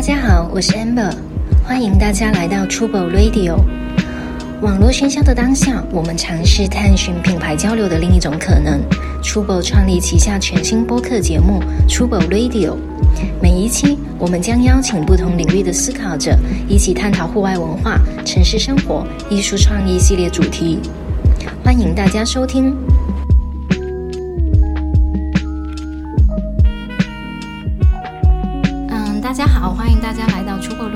[0.00, 1.12] 大家好，我是 Amber，
[1.62, 3.56] 欢迎大家来到 Trouble Radio。
[4.62, 8.80] 网络喧嚣的当下，我们尝试探寻品牌交流的另一种可能。
[9.22, 12.76] Trouble 创立旗下全新播客节目 Trouble Radio，
[13.42, 16.34] 每一期我们将邀请不同领域的思考者，
[16.66, 20.78] 一起探讨户外文化、城市生活、艺术创意系列主题。
[21.62, 22.74] 欢迎大家收听。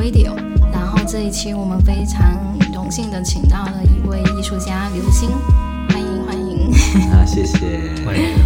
[0.04, 0.34] Radio。
[0.70, 5.30] 然后这一期我们非常荣幸的请到了一位艺术家刘星，
[5.88, 6.70] 欢迎欢迎。
[7.10, 7.58] 啊，谢谢，
[8.04, 8.36] 欢迎。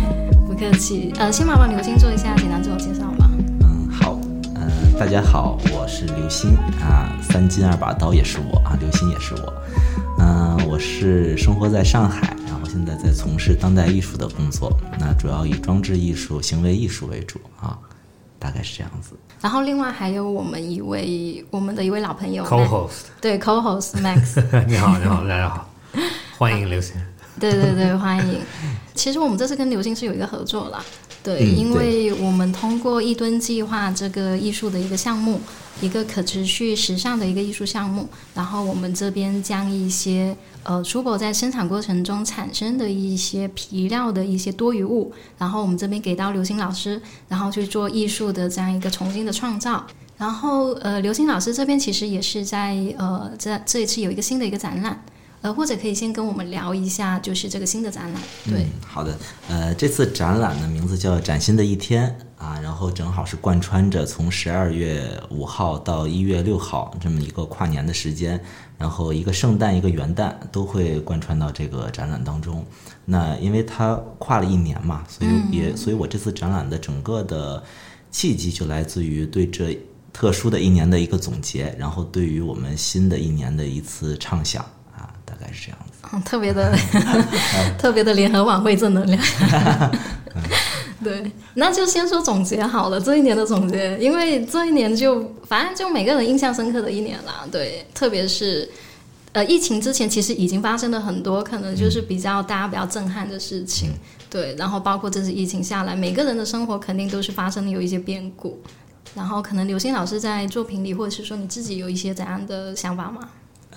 [0.46, 1.12] 不客气。
[1.18, 3.28] 呃，先麻烦刘星做一下简单自我介绍吧。
[3.62, 4.16] 嗯，好，
[4.54, 9.52] 呃，大家好，我是刘星啊，三斤二把刀也是我啊，刘星也是我。
[10.20, 17.76] 嗯、我是生活在上海，然后现在在从事当代艺术的工作，那主要以装置艺术、行为艺术为主啊，
[18.38, 19.16] 大概是这样子。
[19.40, 25.68] 然后另外还有我们一位我们的一位老朋友 Co-host，对 co-host Max，你好，你好，大家好，
[26.38, 26.94] 欢迎刘星。
[27.38, 28.40] 对对对，欢迎。
[28.94, 30.84] 其实我们这次跟刘星是有一个合作啦，
[31.22, 35.40] 对，嗯因为我们通过一吨计划这个艺术的一个项目，
[35.80, 49.84] 一个可持续时尚的一个艺术项目，然后我们这边将一些呃珠宝在生产过程中产生的一些皮料的一些多余物，然后我们这边给到刘星老师，然后去做艺术的这样一个重新的创造。
[50.16, 55.02] 然后呃，刘星老师这边其实也是在呃这这一次有一个新的一个展览。
[55.40, 58.22] 呃，或者可以先跟我们聊一下，就是这个新的展览。
[58.44, 59.16] 对，嗯，好的。
[59.48, 68.40] 呃，这次展览的名字叫“崭新的一天”啊，然后正好是贯穿着从十二月五号到一月六号这么一个跨年的时间，
[68.76, 72.64] 然后一个圣诞一个元旦都会贯穿到这个展览当中。
[73.04, 77.62] 那因为它跨了一年嘛，所以也，所以我这次展览的整个的
[78.10, 79.78] 契机就来自于对这
[80.12, 84.64] 特殊的一年的一个总结，然后对于我们新的一年的一次畅想
[85.48, 86.08] 概是这样子。
[86.12, 86.76] 嗯，特别的
[87.78, 89.22] 特别的联合晚会正能量。
[91.02, 97.46] 对，那就先说总结好了，这一年的总结，因为这一年就反正就每个人印象深刻的一年啦。
[97.52, 98.68] 对，特别是
[99.32, 103.90] 呃疫情之前，其实已经发生了很多可能就是比较大家比较震撼的事情。
[104.28, 108.60] 对，然后包括这次疫情下来，每个人的生活肯定都是发生了有一些变故。
[109.14, 113.28] 然后可能刘星老师在作品里，或者是说你自己有一些怎样的想法吗？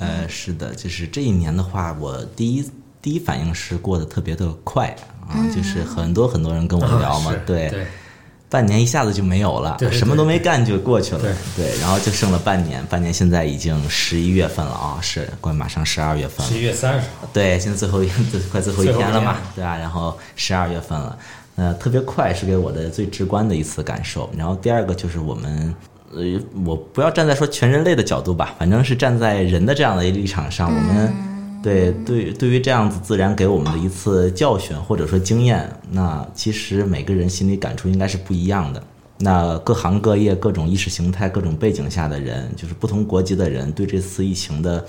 [0.02, 2.70] 呃，是的，就是这一年的话，我第一
[3.02, 4.96] 第一反应是过得特别的快
[5.28, 7.86] 啊，就是很多很多人跟我聊嘛，对，对，
[8.50, 11.34] 半年一下子就没有了，什么都没干就过去了，对。
[11.56, 21.18] 对，然后就剩了半年，半年现在已经十一月份了啊，是快马上十二月份了十，一月三十号，对，现在最后一最快最后一最后一天了嘛，对吧、然后十二月份了，
[21.56, 24.30] 呃，特别快是给我的最直观的一次感受。
[24.38, 25.74] 然后第二个就是我们，
[26.14, 31.14] 呃，我不要站在说全人类的角度吧，反正是站在人的这样的一个立场上，我们
[31.64, 38.84] 对对对于这样子自然给我们的一次教训或者说经验，那其实每个人心里感触应该是不一样的。
[39.18, 44.84] 那各行各业、各种意识形态、各种背景下的人，就是不同国籍的人，对这次疫情的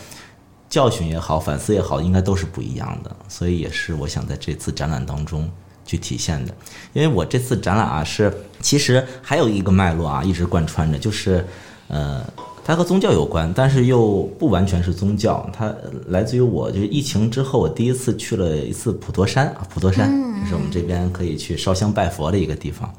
[0.71, 3.15] 教训也好，反思也好，应该都是不一样的。
[3.29, 5.51] 所以也是我想在这次展览当中
[5.85, 6.55] 去体现的。
[6.93, 11.45] 因为我这次展览啊，是其实还有一个脉络啊，一直贯穿着，就是
[11.89, 12.25] 呃，
[12.65, 15.49] 它和宗教有关，但是又不完全是宗教。
[15.53, 20.11] 它呃来自于我就是疫情之后，我第一次去了一次普陀山啊，普陀山
[20.41, 22.93] 就是我们这边可以去烧香拜佛的一个地方。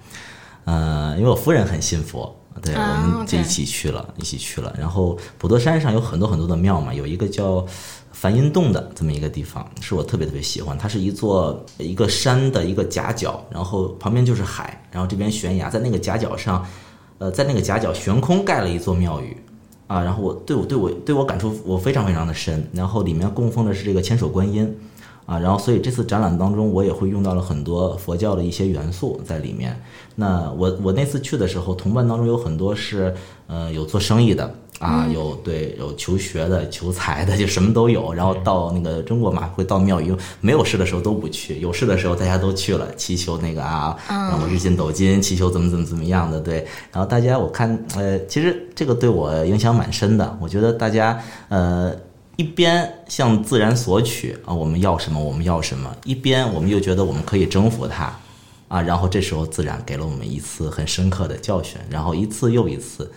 [0.65, 4.73] 呃，因为我夫人很信佛，对，啊我们就一起去了，一起去了。
[4.79, 7.65] 然后普陀山上有很多很多的庙嘛，有一个叫
[8.13, 10.78] 梵音洞的这么一个地方，是我特别特别喜欢。
[10.78, 16.66] 它是一座一个山的一个夹角，然后旁边就是海，然后这边悬崖，在那个夹角上，
[17.18, 19.35] 呃，在那个夹角悬空盖了一座庙宇。
[19.85, 24.74] 啊，然后我对我对我对我感触我非常非常的深，然后里面供奉的是这个千手观音，
[25.25, 29.80] 啊，然后所以这次展览当中，我也会用到了很多佛教的一些元素在里面。
[30.16, 33.13] 那我我那次去的时候，同伴当中有很多是
[33.45, 38.13] 呃有做生意的啊，有对有求学的、求财的，就什么都有。
[38.13, 46.39] 然后到那个中国嘛，会到庙宇，没有事的时候都不去，有事的时候大家都去了，祈求那个啊，让我日进斗金，祈求怎么怎么怎么样的。
[46.39, 50.38] 对，然后大家我看呃，其实这个对我影响蛮深的。
[50.41, 51.19] 我觉得大家
[51.50, 51.95] 呃。
[52.35, 58.12] 一边向自然索取啊，我们要什么我们要什么，一边我们又觉得我们可以征服它，
[58.69, 63.12] 啊，然后这时候自然给了我们一次很深刻的教训，然后一次又一次，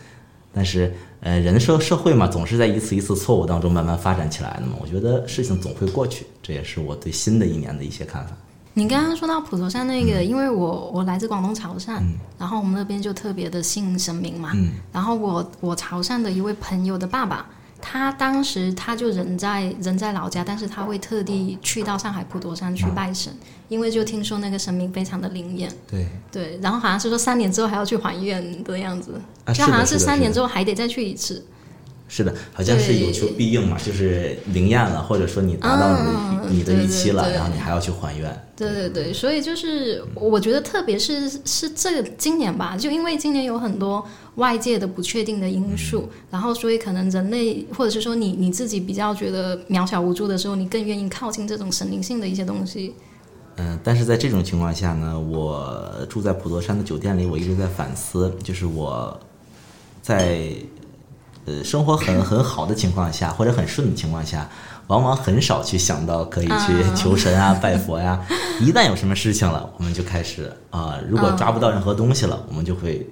[0.57, 4.73] 但是呃，人社社会嘛，总是在一次一次错误当中慢慢发展起来的嘛。
[4.81, 8.33] 我觉得事情总会过去，这也是我对新的一年的一些看法。
[8.73, 12.01] 你刚刚说到普陀山那个，因为我我来自广东潮汕，
[12.39, 14.53] 然后我们那边就特别的信神明嘛。
[14.55, 17.47] 嗯然后我我潮汕的一位朋友的爸爸，
[17.81, 23.31] 他当时他就人在人在老家，但是他会特地去到上海普陀山去拜神，
[23.69, 25.71] 因为就听说那个神明非常的灵验。
[25.91, 29.13] 对，对，然后好像是说三年之后还要去还愿的样子，
[29.45, 31.45] 啊就好像是三年之后还得再去一次。
[32.09, 35.99] 是的，好像是有求必应嘛，就是灵验了，或者说你达到
[36.49, 38.47] 你你的预期了，对对对然后你还要去还愿。
[38.57, 52.95] 对对对，所以就是我觉得，特别是是这个今年吧，就因为今年有很多外界的不确定的因素，然后所以可能人类或者是说你你自己比较觉得渺小无助的时候，你更愿意靠近这种神灵性的一些东西。
[53.57, 59.19] 嗯，但是在这种情况下呢，我住在普陀山的酒店里，我一直在反思，就是我
[60.03, 60.51] 在
[61.45, 64.49] 呃生活很很好的情况下，或者很顺的情况下，
[64.89, 68.25] 往往很少去想到可以去啊求神啊、拜佛呀。
[68.61, 73.07] 一旦有什么事情了，我们就开始啊、如果抓不到任何东西了，我们就会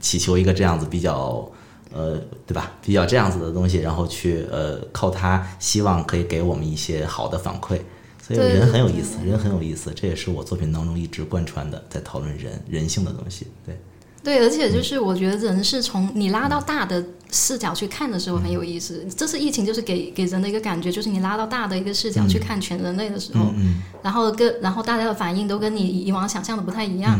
[0.00, 1.48] 祈求一个这样子比较。
[1.94, 2.72] 呃，对吧？
[2.82, 7.80] 比较这样子的东西，然后去呃靠它，希望可以给我们一些好的反馈。
[8.26, 13.46] 所以人很有意思，人很有意思，这也是我作品当中一直贯穿的，在讨论人人性的东西。
[13.64, 13.78] 对，
[14.24, 19.06] 对，而且就是我觉得人是从你拉到大的视角去看的时候很有意思。
[19.16, 23.82] 这次疫情就是给给人的一个感觉，就是你拉到大的一个视角去看全人类的时候，嗯。
[24.02, 27.16] 然后跟然后大家的反应都跟你以往想象的不太一样。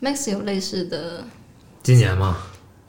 [0.00, 1.22] Max 有类似的，
[1.82, 2.38] 今年吗，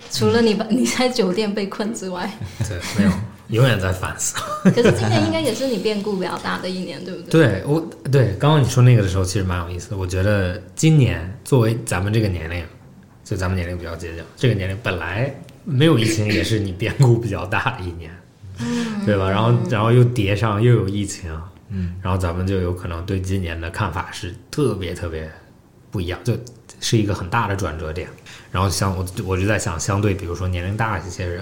[0.10, 3.12] 除了你把你在酒店被困之外，对，没有，
[3.52, 4.36] 永远在反思。
[4.64, 7.48] 可是今年应该也是你变故比较大的一年，对不对？
[7.48, 7.80] 对我，
[8.12, 9.98] 对刚刚你说那个的时候，其实蛮有意思的。
[9.98, 12.66] 我觉得今年作为咱们这个年龄，
[13.24, 15.34] 就咱们年龄比较接近，这个年龄本来
[15.64, 18.12] 没有疫情，也是你变故比较大的一年，
[19.06, 19.30] 对吧？
[19.30, 21.32] 然后，然后又叠上又有疫情，
[21.70, 25.30] 嗯，然后咱们就有可能对今年的看法是特别特别
[25.90, 26.38] 不一样，就
[26.80, 28.08] 是一个很大的转折点。
[28.52, 31.42] 然后像我，我就在想，相对比如说年龄大一些人，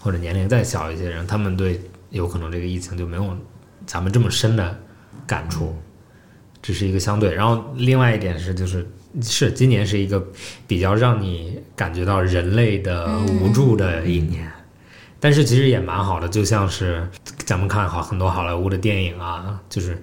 [0.00, 3.36] 或者年龄再小一些人，他们对有可能这个疫情就没有
[3.86, 4.78] 咱们这么深的
[5.26, 5.76] 感触，
[6.62, 7.32] 只是一个相对。
[7.34, 8.86] 然后另外一点是，就是
[9.22, 10.26] 是今年是一个
[10.66, 14.50] 比较让你感觉到人类的无助的一年，
[15.20, 17.06] 但是其实也蛮好的，就像是
[17.44, 20.00] 咱们看好很多好莱坞的电影啊，就是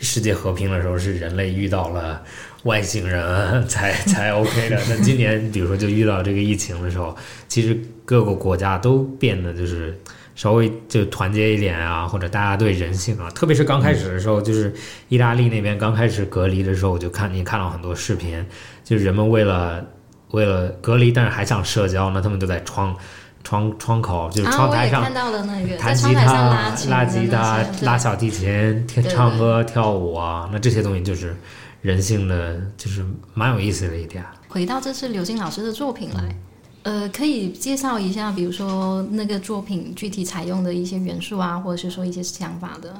[0.00, 2.22] 世界和平的时候是人类遇到了。
[2.64, 7.16] 外星人 才才 OK 的，那今年比如说就遇到这个疫情的时候，
[7.48, 9.98] 其实各个国家都变得就是
[10.34, 14.72] 稍微就团结一点啊，或者大家对人性啊，特别是刚开始的时候，就是
[15.08, 18.44] 意大利那边刚开始隔离的时候，我就看你看到很多视频，
[18.82, 19.84] 就是人们为了
[20.32, 22.96] 为了隔离，但是还想社交呢，他们就在窗
[23.44, 31.36] 窗窗口就是窗台上啊、看到了那个弹吉他、拉吉他拉小提琴、听唱歌、跳舞啊，那这些东西就是
[31.84, 33.04] 人性的，就是
[33.34, 34.24] 蛮有意思的一点。
[34.48, 36.34] 回到这次刘星老师的作品来，
[36.82, 42.96] 呃，可以介绍一下，比如说那个作品具体采用的一些元素啊，或者是说一些想法的。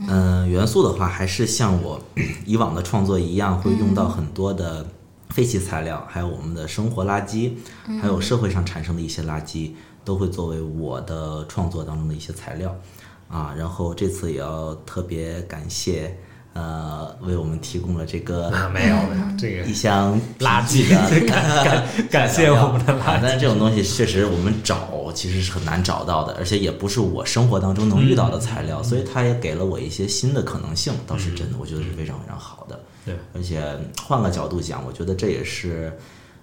[0.00, 1.98] 嗯、元素的话，还是像我
[2.44, 4.86] 以往的创作一样，会用到很多的
[5.30, 7.52] 废弃材料，还有我们的生活垃圾，
[8.02, 9.70] 还有社会上产生的一些垃圾，
[10.04, 12.76] 都会作为我的创作当中的一些材料
[13.28, 13.54] 啊。
[13.56, 16.14] 然后这次也要特别感谢。
[16.54, 23.00] 呃，为我们提供了这个啊，没有没有，这个一箱垃圾的 感感感谢我们的垃圾。
[23.00, 32.80] 啊但是这种东西确实我们找其实是很难找到的，而且也不是我生活当中能遇到的材料，所以它也给了我一些新的可能性，倒是真的，我觉得是非常非常好的。
[33.04, 33.62] 对，而且
[34.02, 35.92] 换个角度讲，我觉得这也是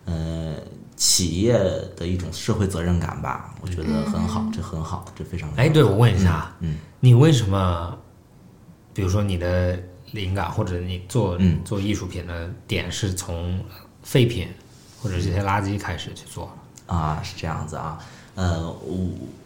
[0.05, 0.55] 呃
[0.95, 1.53] 企业
[1.95, 7.97] 的一种社会责任感吧，我觉得很好，这很好，这非常非常哎，对，我问一下，嗯，你为什么，
[8.93, 9.79] 比如说你的
[10.11, 13.59] 灵感或者你做嗯做艺术品的点是从
[14.03, 14.47] 废品
[15.01, 16.51] 或者这些垃圾开始去做？
[16.87, 17.99] 啊，是这样子啊。
[18.35, 18.73] 呃，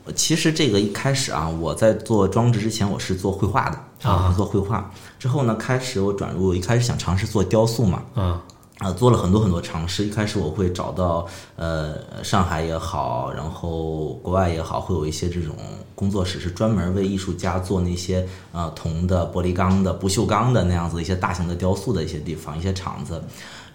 [0.05, 4.91] 我其实这个一开始啊，我在做装置之前，我是做绘画的啊做绘画。
[5.17, 8.41] 之后呢，开始我转入，一开始想尝试做雕塑嘛，嗯啊，
[8.83, 10.03] 啊做了很多很多尝试。
[10.03, 11.25] 一开始我会找到
[11.55, 15.55] 呃上海也好，然后国外也好，会有一些这种
[15.95, 23.21] 工作室是专门为艺术家做那些呃铜的、玻璃钢的、不锈钢的那样子一些大型的雕塑的一些地方、一些厂子。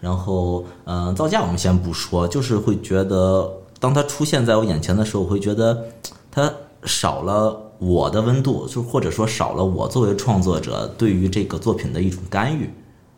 [0.00, 3.50] 然后呃造价我们先不说，就是会觉得
[3.80, 5.84] 当它出现在我眼前的时候，我会觉得
[6.30, 6.52] 它
[6.84, 7.64] 少了。
[7.80, 12.68] 我的温度，就或者说少了我作为创作者对于这个作品的一种干预，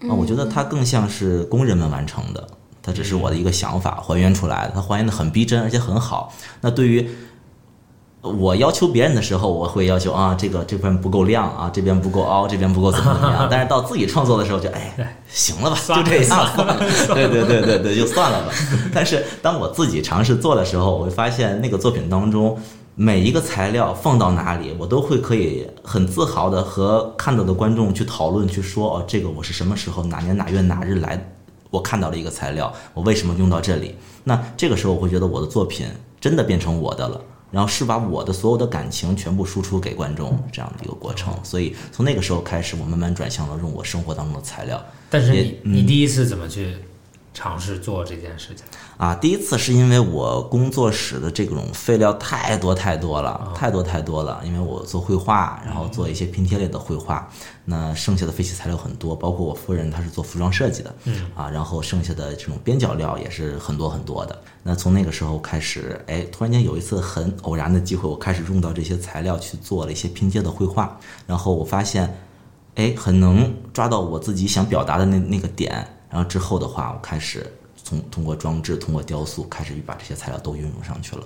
[0.09, 2.47] 啊，我觉得它更像是工人们完成的，
[2.83, 6.33] 它只是我的一个想法还原出来的，它还原的很逼真，而且很好。
[6.61, 7.09] 那对于
[8.23, 13.49] 我要求别人的时候，我会要求啊，这个这边不够亮啊，这边不够凹，这边不够怎么怎么样。
[13.50, 16.47] 但是到自己创作的时候，就哎，行了吧，就这样，
[17.14, 18.52] 对对对对对，就算了吧。
[18.92, 22.59] 但是当我自己尝试做的时候，我会发现那个作品当中
[23.02, 31.33] 每一个材料放到哪里，我都会可以很自豪的和看到的观众去讨论，去说哦，这个我是什么时候哪年哪月哪日来，
[31.71, 33.95] 我看到了一个材料，我为什么用到这里？
[34.25, 35.87] 那这个时候我会觉得我的作品
[36.21, 37.19] 真的变成我的了。
[37.50, 44.78] 然后是把我的所有的感情全部输出给观众这样的一个过程，所以从那个时候开始，我慢慢转向了用我生活当中的材料。
[45.09, 46.75] 但是你你第一次怎么去
[47.32, 48.64] 尝试做这件事情？
[48.96, 54.42] 啊，第一次是因为我工作室的这种废料太多太多了，太多太多了。
[54.44, 57.26] 因为我做绘画，然后做一些拼贴类的绘画，
[57.64, 64.38] 那剩下的废弃材料很多，包括我夫人她是做服装设计的，嗯啊，然后剩下的这种边角料也是很多很多的。
[64.62, 72.12] 那从那个时候开始，哎，突然间有一次很偶然的机会，我开始用到这些材料去做了一些拼接的绘画，然后我发现，
[72.75, 75.87] 哎，很能抓到我自己想表达的那那个点。
[76.10, 77.46] 然后之后的话，我开始
[77.82, 81.24] 从通过装置、通过雕塑，开始把这些材料都运用上去了。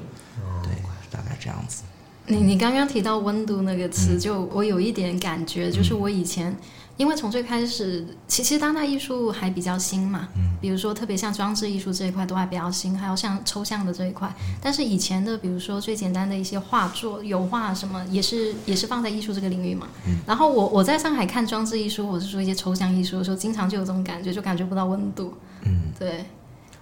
[0.63, 0.71] 对，
[1.11, 1.83] 大概这样子。
[2.27, 6.57] 你你刚刚提到温度那个词，就我有一点感觉，就是我以前。
[6.97, 14.33] 因为从最开始，其其实当代艺术还比较新嘛，嗯，比如说特别像装置艺术这一块都还比较新，还有像抽象的这一块。
[14.63, 19.89] 但是以前的，比如说最简单的一些画作、油画什么，也是也是放在艺术这个领域嘛。
[20.07, 20.19] 嗯。
[20.25, 25.35] 然后我我在上海看装置艺术，或者是说一些抽象艺术的时候，经常就有这种感觉，就感觉不到温度。
[25.63, 26.25] 嗯，对。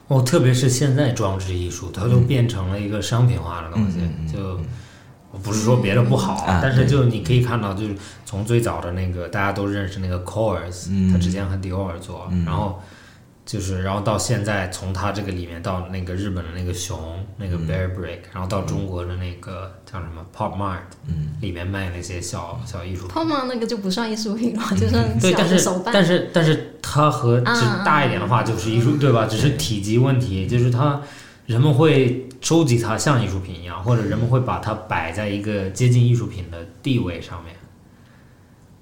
[0.08, 4.00] 哦，特别是现在装置艺术，它就变成了一个商品化的东西，
[4.30, 4.60] 就。
[5.32, 7.94] 我不是说别的不好，但是就你可以看到，就是
[8.26, 12.78] 从最早的那个大家都认识那个 c o r s 他之前和迪奥做，然后
[13.46, 16.98] 就是然后到现在，从他这个里面到那个日本的那个熊，
[17.38, 20.82] 那个 Bear Brick，然后到中国的那个叫什么 Pop Mart，
[21.40, 23.16] 里面卖那些小小艺术品。
[23.16, 25.94] Pop Mart 那个就不算艺术品了，就算对，但是手办。
[25.94, 29.26] 但是但是它和只大一点的话就是艺术，对吧？
[29.26, 31.00] 只是体积问题，就是它。
[31.46, 37.54] 人们会收集它像艺术品一样，或者人们会把它摆在一个接近艺术品的地位上面，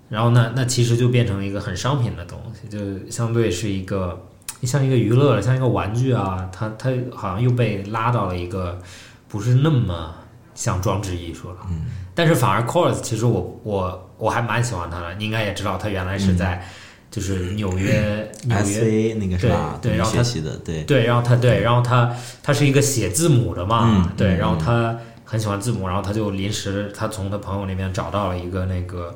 [0.08, 4.28] 然后那那其实就变成了一个很商品的东西，就相对是一个
[4.62, 8.78] 像一个娱乐，像一个玩具啊，它它好像又被拉到了一个
[9.26, 10.14] 不是那么
[10.54, 11.56] 像装置艺术了。
[11.70, 16.62] 嗯，但是反而 Course 其实我我我还蛮喜欢它的，你应该也知道，它原来是在。
[17.10, 19.78] 就是纽约， 纽约那个是吧？
[19.82, 29.14] 对，然后他写的，对对，然后他对，然后他他是一个写字母的嘛，对，然后他很喜欢字母，然后他就临时他从他朋友那边找到了一个那个，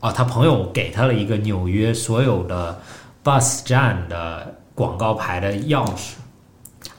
[0.00, 2.80] 哦，他朋友给他了一个纽约所有的
[3.22, 6.14] bus 站的广告牌的钥匙。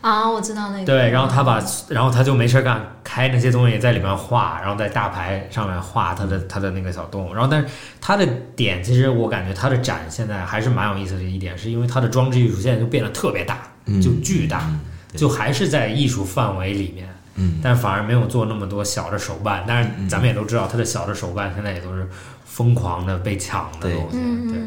[0.02, 0.86] 啊，我知道那个。
[0.86, 7.34] 对，然后他把，然后他就没事干，开那些东西在里面画，然后在大牌上面画他的他的那个小动物。
[7.34, 7.68] 然后，但是
[8.00, 13.60] 他的点，其实我感觉他的展现在还是蛮有意思的一点，是因为他的装置艺术现在就变得特别大，
[14.02, 14.72] 就巨大，
[15.16, 19.64] 就还是在艺术范围里面，嗯，但反而没有做那么多小的手办。
[19.68, 22.08] 但是咱们也都知道，他的小的手办现在也都是
[22.44, 24.18] 疯狂的被抢的东西，
[24.50, 24.58] 对。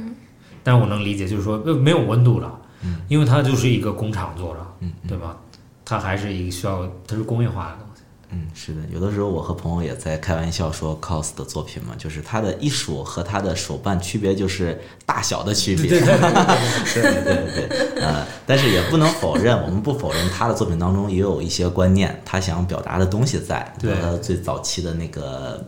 [0.63, 2.61] 但是我能理解，就是说没有温度了。
[3.09, 5.37] 因为它就是一个工厂做的，嗯，对吧？
[5.85, 8.03] 它还是一个需要，它是工业化的东西。
[8.31, 8.81] 嗯，是的。
[8.93, 15.89] 有的时候我和朋友也在开玩笑说，cos 的作品嘛，就是他的艺术和他的手办区别就是大小的区别。
[15.89, 18.03] 对对对 对。
[18.03, 23.73] 呃，但是也不能否认， 我们不否认他的作品当中也有一些观念，他想表达的东西在。
[23.79, 23.95] 对。
[24.01, 25.65] 他最早期的那个。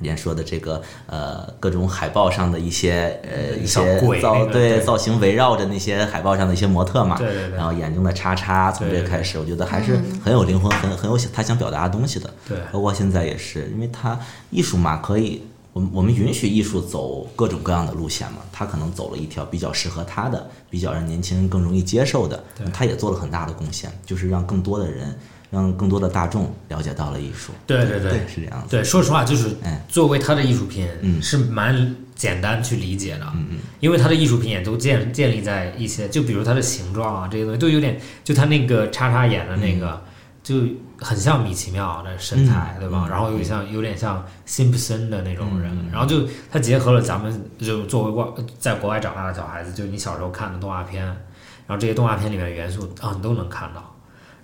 [0.00, 12.30] 连说的这个呃，各种海报上的一些呃一些造对造型围绕着那些海报上的一些模特嘛，对对对，然后眼睛的叉叉从这开始，我觉得还是很有灵魂，很很有他想表达的东西的。
[12.48, 14.18] 对，包括现在也是，因为他
[14.50, 25.16] 艺术嘛，可以我们我们允许艺术走各种各样的路线嘛，他可能走了一条比较适合他的，比较让年轻人更容易接受的，他也做了很大的贡献，就是让更多的人。
[25.50, 27.52] 让更多的大众了解到了艺术。
[27.66, 28.68] 对对对，是这样子。
[28.70, 29.56] 对，说实话，就是
[29.88, 33.26] 作为他的艺术品，嗯，是蛮简单去理解的。
[33.34, 33.58] 嗯嗯。
[33.80, 40.02] 因为他的艺术品也都建建立在一些，就比如它的形状啊，这些东西都有点，就他那个叉叉眼的那个，
[40.42, 40.62] 就
[41.00, 43.06] 很像米奇妙的身材，对吧？
[43.08, 45.76] 然后有点像有点像辛普森的那种人。
[45.92, 48.26] 然后就他结合了咱们就作为外
[48.58, 53.92] 在国外长大的小孩子，就你小时候看的动画片，然后这些动画片里面的元素啊，你都能看到。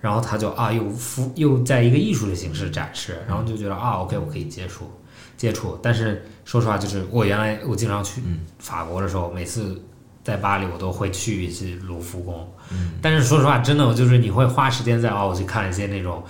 [0.03, 4.91] 然后他就啊，又复又在一个艺术的形式展示，然后就觉得啊，OK，我可以接触
[5.37, 5.79] 接触。
[5.81, 8.21] 但是说实话，就是我原来我经常去
[8.59, 9.81] 法国的时候，每次
[10.25, 12.53] 在巴黎我都会去一次卢浮宫。
[13.01, 16.21] 但是说实话，真的就是你会花时间在哦，我去看一些那种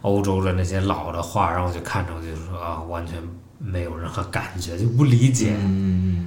[0.00, 3.16] 欧洲的那些老的画，然后就看着我就说啊，完全
[3.58, 5.54] 没有任何感觉，就不理解。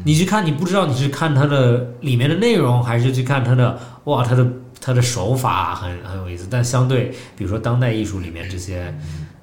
[0.05, 4.45] 你去看，你不知道你是看它的里面的内容，还是去看它的哇，它的
[4.85, 6.45] 它的手法很很有意思。
[6.51, 8.93] 但相对，比如说当代艺术里面这些，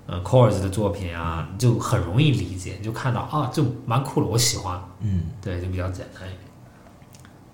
[0.06, 4.78] 呃 c o r s 的作品啊，就很容易理解，你就看到啊，就蛮酷的，我喜欢。
[5.00, 6.40] 嗯，对，就比较简单一点。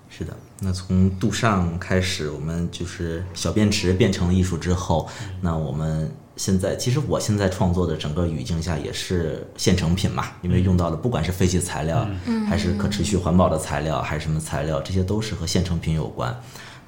[0.09, 0.37] 是的。
[0.59, 5.07] 那从杜尚开始，我们就是小便池变成了艺术之后，
[5.43, 12.09] 那我们现在其实我现在创作的整个语境下也是现成品嘛，因为用到了不管是废弃材料，
[12.49, 16.35] 还是可持续环保的材料，还是什么材料，这些都是和现成品有关。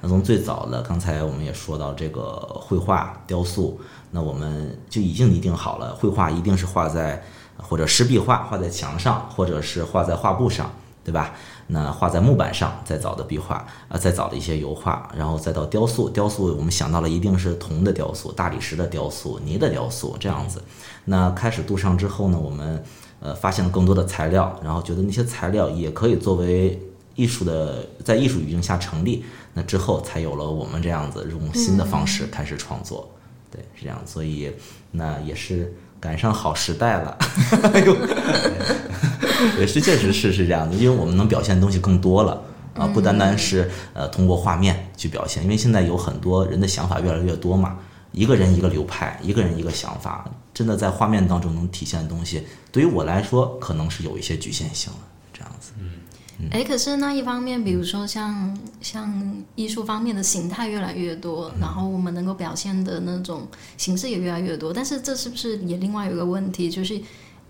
[0.01, 2.23] 那从最早的，刚才我们也说到这个
[2.61, 3.79] 绘画、雕塑，
[4.11, 7.21] 那我们就已经拟定好了，绘画一定是画在
[7.57, 10.71] 或者湿壁画画在墙上，或者是画在画布上，
[11.03, 11.33] 对吧？
[11.67, 20.63] 那画在木板上，再早的壁画啊，再早的一些油画，然后再到雕塑，雕塑我们想到了一定是铜的雕塑、大理石的雕塑、泥的雕塑这样子。
[21.05, 22.83] 那开始镀上之后呢，我们
[23.19, 26.81] 呃发现了更多的材料，然后觉得那些材料也可以作为
[27.19, 29.25] 艺术的在艺术语境下成立。
[29.53, 33.09] 那之后才有了我们这样子用新的方式开始创作，
[33.51, 34.01] 对，是这样。
[34.05, 34.51] 所以
[34.91, 37.17] 那也是赶上好时代了。
[39.57, 42.41] 也是，确实是是这样的，因为我们能表现的东西更多了
[42.75, 47.77] 啊，不单单是呃通过画面去表现，因为现在有很多人的想法越来越多嘛，
[48.11, 55.08] 一个人一个流派，一个人一个想法，真的在画面当中能体现的东西，对于我来说可能是有一些局限性了，这样子。
[56.39, 56.47] 嗯。
[56.51, 67.01] 哎，可是那一方面，比如说像像艺术方面的形态越来越多，然后我们能够表现的那种形式也越来越多，但是这是不是也另外有一个问题，就是？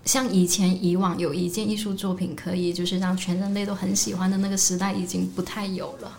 [0.02, 6.10] 像以前以往有一件艺术作品可以就是让全人类都很喜欢的那个时代已经不太有了，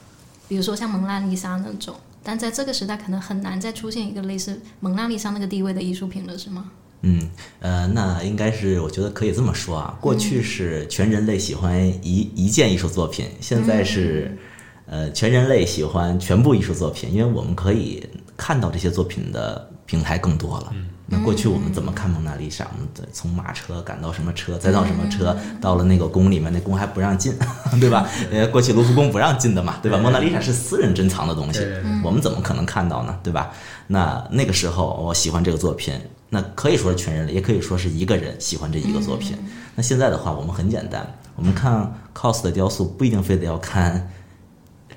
[0.48, 6.70] 比如说像蒙娜丽莎那种，但在这个时代可能很难再出现一个类似蒙娜丽莎那个地位的艺术品了，是吗？
[7.01, 7.29] 嗯，
[7.60, 14.38] 呃，那应该是我觉得可以这么说啊，过去是全人类喜欢一一件艺术作品，现在是
[14.86, 20.74] 呃全人类喜欢全部艺术作品，因为我们可以看到这些作品的平台更多了。
[21.14, 22.66] 那过去我们怎么看蒙娜丽莎？
[22.72, 27.33] 我们从马车赶到什么车，再到什么车，到了那个宫里面，那宫还不让进，
[27.81, 28.07] 对 吧？
[28.31, 29.98] 呃，过去卢浮宫不让进的嘛，对吧？
[29.98, 31.68] 蒙娜丽莎是私人珍藏的东西，
[32.01, 33.20] 我们怎么可能看到呢？
[33.22, 33.51] 对吧？
[33.87, 35.94] 那那个时候我喜欢这个作品，
[36.33, 39.37] 那可以说是全人类，也可以说是一个人喜欢这一个作品。
[39.75, 44.09] 那现在的话，我们很简单，我们看 cos 的雕塑，不一定非得要看。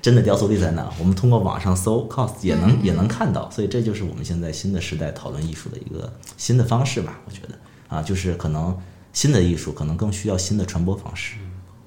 [0.01, 0.89] 真的雕塑立在哪？
[0.99, 7.19] 我们通过网上搜 cos 也能也能看到，所以这就是我们现在新的时代讨论艺术的一个新的方式吧？
[7.25, 8.77] 我觉得啊，就是可能
[9.11, 11.35] 新的艺术可能更需要新的传播方式。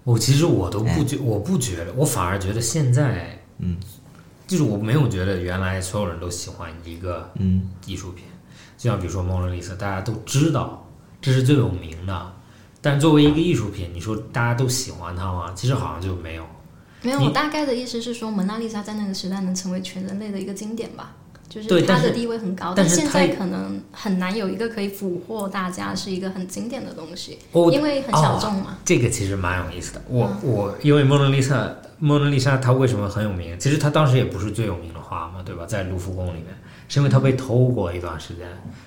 [0.04, 3.76] 我其实我都不觉，我不觉得，我反而觉得现在，嗯，
[4.46, 8.24] 就是我没有觉得原来所有人都喜欢一个嗯艺术品，
[8.78, 10.88] 就像比如说蒙娜丽莎，大家都知道
[11.20, 12.32] 这是最有名的，
[12.80, 15.52] 但作为一个艺术品，你说大家都喜欢它吗？
[15.54, 16.46] 其实好像就没有。
[17.02, 21.14] 没有，我大概的意思是说，蒙娜丽莎在那个时代能成为全人类的一个经典吧，
[21.48, 27.38] 就是它的地位很高，但现在可能很难有一个可以俘获大家是一个很经典的东西，
[27.72, 28.78] 因为很小众嘛。
[28.84, 30.02] 这个其实蛮有意思的。
[30.08, 33.56] 我我因为蒙娜丽莎，蒙娜丽莎它为什么很有名？
[33.58, 35.64] 其实它当时也不是最有名的画嘛，对吧？
[35.66, 36.46] 在卢浮宫里面，
[36.88, 38.46] 是因为他被偷过一段时间，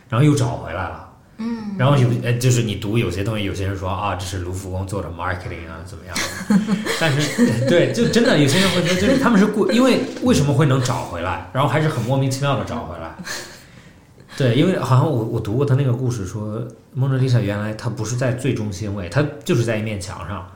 [0.10, 1.08] 然后又找回来了。
[1.38, 6.16] 嗯，然后有呃，就是你读有些东西，有些人说啊，这是卢浮宫做的 marketing 啊，怎么样？
[7.00, 13.16] 但是对，就真的有些人会觉得，就是他们是故，因为为什么会能找回来，然后还是很莫名其妙的找回来。
[14.38, 20.48] 对，因为好像我我读过他那个故事，说蒙娜丽莎原来它不是在最中心位，它就是在一面墙上，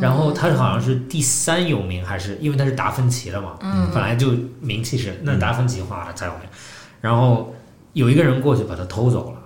[0.00, 6.42] 然后它好像是第三有名，还是因为它是达芬奇的嘛，嗯本来就名气是那达芬奇画的才有名，
[7.00, 7.54] 然后
[7.92, 9.38] 有一个人过去把它偷走了。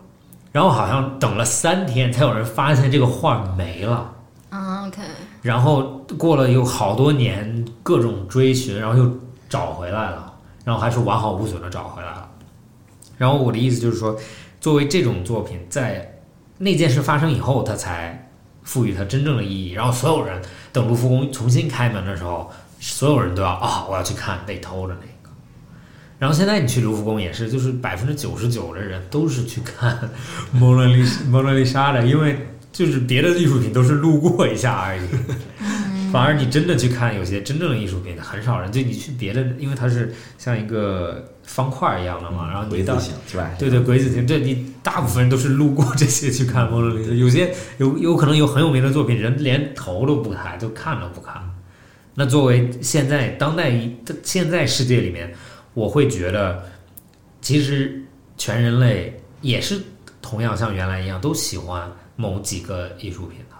[0.53, 4.14] 然后好像等了三天，才有人发现这个画没了。
[4.51, 5.03] 啊，OK。
[5.43, 9.11] 然后过了有好多年，各种追寻，然后又
[9.49, 10.33] 找回来了，
[10.64, 12.29] 然后还是完好无损的找回来了。
[13.19, 14.17] 然后我的意思就是说，
[14.61, 16.21] 作为这种作品，在
[16.59, 18.31] 那件事发生以后，它才
[18.62, 19.73] 赋予它真正的意义。
[19.73, 20.40] 然后所有人
[20.73, 25.07] 等卢浮宫重新开门的时候，所有人都要啊，我要去看被偷的那。
[26.18, 29.98] 然后现在你去卢浮宫也是，就是百分之九十九的人都是去看
[30.53, 32.37] 蒙娜丽蒙娜丽莎的，因为
[32.72, 35.00] 就是别的艺术品都是路过一下而已。
[36.12, 38.70] 反而你真的去看有些真正的艺术品，很少人。
[38.70, 42.96] 就你去别的，因为它是像一个方块一样的嘛，然后你到
[43.59, 47.12] 对对鬼子形，这你大部分人都是路过这些去看蒙娜丽莎。
[47.12, 51.35] 有些有有可能有很有名的作品，人连头都不抬，都看都不看。
[52.14, 55.35] 那作为现在当代一现在世界里面。
[55.75, 56.65] 我会觉得，
[57.41, 58.03] 其实
[58.37, 59.83] 全人类也是
[60.23, 63.57] 同样像原来一样都喜欢某几个艺术品的，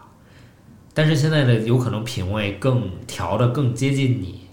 [0.95, 4.49] 但是现在的有可能品味更调的更接近你，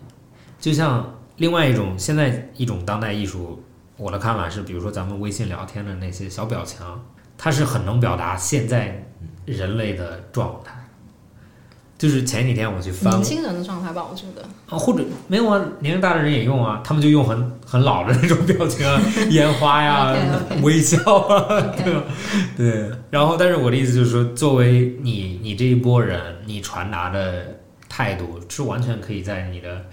[0.59, 3.63] 就像另外一种现在一种当代艺术，
[3.95, 6.79] 我的看法是，比如说咱们微信聊天的那些小表情，
[7.37, 9.07] 它是很能表达现在
[9.45, 10.80] 人类的状态。
[12.01, 14.41] 就是前几天我去翻年轻人的状态吧，我觉得。
[14.67, 20.11] 啊，或者没有啊，年龄大的人也用啊，他们就用很很老的那种表情啊， 烟花呀，
[20.63, 22.03] 微笑啊，对吧？
[22.57, 22.89] 对。
[23.11, 29.85] 然后，但是我的意思就是说，作为你你这一波人，你传达的态度是完全可以在你的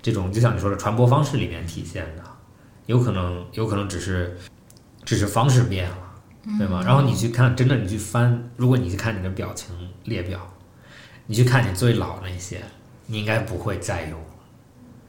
[0.00, 2.22] 这种就像你说的传播方式里面体现的，
[2.86, 4.38] 有可能有可能只是
[5.04, 5.96] 只是方式变了，
[6.58, 6.80] 对吗？
[6.86, 9.74] 然后你去看，真的你去翻，如果你去看你的表情
[10.04, 10.38] 列表。
[11.26, 12.62] 你去看你最老那些，
[13.06, 14.26] 你应该不会再用了，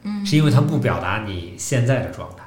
[0.02, 2.44] 嗯，是因为它不表达你现在的状态，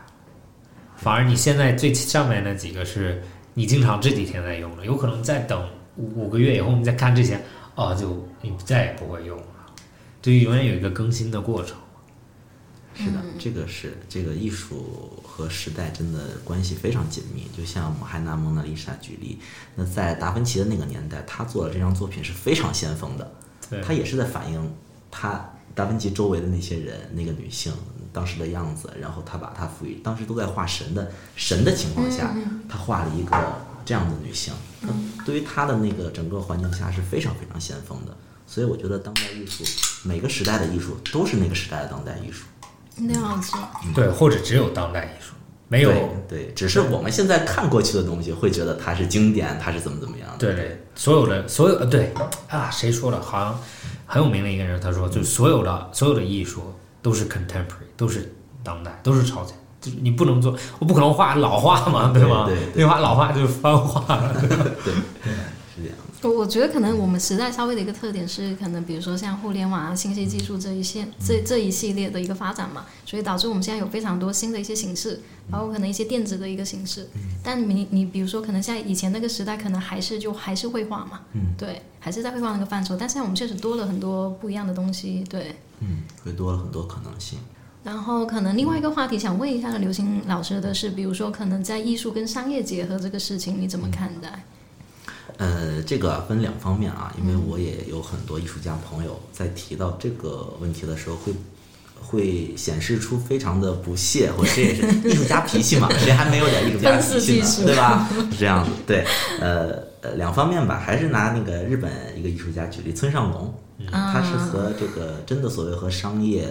[0.96, 7.42] 反而你现在最上面那几个是你经常这几天在用的，有可能再等五五个月以后你再看这些，
[7.76, 9.46] 哦，就你再也不会用了，
[10.22, 11.78] 对于永远有一个更新的过程。
[12.94, 17.48] 是的，这个是这个艺术和时代真的关系非常紧密。
[17.58, 19.40] 就像我们还拿蒙娜丽莎举例，
[19.76, 23.32] 那在达芬奇的那个年代，他做的这张作品是非常先锋的。
[23.84, 24.74] 他也是在反映
[25.10, 27.72] 他达芬奇周围的那些人，那个女性
[28.12, 32.36] 当时的样子，然后他把她赋予当时都在画神的神的情况下，
[32.68, 33.38] 他画了一个
[33.86, 34.54] 这样的女性。
[35.26, 39.64] 对于他的那个整个环境下是非常非常先锋的，所以我觉得当代艺术
[40.04, 42.46] 每个时代的艺术都是那个时代的当代艺术。
[42.98, 43.54] 那样子。
[43.96, 45.31] 对，或者只有当代艺术。
[45.72, 45.92] 没有，
[46.28, 50.36] 对，只是我们现在看过去的东西，会觉得它是经典，它是怎么怎么样的。
[50.38, 52.12] 对对，所有的所有呃，对
[52.50, 53.22] 啊，谁说的？
[53.22, 53.58] 好像
[54.06, 56.62] 很有名的一个人，他说，就是所有的所有的艺术
[57.02, 59.56] 都是 contemporary，都是当代，都是超前。
[59.80, 62.46] 就是你不能做，我不可能画老画嘛，对吗？
[62.46, 64.04] 对，那画老画就是翻画。
[64.42, 64.50] 对
[64.84, 64.94] 对，
[65.74, 65.96] 是这样。
[66.30, 77.08] 我觉得可能我们时代稍微的一个特点是，可能比如说像互联网啊、信息技术这一线这这一系列的一个发展嘛，所以导致我们现在有非常多新的一些形式，包括可能一些电子的一个形式。
[77.44, 81.22] 但你你比如说，可能像以前那个时代，可能还是就还是绘画嘛，
[81.58, 82.96] 对，还是在绘画那个范畴。
[82.96, 87.40] 但现在我们确实多了很多不一样的东西，对，嗯，会多了很多可能性。
[87.84, 94.44] 然后可能另外一个话题想问一下刘星老师的是，比如说可能在艺术跟商业结合这个事情，你怎么看待？
[95.42, 101.34] 呃，这个分两方面啊，因为我也有很多艺术家朋友在提到这个问题的时候，会
[102.00, 107.66] 会显示出非常的不屑，或者这也是 艺术家脾气嘛，谁还没有点艺术家脾气呢？
[107.66, 108.08] 对吧？
[108.32, 109.04] 是这样子，对，
[109.40, 113.52] 呃呃，两方面吧，还是拿那个日本一个艺术家举例，村上隆，
[113.92, 116.48] 他是和这个真的所谓和商业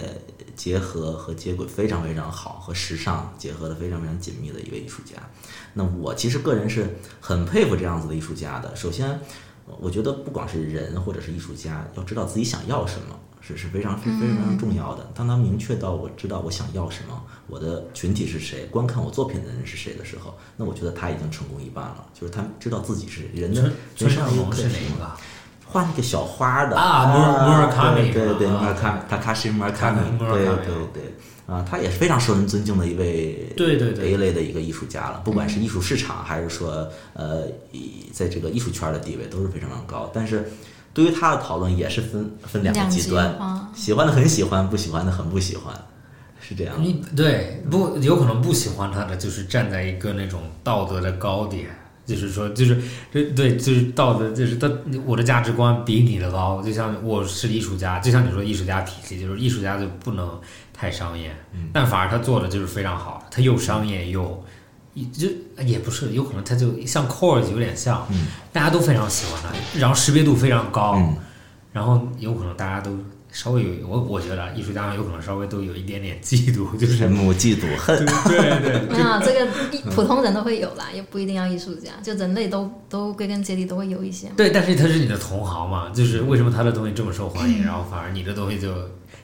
[0.61, 5.15] 结合和接轨非常非常好，和时尚结合的非常非常紧密的一位艺术家。
[5.73, 6.87] 那我其实个人是
[7.19, 8.75] 很佩服这样子的艺术家的。
[8.75, 9.19] 首先，
[9.79, 15.09] 我觉得不管是人或者是艺术家，要知道自己想要什么，是是非常非常非常重要的。
[15.15, 22.05] 当他明确到我知道我想要什么，我的群体是谁，观看我作品的人是谁的时候，那我觉得他已经成功一半了。
[22.13, 23.63] 就是他知道自己是人的
[23.97, 24.25] 人生是哪
[24.99, 25.17] 个？
[25.71, 30.55] 画那个小花的啊，摩尔摩尔卡米，对对对，摩尔卡塔卡西摩尔卡米，对对
[30.93, 31.15] 对。
[31.47, 37.41] 啊，他也是非常受人尊敬的一位对对对 A 类的一个艺术家了，不管是艺术市场还是说呃，
[38.13, 40.09] 在这个艺术圈的地位都是非常非常高。
[40.13, 40.49] 但是
[40.93, 43.37] 对于他的讨论也是分分两个极端，
[43.75, 45.75] 喜欢的很喜欢，不喜欢的很不喜欢，
[46.39, 46.75] 是这样。
[46.79, 51.65] 你对不有可能不喜欢他的就是站在一个那种道德的高点，
[52.05, 54.69] 就是说就是这对就是道德就是他
[55.05, 60.39] 我的价值观比你的高，就像我是艺术家，就像你说艺术家体系，就是艺术家就不能。
[60.73, 61.31] 太商业，
[61.71, 64.43] 但反而他做的就是非常好，他又商业又，
[65.13, 65.27] 就
[65.63, 68.07] 也不是，有可能他就像 Core 有点像，
[68.51, 70.99] 大家都非常喜欢他，然后识别度非常高，
[71.71, 72.97] 然后有可能大家都
[73.31, 84.27] 稍微有我我觉得艺术家有可能稍微都有一点点嫉妒， 就是慕嫉妒 恨，对对，啊，这个普通人都会有啦，也不一定要艺术家，就人类都都归根结底都会有一些。
[84.35, 88.69] 对，但是他是你的同行嘛，就是为什么他的东西这么受欢迎，然后反而你的东西就。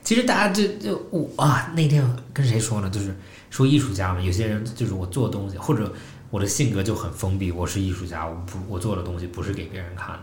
[0.04, 2.89] 其实大家就就我啊，那天跟谁说呢？
[2.89, 3.13] 就是
[3.50, 5.91] 说艺术家嘛，有些人就是我做东西，或者
[6.30, 7.52] 我的性格就很封闭。
[7.52, 10.22] 我是艺术家，我不我做的东西不是给别人看的。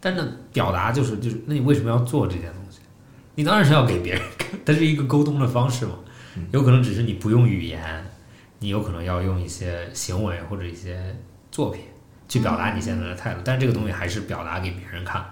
[0.00, 2.59] 但是表达就是就是，那你为什么要做这件东西？
[3.34, 5.92] 你当然是要给别人看，它是一个沟通的方式嘛。
[6.52, 8.04] 有可能只是你不用语言，
[8.58, 11.16] 你有可能要用一些行为或者一些
[11.50, 11.82] 作品
[12.28, 13.40] 去表达你现在的态度。
[13.44, 15.24] 但是这个东西还是表达给别人看，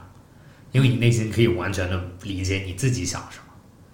[0.72, 3.44] 因为你内心可以完全的理解你自己想什么。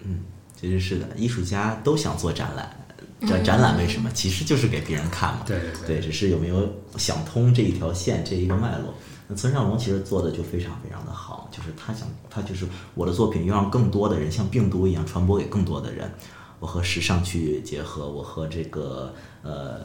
[0.01, 0.23] 嗯，
[0.59, 4.09] 其实是的，艺术家都想做展览，展展览为什么？
[4.11, 5.41] 其实就是给别人看嘛。
[5.45, 8.93] 对对对，只是有没有想通这一条线这一个脉络。
[9.27, 16.11] 那村上龙其实做的就非常非常的好，就是他想他就是我的作品要让更多的人像病毒一样传播给更多的人。
[16.59, 19.81] 我和时尚去结合，我和这个呃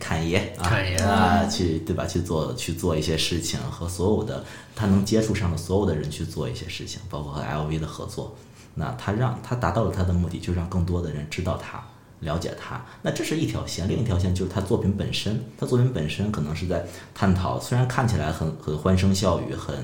[0.00, 2.06] 侃爷啊侃爷啊去对吧？
[2.06, 4.42] 去做去做一些事情，和所有的
[4.74, 8.34] 他能接触上的所有的人去做一些事情，包括和 LV 的合作。
[8.74, 11.84] 那他让他达到了他的目的，就让更多的人知道他。
[12.24, 15.40] 了解他，那这是一条线，另一条线就是他作品本身。
[15.58, 16.84] 他作品本身可能是在
[17.14, 19.76] 探讨，虽然看起来很很欢声笑语，很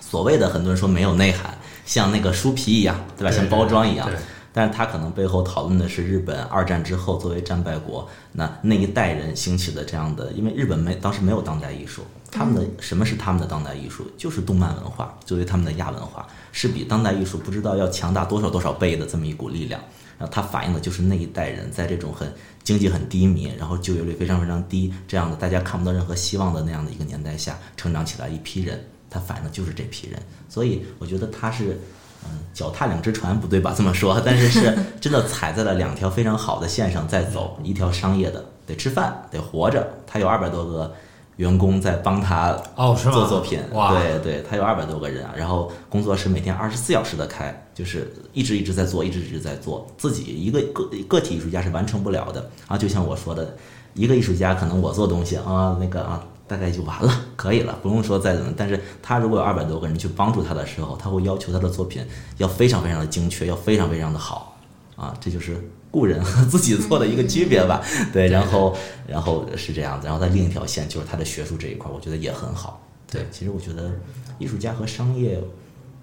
[0.00, 3.30] 所谓的很多人说没有内涵，像那个书皮一样，对吧？
[3.30, 4.08] 像包装一样。
[4.54, 14.06] 但是他可能背后讨论的是日本二战之后作为战败国，那那一代人兴起的这样的，因为日本没当时没有当代艺术，他们的什么是他们的当代艺术？
[14.18, 19.80] 就是动漫文化，作为他们的亚文化，是比当代艺术不知道要强大多少多少倍的这么一股力量。
[20.22, 22.32] 然后它反映的就是那一代人在这种很
[22.62, 30.22] 经济很低迷，然后就业率非常非常低这样的大家看不到任何希望的那样的一个年代下成长起来一批人，它反映的就是这批人。
[30.48, 31.76] 所以我觉得他是。
[32.24, 33.74] 嗯，脚踏两只船不对吧？
[33.76, 40.94] 这么说，但是是真的踩在了两条非常好的线上在走，一条商业的得吃饭得活着，他有二百多个
[41.42, 53.56] 员工在帮他哦做作品，哇，对对，他有二百多个人啊，然后工作室每天二十四小时的开，就是一直一直在做，一直一直在做，自己一个个个体艺术家是完成不了的啊，就像我说的，
[53.94, 56.22] 一个艺术家可能我做东西啊，那个啊。
[56.48, 58.52] 大概就完了，可以了，不用说再怎么。
[58.54, 62.04] 但是他如果有二百多个人去帮助他的时候，他会要求他的作品
[62.36, 64.54] 要非常非常的精确，要非常非常的好
[64.94, 65.56] 啊，这就是
[65.92, 67.80] 雇人和自己做的一个区别吧。
[68.12, 68.76] 对，然后
[69.06, 72.82] 然后是这样子，然后在另一条线就是他的学术这一块，我觉得也很好。
[73.10, 73.92] 对，其实我觉得
[74.38, 75.38] 艺术家和商业，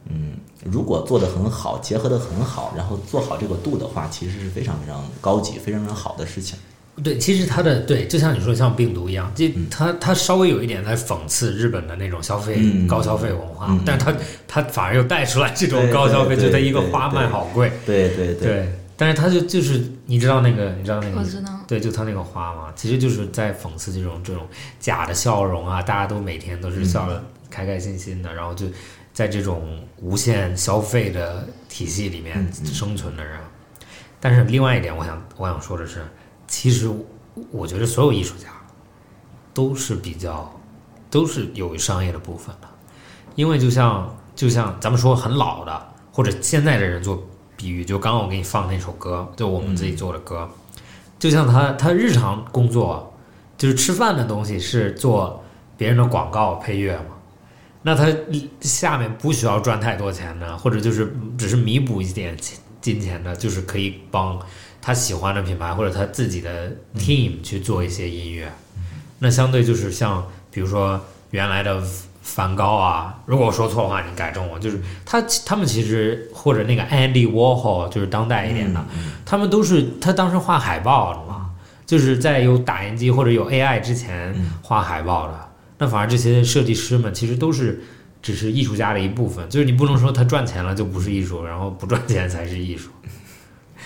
[0.07, 6.57] 嗯，如果做得很好，结合的很好，然后做好这个度的话，其实是非常非常高级、非常非常好的事情。
[7.01, 14.13] 对，其实它的对，就像你说，像病毒一样，这它它稍微有一点在讽刺日本的那种消费高消费文化，但是它
[14.47, 18.33] 它反而又带出来这种高消费，就它一个花卖好贵，对对。
[18.33, 24.45] 对，但是他就就是你知道那个你知道那个我知道，对，就他那个花嘛，其实就是在讽刺这种这种
[24.77, 28.65] 假的笑容啊，大家都每天都是笑的开开心心的，然后就
[29.13, 33.39] 在这种无限消费的体系里面生存的人，
[34.19, 36.05] 但是另外一点，我想我想说的是。
[36.51, 36.91] 其实，
[37.51, 38.47] 我觉得所有艺术家
[39.53, 40.51] 都是比较，
[41.11, 42.67] 都是有商业的部分的，
[43.35, 47.23] 因为就像就像咱们说很老的或者现在的人做
[47.59, 50.49] 比喻，就刚刚我给你放那首歌，就我们自己做的歌，
[51.19, 53.13] 就像他他日常工作
[53.57, 55.43] 就是吃饭的东西是做
[55.75, 57.17] 别人的广告配乐嘛，
[57.81, 58.07] 那他
[58.61, 64.39] 下面不需要赚太多钱的，或者就是只是弥补一点金金钱的，就是可以帮。
[64.81, 68.49] 他喜欢的品牌或者他自己的 team 去做一些音乐，
[69.19, 70.99] 那相对就是像比如说
[71.31, 71.83] 原来的
[72.21, 74.59] 梵高啊，如果我说错的话，你改正我。
[74.59, 78.83] 就是他他们其实或者那个 Andy Warhol 就是当代一点的，
[79.25, 81.51] 他们都是他当时画海报的嘛，
[81.85, 85.49] 就是在有打印机或者有 AI 之前画海报的。
[85.77, 87.81] 那反而这些设计师们其实都是
[88.21, 92.89] 只是艺术家的一部分，就是你不能说他赚钱了就不是艺术，然后不赚钱才是艺术。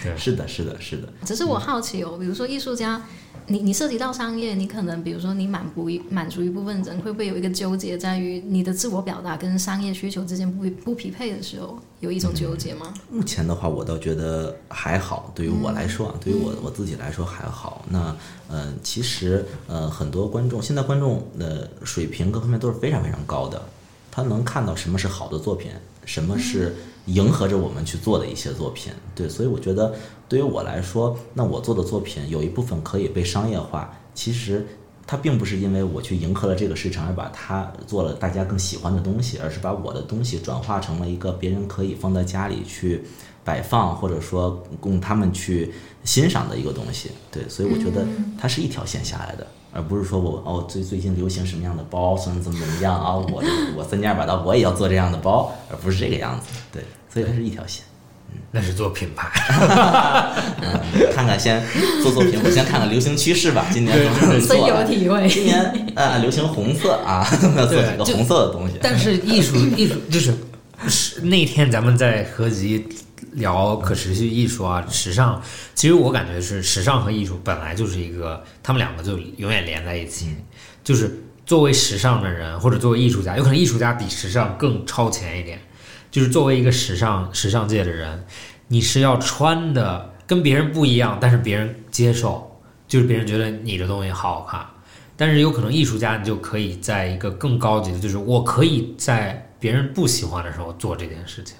[0.01, 1.07] 对是的，是的，是的。
[1.23, 3.01] 只是我好奇哦，比如说艺术家，
[3.47, 12.93] 你你涉及到商业，你可能比如说你满足满足一部分人，会不会有一个纠结，在于你的自我表达跟商业需求之间不不匹配的时候，有一种纠结吗？
[13.11, 15.31] 目前的话，我倒觉得还好。
[15.35, 17.85] 对于我来说啊，对于我我自己来说还好。
[17.89, 18.15] 那
[18.47, 23.61] 呃，其实呃，很多观众现在观众的水平各方面都是非常非常高的，
[24.09, 25.71] 他能看到什么是好的作品，
[26.05, 26.75] 什么是。
[27.05, 29.93] 迎合着我们去做的一些作品，对，所以我觉得
[30.29, 33.93] 对于我来说，那我做的作品有一部分可以被商业化。
[34.15, 34.65] 其实
[35.05, 43.03] 它并不是因为我去迎合了这个市场而把它做了大家更喜欢的东西，而是把我的东西转化成了一个别人可以放在家里去
[43.43, 45.73] 摆放，或者说供他们去
[46.05, 47.11] 欣赏的一个东西。
[47.29, 48.05] 对，所以我觉得
[48.39, 49.45] 它是一条线下来的。
[49.73, 53.15] 而不是说我哦最最近流行什么样的包，怎么怎么怎么样啊？
[53.15, 53.43] 我
[53.75, 56.47] 我三件把刀，我也要做这样的包，而不是这个样子。
[56.71, 57.83] 对，所以它是一条线。
[58.31, 59.29] 嗯，那是做品牌
[60.61, 60.79] 嗯。
[61.13, 61.61] 看看先
[62.01, 63.65] 做作品，我先看看流行趋势吧。
[63.71, 63.97] 今年
[64.41, 65.27] 深有体会。
[65.27, 65.63] 今年
[65.95, 68.75] 啊，流行红色啊， 要做几个红色的东西。
[68.81, 70.33] 但是艺术艺术就是
[70.87, 72.85] 是那天咱们在合集。
[73.31, 75.41] 聊可持续艺术啊，时尚，
[75.73, 80.35] 其实我感觉是时尚和艺术本来就是一个，他们两个就永远连在一起。
[80.83, 85.59] 就是作为时尚的人，或者作为艺术家，有可能艺术家比时尚更超前一点。
[86.11, 88.25] 就是作为一个时尚时尚界的人，
[88.67, 94.63] 你是要穿的跟别人不一样，但是别人接受，就是别人觉得你的东西好好看。
[95.15, 101.55] 但是有可能艺术家，你就可以在一个更高级的，就是我可以在别人不喜欢的时候做这件事情，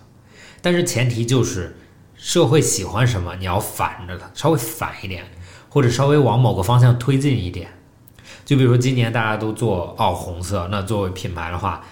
[0.64, 1.76] 但是前提就是
[2.16, 5.26] 社会喜欢什么，你要反着它，稍微反一点，
[5.68, 7.70] 或者稍微往某个方向推进一点。
[8.46, 11.84] 就比如说今年大家都做哦红色，那作为品牌的话，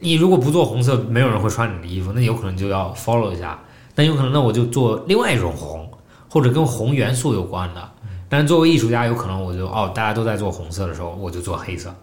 [0.00, 3.62] 你如果不做红色，没有人会穿你的衣服，那有可能就要 follow 一下。
[3.94, 5.88] 但有可能那我就做另外一种红，
[6.28, 7.92] 或者跟红元素有关的。
[8.28, 11.94] 但是作为艺术家，有可能我就哦，大家都在做红色的时候，我就做黑色，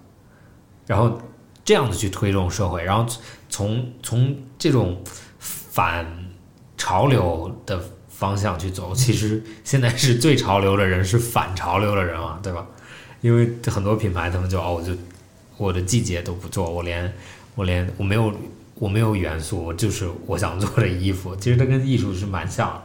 [0.87, 1.19] 然后
[1.65, 3.05] 这样子去推动社会，然后
[3.49, 4.97] 从从这种
[5.73, 6.05] 反
[6.77, 8.93] 潮流的方向去走。
[8.93, 12.63] 其实现在是最潮流的人是反潮流的人嘛，对吧？
[13.21, 14.93] 因为很多品牌他们就哦，我就
[15.57, 17.11] 我的季节都不做，我连
[17.55, 18.31] 我连我没有
[18.75, 21.35] 我没有元素，我就是我想做的衣服。
[21.37, 22.81] 其实它跟艺术是蛮像的。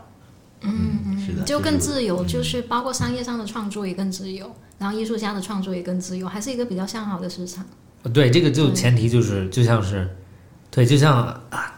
[0.62, 7.64] 嗯，是的就更自由，嗯就是包括商业上的创作也更自由，然后艺术家的创作也更自由，还是一个比较向好的市场。
[8.12, 10.09] 对，这个就前提就是就像是，
[10.70, 11.16] 对，就像
[11.51, 11.77] 啊，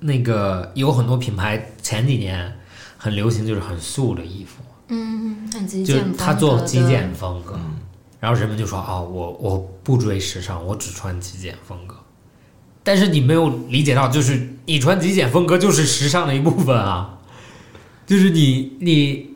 [0.00, 2.58] 那个有很多品牌前几年
[2.98, 7.76] 很流行，就是很素的衣服，嗯，很极就是简风格的，他做极简风格，嗯
[8.18, 11.96] 然后人们就说哦，我我不追时尚，我只穿极简风格。
[12.82, 17.18] 但是你没有理解到，就是你穿极简风格就是时尚的一部分啊，
[18.06, 19.30] 就是你你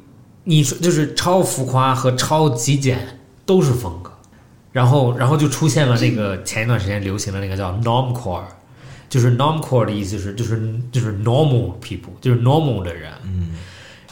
[0.44, 4.12] 你说就是超浮夸和超极简都是风格，
[4.72, 8.42] 然后然后就出现了那个前一段时间流行的那个叫 normcore，
[9.14, 13.50] 就是 normcore 的意思是就是就是 normal people，就是 normal 的人，嗯。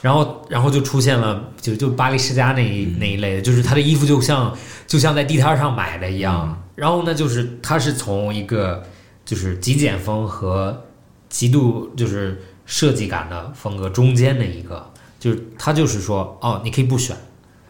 [0.00, 6.56] 然后，然后就出现了，就就巴黎世家那一、那一类的，就是他的衣服就像就像在地摊上买的一样。
[6.76, 8.80] 然后呢，就是他是从一个
[9.24, 10.80] 就是极简风和
[11.28, 14.88] 极度就是设计感的风格中间的一个，
[15.18, 17.16] 就是他就是说，哦，你可以不选，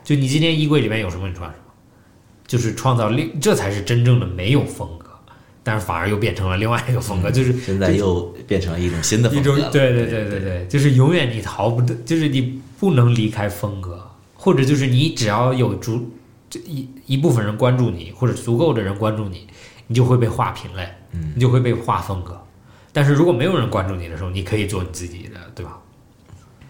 [0.05, 1.65] 就你今天衣柜里面有什么你穿什么，
[2.47, 5.02] 就是创造力这才是真正的没有风格，
[5.63, 9.71] 但是反而又变成了另外一个风格，就是现在又变成了一种新的风格了。
[9.71, 16.11] 对对对对对，就是永远你逃不得，就是你不能离开风格，或者就是你只要有足
[16.51, 19.47] 这一一部分人关注你，或者足够的人关注你，
[19.87, 22.41] 你就会被划品类，嗯你就会被划风格。
[22.93, 25.79] 但是如果没有人关注你的时候，你可以做你自己的，对吧？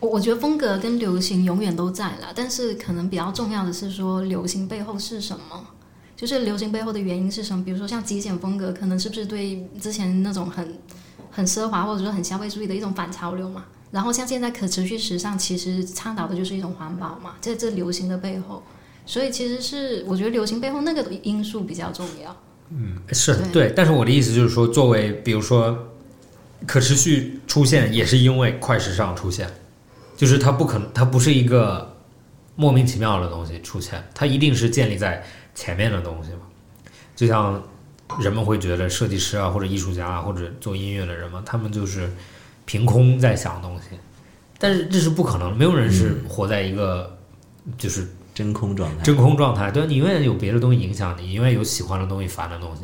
[0.00, 5.64] 我我觉得风格跟流行永远都在了，但是可能比较重要的是说流行背后是什么，
[6.22, 7.64] 就是流行背后的原因是什么。
[7.64, 10.78] 比如说像极简风格，可能是不是对之前那种很
[11.32, 13.64] 很奢华或者说很消费主义的一种反潮流嘛？
[13.90, 18.62] 然后像现在可持续时尚，其实倡导的就是一种环保嘛，在这流行的背后，
[19.04, 22.36] 所以其实是我觉得流行背后那个因素比较重要。
[22.70, 25.76] 嗯是对对，但是我的意思就是说，作为比如说
[26.68, 29.50] 可持续出现，也是因为快时尚出现，
[30.16, 31.96] 就是它不可能，它不是一个
[32.54, 35.22] 莫名其妙的东西出现，它一定是建立在
[35.54, 36.40] 前面的东西嘛。
[37.14, 37.62] 就像
[38.20, 42.10] 人们会觉得设计师啊，或者艺术家啊，或者做音乐的人嘛，他们就是
[42.64, 43.88] 凭空在想东西，
[44.58, 47.18] 但是这是不可能的，没有人是活在一个
[47.76, 49.02] 就是真空状态。
[49.02, 52.82] 真空状态，对，你永远有别的东西影响你，永远有喜欢的东西、烦的东西。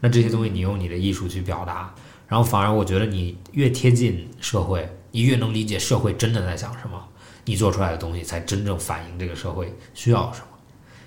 [0.00, 1.92] 那这些东西你用你的艺术去表达，
[2.28, 7.02] 然后反而我觉得你越贴近社会，你越能理解社会真的在想什么，
[7.44, 10.46] 你做出来的东西才真正反映这个社会需要什么。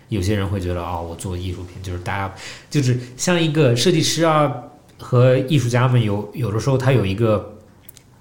[0.10, 2.34] 有些人会觉得哦，我做艺术品就是大家
[2.70, 4.52] 就是像一个设计师啊
[5.00, 7.58] 和艺术家们有有的时候他有一个，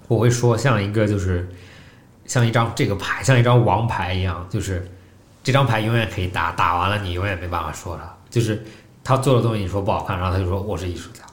[0.07, 1.47] 我会说像一个就是
[2.25, 4.87] 像一张这个牌，像一张王牌一样，就是
[5.43, 8.63] 这张牌永远可以打，打完了你永远没办法说了，就是
[9.03, 11.23] 他做的东西你说不好看，然后他就说我是艺术家，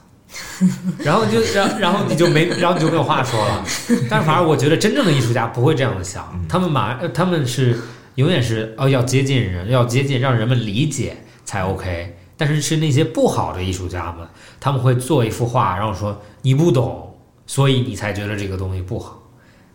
[1.03, 3.63] 然后就然然后你就没然后你就没有话说了。
[4.09, 7.77] 但是反而我觉得真正的艺术家不会这样的想，他们马呃他们是
[8.15, 12.17] 永远是哦要接近人，要接近让人们理解才 OK。
[12.37, 14.27] 但是是那些不好的艺术家们，
[14.59, 19.21] 他们会做一幅画，然后说你不懂，所以你才觉得这个东西不好。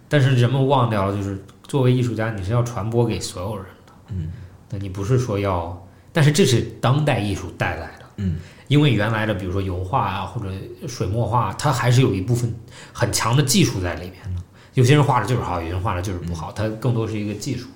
[0.08, 3.92] 但是人们忘掉了，就是作为艺术家，你是要传播给所有人的。
[4.08, 4.30] 嗯，
[4.68, 8.04] 那你不是说要，但是这是当代艺术带来的。
[8.16, 8.36] 嗯，
[8.68, 10.52] 因为原来的，比如说油画啊，或者
[10.86, 12.54] 水墨画，它还是有一部分
[12.92, 14.42] 很强的技术在里面的。
[14.74, 17.68] 有些人画的就是好，有些人画的就是不好，它更多是一个技术。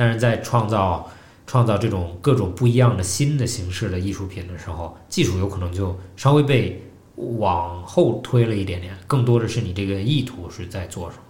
[0.00, 1.06] 但是在创造
[1.46, 6.82] 创造这种各种不一样的新的形式的艺术品的时候，技术有可能就稍微被
[7.16, 11.22] 往后推了一点点，更多的是你这个意图是在做什么。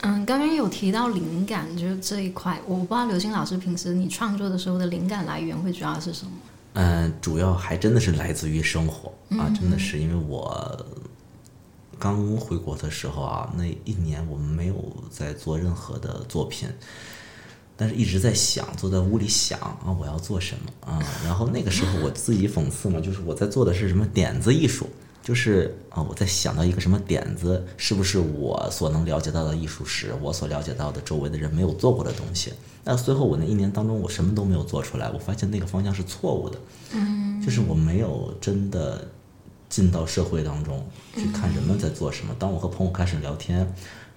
[0.00, 6.32] 嗯，刚刚有提到灵感，就是这一块，我不知道刘星老师平时你创作的时候的灵感来源会主要是什么？
[6.72, 10.82] 嗯，主要还真的是来自于生活啊，真的是因为我
[11.98, 14.74] 刚回国的时候啊，那一年我们没有
[15.10, 16.66] 在做任何的作品，
[17.76, 21.02] 但是一直在想，坐在屋里想啊，我要做什么啊？
[21.24, 24.88] 然后那个时候我自己讽刺嘛，就是我在做的是什么点子艺术，
[25.24, 32.52] 就是啊，我在想到一个什么点子，是不是我所能了解到的艺术史，我所了解到的周围的人没有做过的东西？
[32.84, 36.58] 那最后我那一年当中，我什么都没有做出来，我发现那个方向是错误的，
[36.92, 39.04] 嗯，就是我没有真的
[39.68, 42.32] 进到社会当中去看人们在做什么。
[42.38, 43.66] 当我和朋友开始聊天。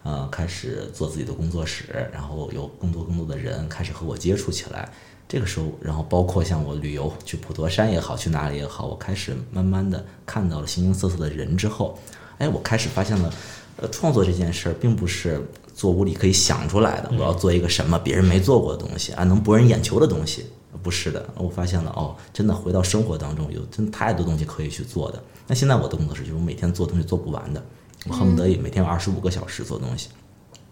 [0.08, 4.89] 呃，开始做自己的工作室，然后有更多更多的人开始和我接触起来。
[5.28, 11.99] 这个时候，然后包括像我旅游去普陀山也好，去哪里也好，我开始慢慢的看到了形形色色的人之后，
[12.38, 13.34] 哎，我开始发现了，
[13.82, 15.45] 呃，创作这件事儿并不是
[15.76, 17.12] 做屋里可以想出来的。
[17.18, 20.45] 我要做一个什么别人没做过的东西啊，能博人眼球的东西，
[20.82, 21.28] 不是的。
[21.36, 25.22] 我发现了，哦，真的回到生活当中，有真太多东西可以去做的。
[25.45, 27.62] 那现在我的工作室就是我每天做东西做不完的。
[28.08, 30.10] 我恨不得也每天有二十五个小时做东西，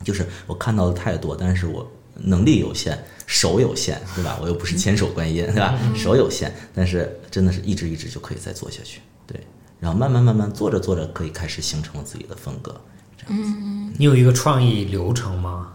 [0.04, 4.38] 就是我看到的太多，但是我能力有限，手有限，对吧？
[4.42, 5.78] 我又不是千手观音，对吧？
[5.96, 9.40] 手有限，但是真的是一直一直就可以再做下去，对。
[9.80, 12.80] 然后慢慢慢慢做着做着，可以开始形成了自己的风格。
[13.28, 15.74] 嗯，你有一个创意流程吗？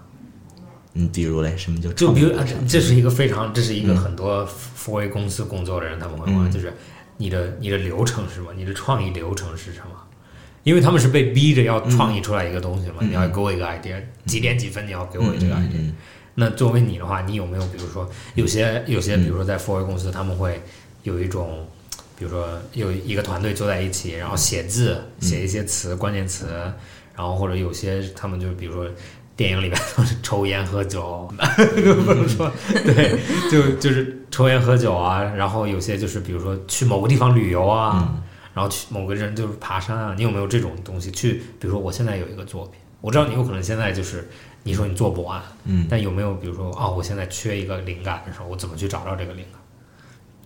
[0.95, 2.33] 嗯，比如嘞，什么叫就比如
[2.67, 6.73] 这是一个非常，这是一个很多 4A 公司工作的人他们会问，就是
[7.17, 8.53] 你的你的流程是什么？
[8.55, 9.99] 你的创意流程是什么？
[10.63, 15.91] 因为他们是被逼着要创意出来一个东西嘛，你要给我一个 idea，几点几分你要给我这个 idea。
[16.35, 20.63] 那作为你的话，你有没有比如说有些有些比如说在 f o r 公司，他们会
[21.03, 21.67] 有一种，
[22.19, 26.47] 比如说有一个团队坐在一起，然后写字，写一些词关键词，
[27.17, 28.87] 然后或者有些他们就比如说
[29.35, 31.27] 电影里面都是抽烟喝酒，
[32.05, 32.51] 不能说
[32.85, 33.19] 对，
[33.51, 38.15] 就就是抽烟喝酒啊，然后有些就是比如说去某个地方旅游啊。
[38.55, 41.42] 然后去某个人就是爬山啊，你有没有这种东西去？
[41.61, 44.28] 比如说我现在有一个作品，我知道你有可能现在就是
[44.64, 49.60] 你说你做不完，嗯，但有没有比如说哦，我现在缺一个灵感的时候，我怎么去找到这个灵感？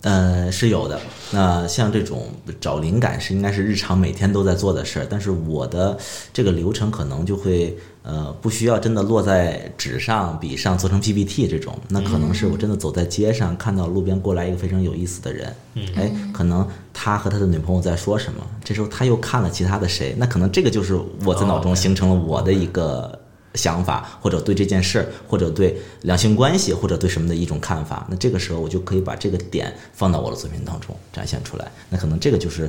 [0.04, 1.00] 呃，是有的。
[1.32, 2.28] 那像这种
[2.60, 5.98] 找灵感是应该是日常每天都在做的事儿，但是我的
[6.30, 15.56] 这个流程可能就会呃不需要真的落在纸上、笔上做成 PPT 这种，那可能是我真的走在街上看到路边过来一个非常有意思的人，
[15.96, 23.18] 哎，可能他和他的女朋友在说什么，这时候他又看了其他的谁，那可能这个就是我在脑中形成了我的一个。
[23.54, 31.70] 想法，或者对这件事，或者对两性关系，或者对什么的一种看法，那这个时候我就可以把这个点放到我的作品当中展现出来。
[31.88, 32.68] 那可能这个就是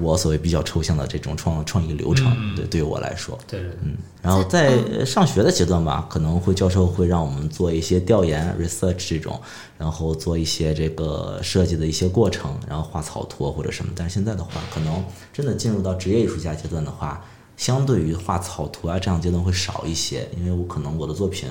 [0.00, 2.34] 我所谓比较抽象的这种创创意流程。
[2.56, 3.94] 对，对于我来说，对，嗯。
[4.22, 9.38] 然后在上学的阶段吧，可能会教授会让我们做一些调研 research 这种，
[9.76, 13.92] 然后做一些这个设计的一些过程，然后画草图或者什么。
[13.94, 17.22] 但是现在的话，可能真的进入到职业艺术家阶段的话。
[17.56, 21.48] 相对于画草图啊这样阶段会少一些，因为我可能我的作品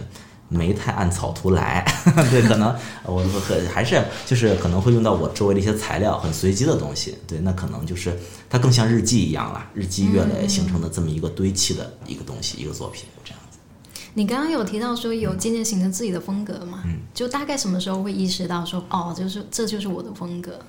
[0.50, 1.86] 没太按草图来，
[2.30, 2.76] 对，可能
[3.06, 8.14] 我很还是就是可能会用到我周围的一些材料，很随机的东西，对，那可能就是
[8.50, 13.58] 它更像日记一样了，日积月累形成的这么一个堆砌的一个东西，一个作品这样子。
[14.14, 16.82] 你刚刚有提到说有渐渐形成自己的风格嘛？
[16.86, 20.60] 嗯，就大概什么时候会意识到说哦，就是这就是我的风格？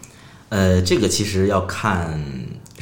[0.52, 2.20] 呃，这个其实要看。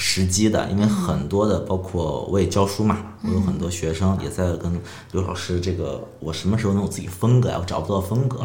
[0.02, 4.80] 时机的，因为很多的，包括我也教书嘛，我有很多学生也在跟
[5.12, 7.58] 刘老师这个，我什么时候能有自己风格呀？
[7.60, 8.38] 我找不到风格，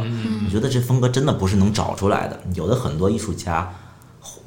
[0.46, 2.38] 我觉得这风格真的不是能找出来的。
[2.56, 3.74] 有的很多艺术家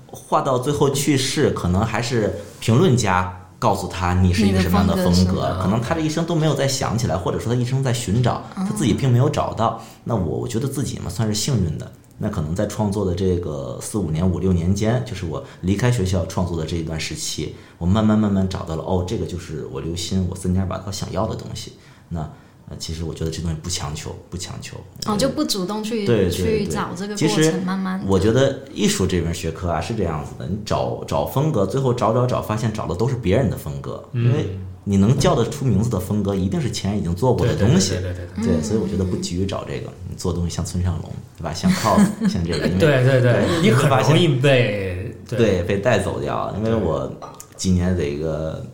[0.07, 9.83] 画到最后去世，可能还是评论家告诉他你是一个什么样的风格，可能他这一生都没有再想起来，或者说他一生在寻找，他自己并没有找到。
[10.05, 11.91] 那我我觉得自己嘛，算是幸运的。
[12.19, 21.75] 那可能在创作的这个四五年、五六年间，就是我离开学校创作的这一段时期，我慢慢慢慢找到了，哦，这个就是我留心、我森家把他想要的东西。
[22.09, 22.21] 那
[22.69, 24.77] 呃，其实我觉得这东西不强求，不强求。
[25.07, 28.03] 哦，就不主动去去找这个过程，慢慢。
[28.07, 34.59] 我觉得艺术这门学科啊是这样子的，你找找风格，最后找找找，发现找的都是别人的风格，因为。
[34.91, 37.91] 你能叫得出名字的风格，一定是前人已经做过的东西。
[37.91, 38.55] 对对对对。
[38.55, 41.53] 对，所以我觉得不急于找这个，你做东西像村上龙，对吧？
[41.53, 42.67] 像 cos， 像这个。
[42.67, 46.55] 对对对，你很容易被对被带走掉。
[46.57, 47.13] 因为我
[47.55, 48.65] 今年的一个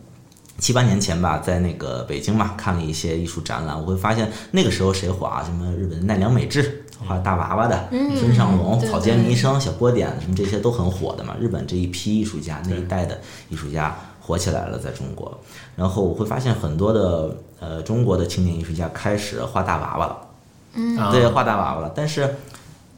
[0.57, 11.35] 七八年前吧，在那个北京嘛，看了一些艺术展览，我会发现那个时候谁火啊什么日本奈良美智画大娃娃的，村上龙、草间弥生、小波点什么这些都很火的嘛。
[11.41, 13.93] 日本这一批艺术家那一代的艺术家。
[14.25, 15.37] 火起来了，在中国，
[15.75, 20.27] 然后我会发现很多的呃中国的青年艺术家开始画大娃娃了，
[20.73, 21.91] 嗯，对，画大娃娃了。
[21.95, 22.35] 但是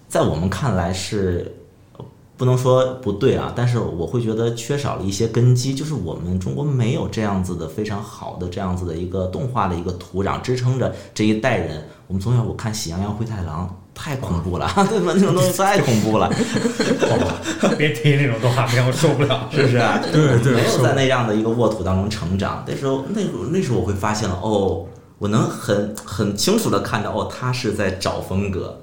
[0.08, 1.54] 在我们看来是
[2.38, 11.84] 不能说不对啊，但是我会觉得缺少了一些根基，就是我们中国没有这样子的非常好的这样子的一个动画的一个土壤支撑着这一代人。
[12.08, 13.68] 我们从小我看《喜羊羊灰太狼》
[14.00, 15.12] 太恐怖了， 对吧？
[15.16, 16.32] 那种东西太 恐怖了，
[17.78, 19.50] 别提那种动画片，我受不了。
[19.52, 20.00] 是不是啊？
[20.14, 22.64] 对对没有在那样的一个沃土当中成长。
[22.68, 24.86] 那时候，那时候那时候我会发现了，哦，
[25.18, 28.80] 我能很很清楚的看到，哦，他是在找风格。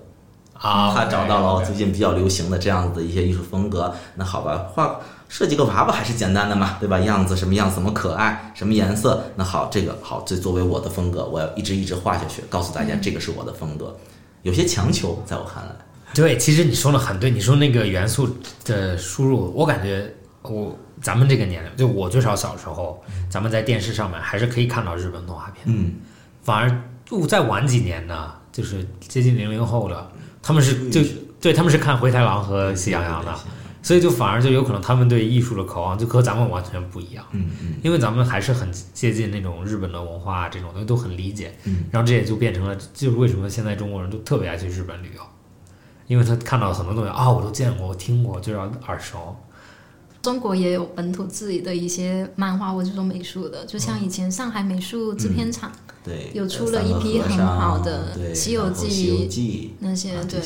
[0.54, 3.94] 啊，他找到了最近比较流行的这样子的一些艺术风格。
[4.16, 4.98] 那好吧，画
[5.28, 6.98] 设计个娃娃还是简单的嘛，对吧？
[6.98, 9.22] 样子什么样，怎么可爱，什么颜色？
[9.36, 13.94] 那好，这个好，这作为我的风格，我要一直一直画下去，告诉大家这个是我的风格。
[14.44, 15.70] 有些强求，在我看来，
[16.14, 18.28] 对，其实你说的很对，你说那个元素
[18.64, 20.08] 的输入，我感觉
[20.42, 25.94] 我咱们这个年龄，就我最少小时候，咱们在电视上面还是可以看到日本动画片，嗯，
[26.42, 26.70] 反而
[27.06, 30.10] 就再晚几年呢，就是接近零零后的，
[30.42, 31.00] 他们是就
[31.40, 33.34] 对他们是看灰太狼和喜羊羊的，
[33.84, 37.24] 所以就反而就有可能他们对艺术的渴望就和咱们完全不一样。
[37.32, 45.20] 嗯嗯因为咱们还是很接近那种日本的文化，这种东西都很理解，嗯，然后这也就变成了，就是为什么现在中国人都特别爱去日本旅游，
[46.06, 49.36] 因为他看到很多东西啊，我都见过，我听过，就要耳熟。
[50.22, 55.70] 中国也有本土自己的一些漫画或者说美术的，就像以前上海美术制片厂
[56.04, 60.38] 对，有出了一批很好的西游记那些对。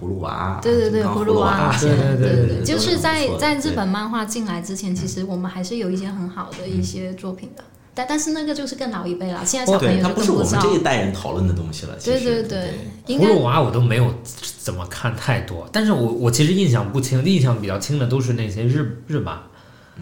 [0.00, 7.62] 葫芦娃，对对对，葫芦娃对对对对对对就是在在日本漫画进来之前，其实我们还是有一些很好的一些作品的，
[7.94, 10.62] 但但是那个就是更老一辈了，现在小朋对，友它不是我就更知道。
[10.62, 11.96] 们这一代人讨论的东西了。
[11.96, 12.74] 其对对对，
[13.06, 14.12] 应该葫芦娃我都没有
[14.58, 19.38] 怎么看太多，但是我我其实印象不清，印象比较清的都是那些日日漫。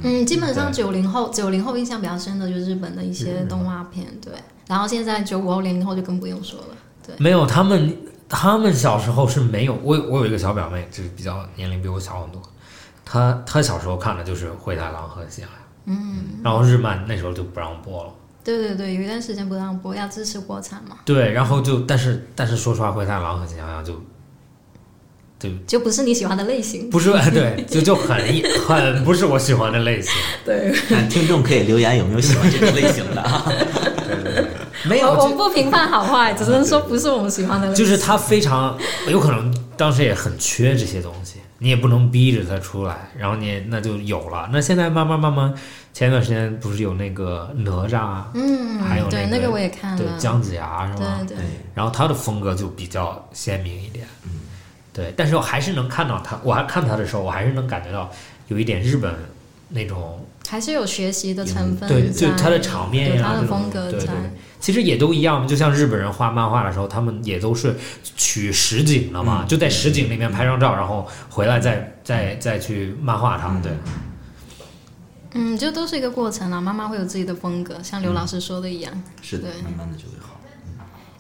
[0.03, 4.33] 嗯，基本上对九零后九零后印象比较深的就是日本的一些动画片，对。
[4.69, 7.15] 然后现在九五后零零后就更不用说了，对。
[7.19, 7.97] 没有，他们
[8.29, 9.75] 他们小时候是没有。
[9.83, 12.41] 我我有一个小表妹，就是比较年龄比我小很多，
[13.05, 18.11] 她她小时候看的就是灰太狼和喜羊羊，嗯，然后日漫那时候就不让播了。
[18.45, 23.95] 对对对，有一段时间不让播，要支持国产嘛，对，然后就但是但是说实话，灰太狼和喜羊羊就
[25.39, 26.91] 就就不是你喜欢的类型。
[26.91, 28.17] 不是对，就就很
[28.67, 30.13] 很不是我喜欢的类型。
[30.45, 33.45] 对，看听众可以留言有没有喜欢这个类型的啊？
[34.85, 37.85] 没有，我我们不评判好坏， 只能说不是我们喜欢的类型。
[37.85, 38.77] 就是他非常
[39.09, 44.49] 有可能当时也很缺这些东西，你也不能逼着他出来，然后你那就有了。
[44.53, 45.53] 那现在慢慢慢慢，
[45.93, 51.21] 前一段时间不是有那个哪吒啊，嗯，还有对，那个个我也看了，对姜子牙是吧？
[51.27, 51.37] 对
[51.75, 54.31] 然后他的风格就比较鲜明一点，嗯，
[54.93, 58.11] 对，但是我还是能看到他，我还看他的时候，我还是能感觉到
[58.49, 59.15] 有一点日本
[59.69, 64.15] 那种，还是有学习的成分对，在就他的场面他的风格在对对。
[64.63, 67.77] 其实也都一样，就像日本人画漫画的时候，他们也都是
[68.17, 73.73] 取实景的嘛，嗯就在实景里面拍张照，然后回来再再再去漫画它，对。
[75.33, 79.03] 嗯，就都是一个过程啦，慢慢会有自己的风格，像刘老师说的一样。
[79.21, 80.39] 是的，慢慢的就会好。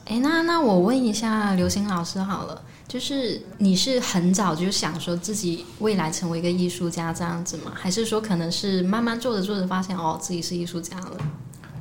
[0.05, 7.73] 哎，那那我问一下刘星老师好了，就是你是很早就想说自己未来成为一个艺术家这样子吗？
[7.75, 11.17] 还是说可能是慢慢做着做着发现哦自己是艺术家了？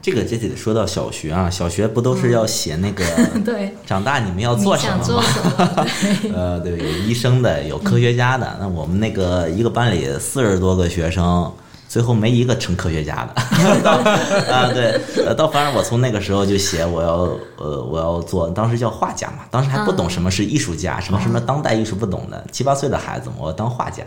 [0.02, 3.06] 这个就得说到小学啊，小学不都是要写那个
[3.46, 5.88] 对，长大你们要做什想做么？
[6.36, 8.58] 呃，对，有医生的，有科学家的。
[8.60, 11.52] 那我们那个一个班里四十多个学生，
[11.88, 13.82] 最后没一个成科学家的。
[13.84, 13.92] 到
[14.52, 24.04] 啊，对，呃，到反正我从那个时候就写我要呃我要做，当时叫画家嘛，当时还不懂什么是艺术家，什么什么当代艺术不懂的，七八岁的孩子嘛，我要当画家。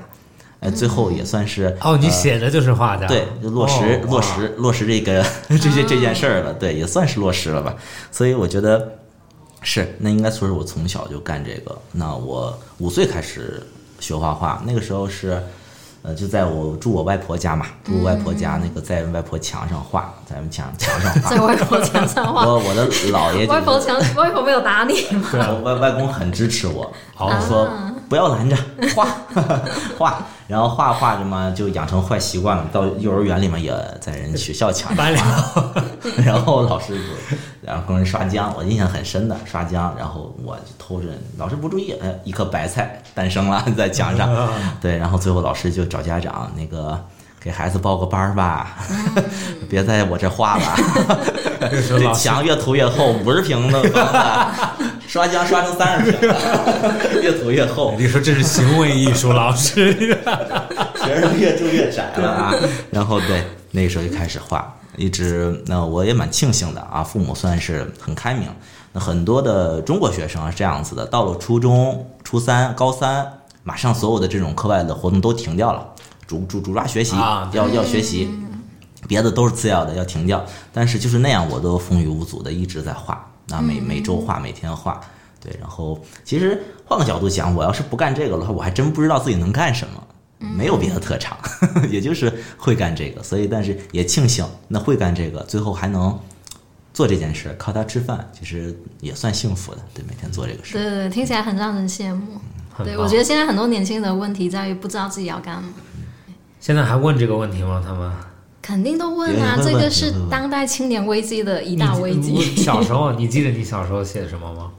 [0.64, 7.74] 呃，最后也算是哦，你呃写的就是画家，对，就落实、哦落实落实这个 这些这件事儿了，对，也算是落实了吧。
[8.10, 8.92] 所以我觉得
[9.62, 11.78] 是，那应该说是我从小就干这个。
[11.92, 13.62] 那我五岁开始
[14.00, 15.42] 学画画，那个时候是，
[16.02, 21.40] 呃，就在我住我外婆家嘛，住我外婆家那个在外婆墙上画，在墙墙上 画在。
[21.40, 25.28] 外婆墙上画，我我的姥爷就外婆，墙外婆没有打你吗？
[25.30, 26.84] 对外外公很支持我，
[27.18, 27.68] 哦他说
[28.08, 28.56] 不要拦着
[28.94, 29.06] 画
[29.98, 35.06] 画，然后画画着嘛就养成坏习惯了，到幼儿园里面也在人学校墙上
[36.24, 44.28] 然后老师就，然后跟人刷浆，我印象很深的刷浆，然后我就偷着，老师不注意，哎，一颗白菜诞生了在墙上，
[44.82, 47.02] 对，然后最后老师就找家长，那个
[47.40, 48.76] 给孩子报个班儿吧，
[49.68, 50.76] 别在我这画了，
[51.70, 54.12] 这墙越涂越厚，五十平的房
[54.76, 54.83] 子，
[55.14, 56.36] 刷浆刷成三十平了，
[57.22, 62.52] 越涂越厚，你说这是行为艺术老师，学生越住越窄了 啊。
[62.90, 68.48] 然后对，那个时候就开始画，一直那我也蛮庆幸的啊，父母算是很开明。
[68.92, 73.24] 那很多的中国学生是这样子的，到了初中、初三、高三，
[73.62, 75.86] 马上所有的这种课外的活动都停掉了，
[76.26, 78.28] 主主主抓学习，啊要要学习，
[79.06, 80.44] 别的都是次要的，要停掉。
[80.72, 85.00] 但是就是那样，我都风雨无阻的一直在画，啊，每每周画，每天画。
[85.40, 90.02] 对，然后其实换个角度讲，我要是不干这个的话，我还真不知道自己能干什么。
[90.38, 91.38] 没有别的特长，
[91.88, 96.18] 也就是会干这个，所以但是也庆幸，那会干这个，最后还能
[96.92, 99.80] 做这件事，靠它吃饭，其实也算幸福的。
[99.94, 100.74] 对，每天做这个事。
[100.74, 102.38] 对对对，听起来很让人羡慕。
[102.78, 105.68] 对，我觉得现在很多年轻人的问题在于不知道自己要干嘛，
[106.60, 107.82] 现在还问这个问题吗？
[107.82, 108.12] 他们
[108.66, 112.56] 肯定都问啊，这个是当代青年危机的一大危你机。
[112.56, 114.70] 小时候，你记得你小时候写什么吗？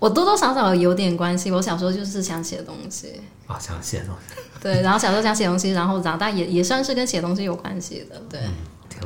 [0.00, 8.40] 我多多少少有点关系，我小时候就是想写东西，啊，想写东西，对，然后小时候想写东西，然后长大也也算是跟写东西有关系的，对。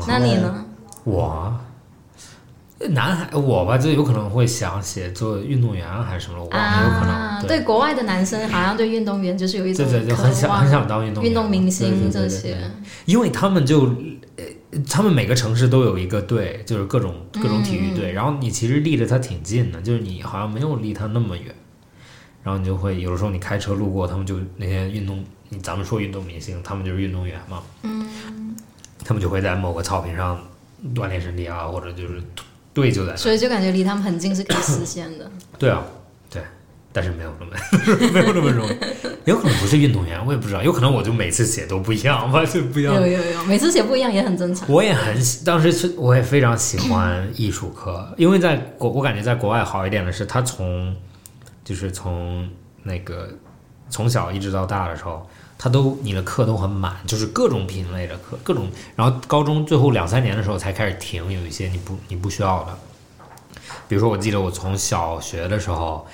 [0.08, 0.64] 那你呢？
[1.04, 1.54] 我
[2.88, 11.30] 男孩我吧，就有可能会想写做运动员还是什么，我有可啊，能对，国外的男生好像对运动员就是有一种对对，就很想很想当运动员。
[11.30, 12.58] 运动明星这些。
[13.06, 13.84] 因为他们就，
[14.36, 14.44] 呃，
[14.88, 21.54] 他们每个城市都有一个队，就是各种各种体育队，然后你其实离着他挺近的，就是你好像没有离他那么远，
[22.42, 28.56] 然后你就会有的时候你开车路过，他们就那些运动，你咱们说运动明星，他们就是运动员嘛，嗯，
[29.04, 30.40] 他们就会在某个草坪上
[30.94, 32.22] 锻炼身体啊，或者就是
[32.74, 35.30] 队就在那，所以就感觉离他们很近是可以实现的。
[35.58, 35.82] 对啊，
[36.28, 36.42] 对，
[36.92, 37.52] 但是没有那么
[38.12, 38.76] 没有那么容易，
[39.24, 43.06] 有可能不是运动员，我也不知道，有可能我就每次写都不一样完全 不一样有。
[43.06, 44.68] 有有，每次写不一样也很正常。
[44.70, 50.94] 我也很喜，当时是我也非常喜欢艺术课，因为在国我感觉在国外好一点的是，他从
[51.64, 52.48] 就是从
[52.82, 53.28] 那个
[53.88, 55.26] 从小一直到大的时候，
[55.58, 62.78] 他都你的课都很满，就是各种品类的课，各种，然后高中最后两三年的时候才开始停，有一些你不你不需要的，
[63.88, 66.06] 比如说我记得我从小学的时候，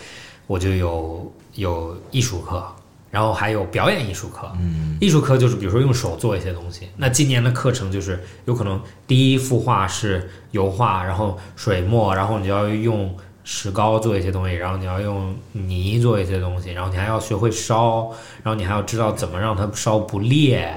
[0.46, 2.64] 我就有有艺术课。
[3.10, 6.88] 然后还有表演艺术课，嗯，艺术课就是比如说用手做一些东西。
[6.96, 13.12] 那今年的课程就是有可能第一幅画是油画，然后水墨，然后你就要用
[13.44, 18.10] 石膏做一些东西，然后你要用泥做一些东西，然后你还要学会烧，
[18.42, 20.74] 然后你还要知道怎么让它烧不裂，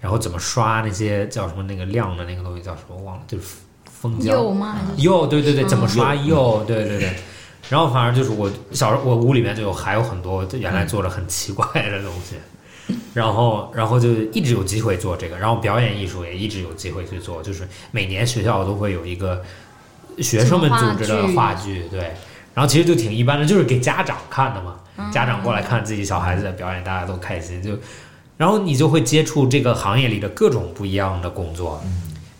[0.00, 3.44] 然后怎么刷那些叫什么那个亮的那个东西叫什么忘了，就是
[3.84, 4.78] 蜂胶釉吗？
[4.98, 6.64] 釉，对对对，怎么刷釉釉？
[6.64, 7.14] 对对对。
[7.70, 12.34] 然后反正就是我小时候，我屋里面就有还有很多原来做的很奇怪的东西，
[13.14, 19.40] 然后然后就一直有机会做这个，然后表演艺术也一直有机会去做，就是每年学校都会有一个
[20.18, 22.12] 学生们组织的话剧，对，
[22.54, 24.76] 然后其实就挺一般的，就是给家长看的嘛，
[25.10, 27.78] 家长过来看自己小孩子的表演，大家都开心，就
[28.36, 31.82] 然后你就会接触这个行业里的各种不一样的工作，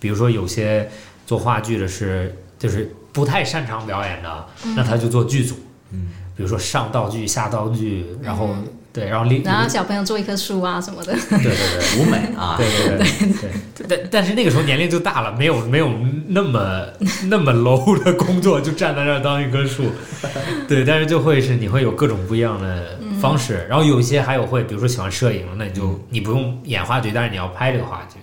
[0.00, 0.90] 比如说有些
[1.26, 5.56] 做话剧的是就是不太擅长表演的，那他就做剧组，
[5.90, 8.54] 嗯，比如说上道具、下道具，然后、
[8.92, 11.12] 对，然后另然后小朋友做一棵树啊什么的。
[11.12, 11.98] 对对对。
[11.98, 15.90] 舞美啊，对对对对，但但是那个时候年龄就大了，没有没有
[16.28, 16.86] 那么
[17.28, 19.84] 那么 low 的工作，就站在那儿当一棵树。
[20.68, 28.18] 对，但是就会是你会有各种不一样的方式，然后有一些还有会，比如说喜欢摄影，那你就你不用演话剧，但是你要拍这个话剧。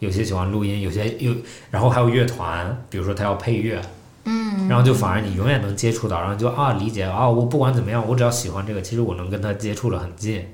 [0.00, 1.34] 有些喜欢录音，有些有，
[1.70, 3.80] 然后还有乐团，比如说他要配乐，
[4.24, 10.46] 嗯，然后就反而你永远能接触到，然后就啊理解啊，我不管怎么样，我只要喜欢这个，其实我能跟他接触的很近，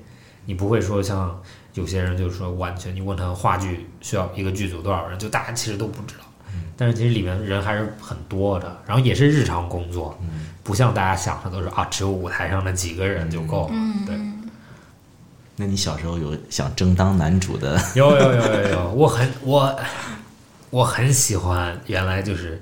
[0.45, 1.41] 你不会说像
[1.73, 6.23] 有些人就是说完全你问他话剧需要一个剧组多少人，就大家其实都不知道，
[6.75, 10.17] 但是其实里面人还是很多的，然后也是日常工作，
[10.63, 13.73] 不像大家想的都是啊只有舞台上的几个人就够了，
[14.05, 14.15] 对。
[15.57, 17.79] 那你小时候有想争当男主的？
[17.93, 19.79] 有有有有有，我很我
[20.71, 22.59] 我很喜欢，原来就是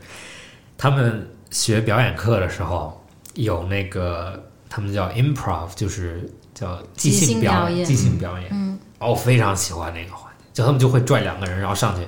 [0.81, 8.47] 他们学表演课的时候有那个他们叫 improv，就是叫即即兴兴表表演即兴表演。
[8.49, 12.07] 嗯，哦，我非常喜欢那个环节，就他们就会拽两个人，然后上去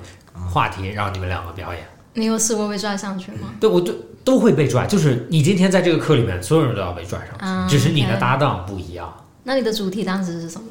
[0.49, 1.85] 话题让你们两个表演。
[2.13, 3.53] 你有试过被拽上去吗？
[3.59, 3.93] 对，我就
[4.23, 9.13] 都会被拽，就是你今天在这个课里面，所有人都要被拽上去，啊只是你的搭档不一样。
[9.43, 10.67] 那你的主题当时是什么？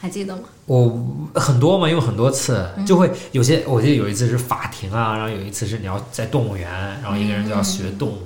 [0.00, 0.42] 还记得吗？
[0.64, 0.98] 我
[1.34, 6.70] 很多嘛，因为很多次就会有些，我记得有一次是法庭啊，然后有一次是你要在动物园，
[7.02, 8.18] 然后一个人就要学动物，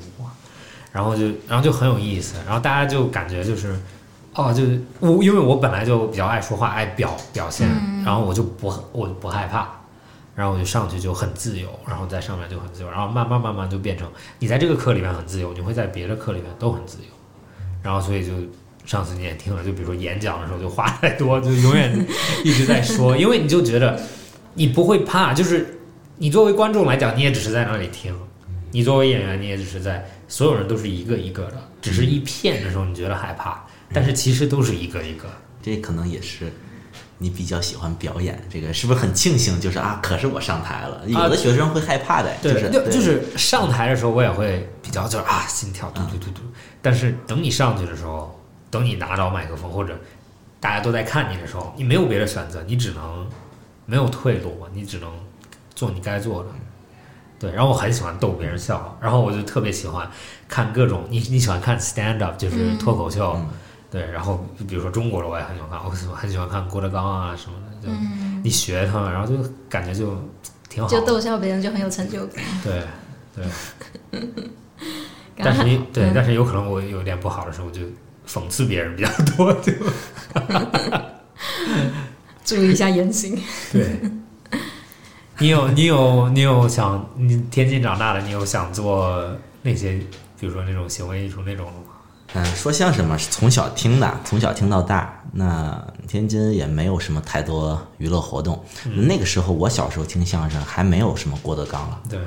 [0.93, 3.77] 然后就然后就很有意思，然后大家就感觉就是，
[4.35, 7.69] 哦，就是我因为我本来就比较爱说话，爱表表现，
[8.05, 9.69] 然后我就不我就不害怕，
[10.37, 14.09] 然后我就上去就很自由，然后在上面就很自由，然后慢慢慢慢就变成
[14.39, 17.09] 你在这个课里面很自由，你会在别的课里面都很自由，
[17.83, 18.33] 然后所以就
[18.85, 22.07] 上次你也听了，就比如说演讲的时候就话太多，就永远
[22.45, 24.01] 一直在说，因为你就觉得
[24.55, 25.81] 你不会怕，就是
[26.19, 28.13] 你作为观众来讲，你也只是在那里听；
[28.73, 35.25] 你作为演员，你也只是在所有人都是一个一个的，只是一片的时候你觉得害怕，但是其实都是一个一个。
[35.63, 36.53] 这可能也是
[37.17, 39.59] 你比较喜欢表演，这个是不是很庆幸？
[39.59, 41.03] 就是啊，可是我上台了。
[41.07, 46.43] 有的学生会害怕的，就是就就是上台的时候，我也会比较就是啊，心跳嘟嘟嘟嘟。
[46.83, 48.39] 但是等你上去的时候，
[48.75, 49.97] 等你拿着麦克风或者
[50.59, 53.25] 大家都在看你的时候，你没有别的选择，你只能
[53.87, 55.09] 没有退路嘛，你只能
[55.77, 56.49] 做你该做的。
[57.39, 60.11] 对，然后我很喜欢逗别人笑，然后我就特别喜欢
[60.49, 63.39] 看各种你你喜欢看 stand up 就是脱口秀，
[63.93, 67.95] 对，然后比如说中国的我也很喜欢看，我很喜欢看郭德纲啊什么的，就
[68.43, 69.37] 你学他们，然后就
[69.69, 70.17] 感觉就
[70.69, 72.43] 挺好，就逗笑别人就很有成就感。
[72.65, 72.83] 对
[73.37, 74.21] 对，
[75.37, 75.63] 但是
[75.93, 77.83] 对，但是有可能我有点不好的时候，就
[78.27, 79.53] 讽刺别人比较多，
[82.45, 83.39] 就注意一下言行。
[83.73, 84.01] 对。
[85.39, 89.99] 你有你有你有想你天津长大的，你有想做那些，
[90.39, 91.87] 比如说那种行为艺术那种的吗？
[92.35, 95.21] 嗯，说相声嘛是从小听的，从小听到大。
[95.33, 98.65] 那天津也没有什么太多娱乐活动。
[98.85, 102.21] 那个时候我小时候听相声还没有什么郭德纲了，对，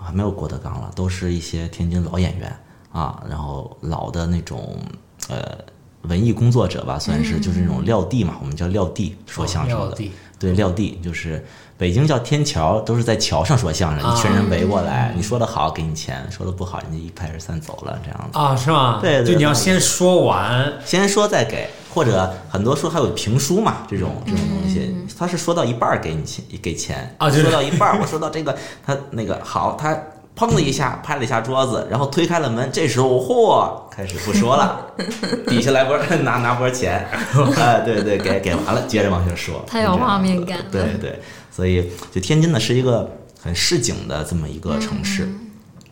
[0.00, 2.56] 还没有郭德纲了，都是一些天津老演员
[2.92, 4.78] 啊，然后老的那种
[5.28, 5.58] 呃
[6.02, 9.96] 文艺工作者吧，算是就是那种撂地嘛，我们叫撂地说相声的，
[10.38, 11.44] 对，撂地就是。
[11.78, 19.00] 北京叫天桥，都是在桥上说相声，一群人围过来，你说的好给你钱，说的不好人家一拍而散走了，这样子啊，是吗？
[19.02, 28.56] 对，就你要先说完，先说再给，或者很多书还有评书嘛，这种这种东西，他是说到一半给你钱给钱啊，说到一半，我说到这个
[28.86, 29.98] 他那个好他。
[30.42, 32.68] 砰的一下拍了一下桌子，然后推开了门。
[32.72, 34.92] 这时候，嚯，开始不说了，
[35.46, 37.06] 底下来波 拿拿波钱，
[37.56, 39.64] 哎， 对对，给给完了，接着往下说。
[39.68, 40.58] 太有画面感。
[40.70, 41.20] 对对，
[41.50, 43.08] 所以就天津呢是一个
[43.40, 45.28] 很市井的这么一个城市，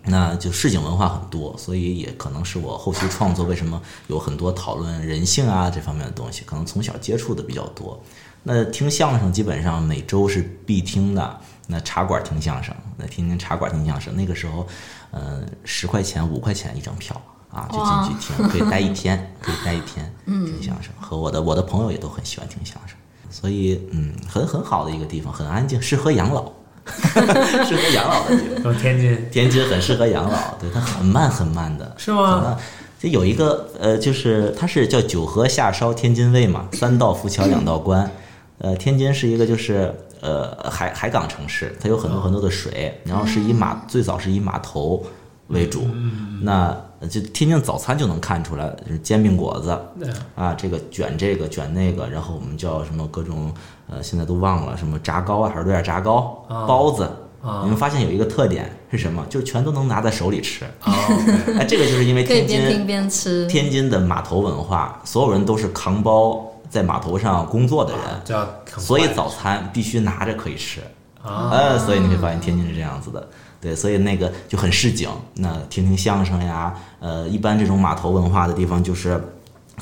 [0.04, 8.02] 那就市井文化很多，所以也可能是我后期创作为什么有很多讨论人性啊这方面的东西，可能从小接触的比较多。
[8.42, 11.38] 那听相声基本上每周是必听的。
[11.70, 14.66] 那茶馆听相声，那天天茶馆听相声，那个时候，
[15.12, 17.18] 呃，十块钱、五块钱一张票
[17.48, 20.92] 啊，就进去听，可以待一天，可以待一天听相声。
[21.00, 22.96] 和我的我的朋友也都很喜欢听相声，
[23.30, 26.52] 所以嗯，很很好的一个地方，很安静，适合养老，
[26.84, 28.76] 适合养老的地方。
[28.76, 32.58] 天津，天津很适合养老，对，它很慢很慢的，是吗？
[32.98, 38.10] 就有一个呃，就是它是叫九河下梢天津卫嘛，三道浮桥两道关，
[38.58, 39.94] 呃，天津是一个就是。
[40.20, 45.02] 呃，海海港城市，它有很多很多的水，然后是以码最早是以码头
[45.48, 45.86] 为主，
[46.42, 46.76] 那
[47.08, 49.70] 就天津早餐就能看出来，就是煎饼果子，
[50.34, 53.50] 啊，这个卷这个卷那个，然后我们叫什么各种
[53.88, 57.10] 呃，现在都忘了什么炸糕啊，还是多点炸糕，包子，
[57.62, 59.24] 你们发现有一个特点是什么？
[59.30, 60.66] 就是全都能拿在手里吃，
[61.58, 62.86] 哎，这个就是因为天津
[63.48, 66.46] 天津的码头文化，所有人都是扛包。
[66.70, 68.22] 在码头上工作的人，
[68.78, 70.80] 所以早餐必须拿着可以吃，
[71.22, 73.28] 呃，所以你会发现天津是这样子的，
[73.60, 75.10] 对，所以那个就很市井。
[75.34, 79.20] 那听听相声呀，呃，一般这种码头文化的地方，就是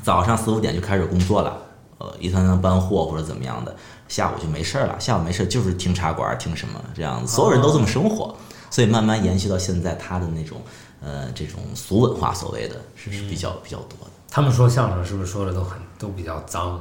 [0.03, 1.59] 早上四五点就开始工作了，
[1.99, 3.76] 呃，一趟趟搬货或者怎么样的，
[4.09, 8.34] 下午就没事儿了，下午没事儿就是听茶馆听什么这样子，所有人都这么生活，
[8.70, 10.61] 所以慢慢延续到现在，他的那种
[11.05, 14.11] 呃这种俗文化所谓的是是比较比较多的。
[14.30, 16.80] 他们说相声是不是说的都很都比较脏？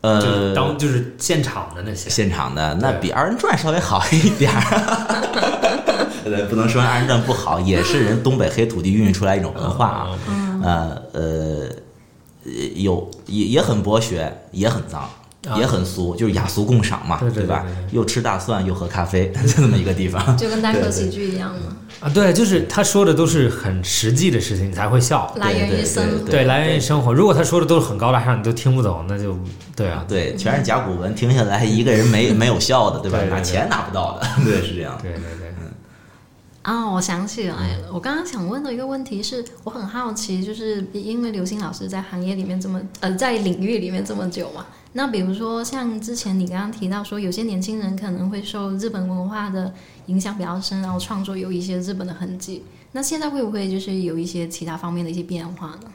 [0.00, 4.60] 呃，当就是现场的那些，现场的那比二人转稍微好一点儿。
[6.24, 10.08] 对，不能说二人转不好，也是人东北黑土地孕育出来一种文化啊。
[10.62, 11.68] 呃呃，
[12.74, 15.08] 有也也很博学，也很脏。
[15.58, 17.66] 也很俗，就是雅俗共赏嘛，对吧？
[17.90, 21.76] 又吃大蒜，又喝咖啡， 就这么一个地方，就跟单口喜剧一样嘛。
[22.04, 25.32] 啊，对，就是他说的都是很实际的事情，你才会笑。
[25.38, 27.14] 来源于生活，对，来源于生活。
[27.14, 29.34] 如果他说的都是很高大上，你都听不懂，那就
[29.74, 33.18] 对啊，对，全是甲骨文，听下来一个人没没有笑的，对吧？
[33.30, 34.98] 拿钱拿不到的， 对，是这样。
[35.00, 35.54] 对对对。
[36.60, 44.66] 啊，我想起来了，我刚刚想问的一个问题是，我很好奇，就是因为刘星老师在行业里面这么呃，在领域里面这么久嘛。
[44.96, 49.74] 那比如说，像之前你刚刚提到说，有些年轻人可能会受日本文化的
[50.06, 52.62] 影响比较深，然后创作有一些日本的痕迹。
[52.92, 55.90] 那现在会不会就是有一些其他方面的一些变化呢？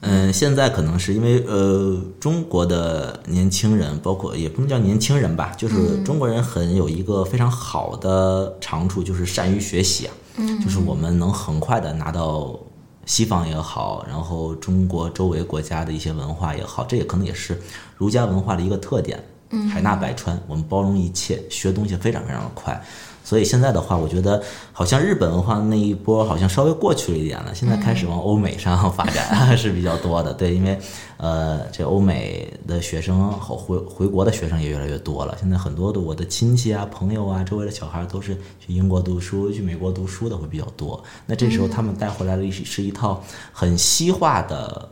[0.00, 10.14] 嗯，现在可能是因为呃，中国的年轻人，包括也不能叫年轻人吧，就是中国人很有一个非常好的长处，就是善于学习啊。
[10.38, 12.58] 嗯，就是我们能很快的拿到。
[13.06, 17.60] 西方也好，然后中国周围国家的一些文化也好，这也可能也是
[17.96, 19.22] 儒家文化的一个特点。
[19.70, 22.82] 海纳百川，我们包容一切，学东西非常非常的快。
[23.24, 30.34] 所以现在的话，我觉得好像日本文化那一波好像稍微过去了一点了，现在开始往欧美上发展 是比较多的。
[30.34, 30.78] 对，因为
[31.16, 35.34] 呃，这欧美的学生和回回国的学生也越来越多了。
[35.40, 41.02] 现在很多的我的亲戚啊、朋友啊、周围的小孩都是去英国读书、去美国读书的会比较多。
[41.24, 44.86] 那这时候他们带回来的是一套很西化的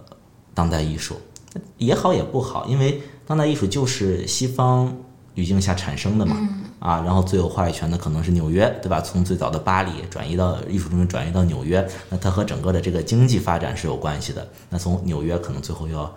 [0.55, 1.16] 当代艺术，
[1.76, 4.91] 也好也不好，因为当代艺术就是西方
[5.35, 6.37] 语境下产生的嘛。
[6.83, 9.01] 啊，然后最有话语权的可能是纽约，对吧？
[9.01, 14.45] 从最早的巴黎转移到艺术中心，转移到纽约，那它和整个的这个经济发展是有关系的。
[14.68, 16.12] 那从纽约可能最后要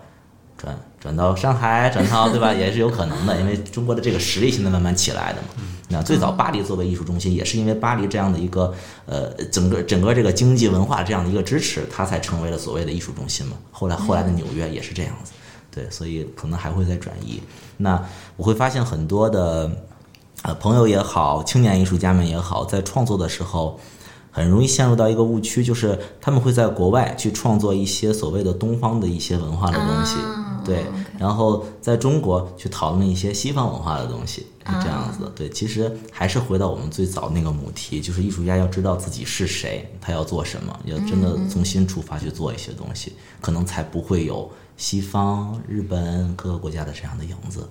[0.58, 2.52] 转转到上海，转到对吧？
[2.52, 5.48] 也是有可能的，因为中国的这个实力现在慢慢起来的嘛。
[5.88, 8.74] 那最早巴黎作为艺术中心，也是因为巴黎这样的一个
[9.06, 13.56] 呃整个整个这个经济文化这样的一个支持，它才成为了所谓的艺术中心嘛。
[13.70, 15.30] 后来后来的纽约也是这样子，
[15.70, 17.40] 对，所以可能还会再转移。
[17.76, 18.04] 那
[18.36, 19.70] 我会发现很多的。
[20.46, 23.80] 呃，朋友也好，青年艺术家们也好，在创作的时候，
[24.30, 30.14] 很容易陷入到一个误区，就是他们会在国外去创作一些所谓的东方的一些文化的东西，
[30.64, 30.86] 对，
[31.18, 35.28] 然后在中国去讨论一些西方文化的东西，是这样子。
[35.34, 47.68] 对，其实还是回到我们最早那个母题，就是艺术家要知道自己是谁，他要做什么，要真的从心出发去做一些东西，可能才不会有西方、日本各个国家的这样的影子。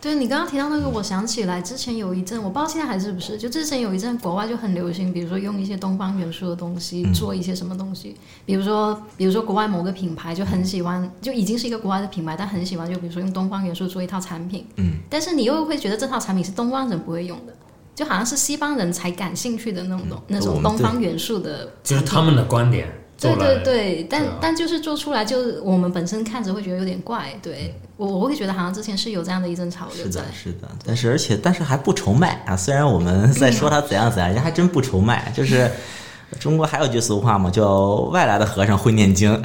[0.00, 17.54] 对你刚刚提到那个，我想起来之前有一阵，我不知道现在还是不是，就之前有一阵国外就很流行，比如说用一些东方元素的东西做一些什么东西，比如说比如说国外某个品牌就很喜欢，就已经是一个国外的品牌，但很喜欢就比如说用东方元素做一套产品，嗯，但是你又会觉得这套产品是东方人不会用的，
[17.94, 22.88] 就好像是西方人才感兴趣的那种那种东方元素的，就是他们的观点。
[23.20, 27.32] 对对对，但但就是做出来，就我们本身看着会觉得有点怪。
[27.42, 30.04] 对我我会觉得好像之前是有这样的一阵潮流。
[30.04, 30.68] 是的，是的。
[30.86, 32.56] 但是而且但是还不愁卖啊！
[32.56, 35.30] 虽然我们在说它怎样怎样，人家还真不愁卖。
[35.36, 35.70] 就是
[36.40, 39.38] 中国还有句俗话嘛，叫“外来的和尚会念经”。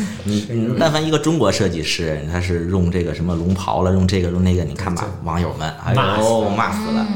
[0.24, 7.06] 你但凡一个中国设计师，他是用这个什么龙袍了，用这个用那个，你看吧，网友们哎呦骂死了。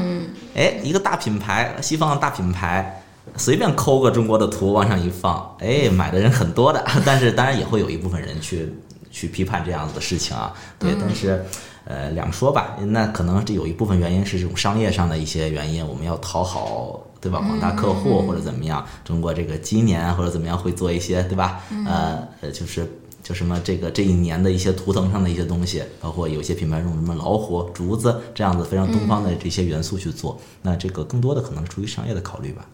[0.57, 3.02] 哎，一个大品牌，西方的大品牌。
[3.37, 6.85] 随便抠个中国的图往上一放，哎，买的人很多的。
[7.07, 8.73] 但是当然也会有一部分人去
[9.11, 10.53] 去批判这样子的事情啊。
[10.79, 11.45] 对，但是
[11.85, 12.77] 呃两说吧。
[12.89, 18.85] 那可能这有一部分原因是这种商业上的一些原因，我们要讨好对吧广大客户或者怎么样。
[19.05, 21.61] 中国这个今年或者怎么样会做一些对吧？
[21.87, 22.87] 呃呃，就是
[23.23, 30.39] 就什么这个这一年的一些图腾上的一些东西，包括有些品牌用什么老虎、竹子这样子非常东方的这些元素去做。
[30.61, 32.67] 那这个更多的可能是出于商业的考虑吧。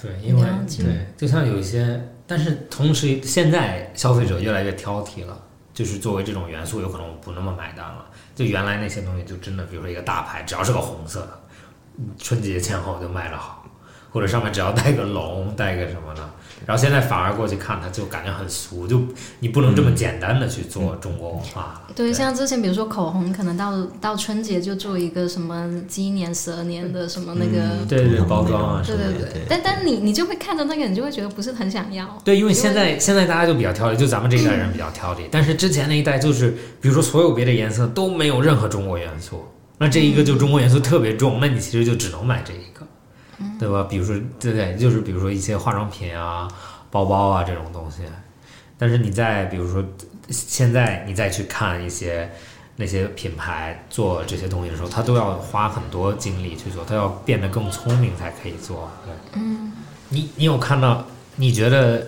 [0.00, 0.42] 对，因为
[0.78, 5.40] 对，就像有一些，但是同时现在消费者越来越挑剔了，
[5.72, 8.06] 就是作为这种元素，有可能我不那么买单了。
[8.34, 11.40] 就原来那些东西，就真的，比如说一个大牌，只要是个红色的，
[12.18, 13.62] 春节前后就卖的好。
[14.12, 16.30] 或者上面只要带个龙，带个什么的，
[16.66, 19.00] 然后现在反而过去看它，就感觉很俗，就
[19.38, 21.80] 你不能这么简单的去做中国文化。
[21.94, 29.42] 对，像之前比如说口红，可能到到春节就做一个什么鸡年、蛇年的什么那个对对包装啊，对对对。
[29.48, 32.18] 但但你你就会看着那个，你就会觉得不是很想要。
[32.24, 36.50] 对，因为现在现在大家就比较挑剔，就咱们这一代人比较挑剔，但是之前那一代就是，
[36.80, 39.46] 比如说所有别的颜色都没有任何中国元素，
[39.78, 42.75] 那这一个就中国元素特别重，那你其实就只能买这一个。
[43.58, 43.86] 对吧？
[43.88, 46.48] 比如说，对对，就是比如说一些化妆品啊、
[46.90, 48.02] 包包啊这种东西。
[48.78, 49.84] 但是你再比如说，
[50.30, 52.30] 现在你再去看一些
[52.76, 58.90] 那些品牌做这些东西的时候，他都要花很多精力去做，他要变得更聪明才可以做。
[59.04, 59.72] 对，嗯。
[60.08, 61.04] 你你有看到？
[61.38, 62.06] 你觉得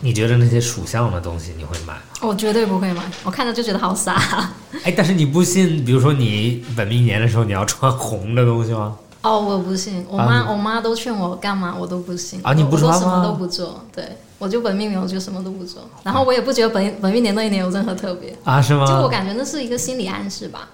[0.00, 2.02] 你觉得那些属相的东西你会买吗？
[2.20, 4.52] 我绝对不会买，我看着就觉得好傻。
[4.84, 5.84] 哎，但是你不信？
[5.84, 8.96] 比如说你本命年的时候，你要穿红的东西吗？
[9.28, 12.52] 哦，我不信，我妈我妈都劝我干嘛，我都不信啊！
[12.52, 14.04] 你不说什么都不做，对
[14.38, 18.62] 我就本命年我就什么都不做，然后我也不觉得本本命年那一年有任何特别啊？
[18.62, 18.86] 是吗？
[18.86, 20.68] 就我感觉那是一个心理暗示吧，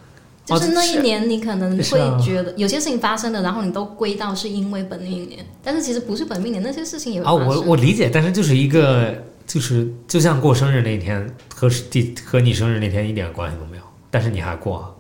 [0.44, 9.14] 就是那一年你可能会觉得有些事情发生了，然后你都归到是因为本命年，但是其实不是本命年，那些事情也啊，我我理解，但是就是一个
[9.46, 14.93] 就是就像过生日那天和第和你生日那天一点关系都没有，但是你还过。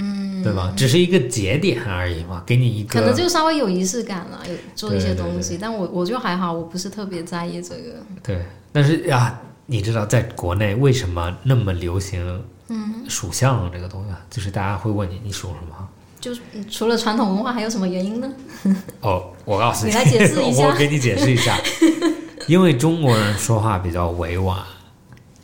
[0.00, 0.72] 嗯，对吧？
[0.76, 5.58] 只是一个节点而已嘛，给你一个，可能就稍微有仪式感了，有做一些东西。
[5.60, 7.96] 但我我就还好，我不是特别在意这个。
[8.22, 8.42] 对，
[8.72, 14.10] 但是呀，你知道在国内为什么那么流行嗯属相这个东西？
[14.30, 15.88] 就是大家会问你，你属什么？
[16.20, 16.40] 就是
[16.70, 18.32] 除了传统文化，还有什么原因呢？
[19.00, 20.64] 哦，我告诉你，你来解释一下。
[20.68, 21.58] 我给你解释一下，
[22.46, 24.58] 因为中国人说话比较委婉。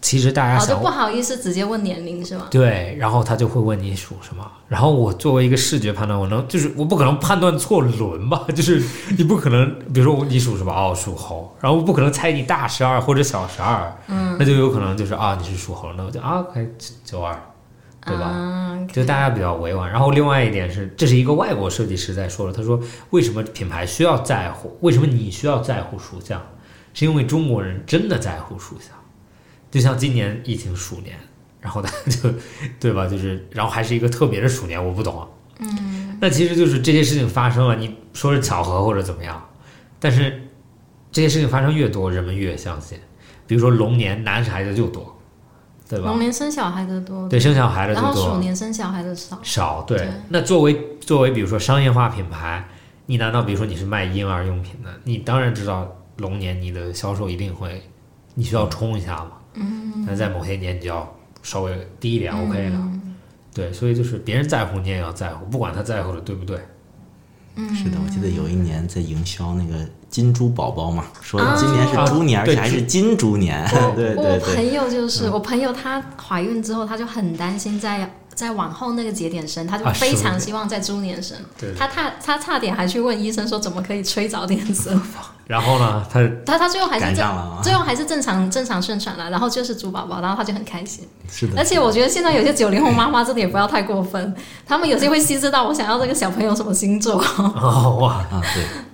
[0.01, 2.47] 其实大家哦，就不好意思直接问年龄是吗？
[2.51, 8.81] 对，然后他就会问你属什么，然后我作为一个视觉判断，我能就是我不可能判断错轮吧， 就是
[9.17, 16.75] 你不可能，比如说你属什么哦属猴，然后我不可能猜你大十二或者小十二，嗯，那就有可能就是啊你是属猴，那我就啊 OK
[17.05, 17.35] 九二，
[18.07, 18.27] 对吧？
[18.27, 19.91] 啊，就大家比较委婉。
[19.91, 22.79] 然后另外一点是，这是一个外国设计师在说了，他说
[23.11, 26.41] 为什么品牌需要在乎，为什么你需要在乎属相，
[26.95, 28.95] 是因为中国人真的在乎属相。
[29.71, 31.19] 就像今年疫情鼠年，
[31.61, 32.33] 然后大家就
[32.79, 33.07] 对吧？
[33.07, 35.29] 就是然后还是一个特别的鼠年，我不懂。
[35.59, 39.43] 嗯，那其实就是这些事情发生了，你说是巧合或者怎么样，
[39.99, 40.49] 但是
[41.11, 42.99] 这些事情发生越多，人们越相信。
[43.47, 45.17] 比如说龙年男孩子就多，
[45.89, 46.19] 对吧龙？
[46.19, 48.35] 年生小孩的多，对，生小孩的就然后多。
[48.35, 49.39] 鼠年生小孩的少。
[49.43, 49.99] 少，对。
[49.99, 52.67] 对那作为作为比如说商业化品牌，
[53.07, 57.83] 你难道比如说你是卖婴儿用品的，你当然知道龙年你的销售一定会，
[58.35, 59.33] 你需要冲一下嘛。
[59.57, 60.05] 嗯。
[60.07, 62.79] 但在某些年你就要稍微低一点、OK 的。
[63.53, 66.59] 对，所以就是别人在乎你也要在乎，不管他在乎的对不对。
[67.75, 73.67] 是的，我记得有一年在营销那个金猪宝宝嘛，说啊今年是猪年，而对且还是金猪年。
[73.95, 81.35] 对对我对，朋友就是、我朋友，她怀孕之后，她就很担心在在往后那个节点生，她就啊非是常希望在猪年生。
[81.59, 85.01] 对她差她差点还去问医生说怎么可以催早点生，
[85.47, 91.07] 然后呢， 他他他最后还是赶正最后还是正常正常顺产了，然后就是猪宝宝，然后他就很开心。
[91.31, 91.55] 是的。
[91.57, 94.35] 而且我觉得现在有些九零后妈妈真的也不要太过分，
[94.67, 97.23] 他们有些会细致到我想要这个小朋友什么星座。
[97.39, 98.43] 哦哇，啊，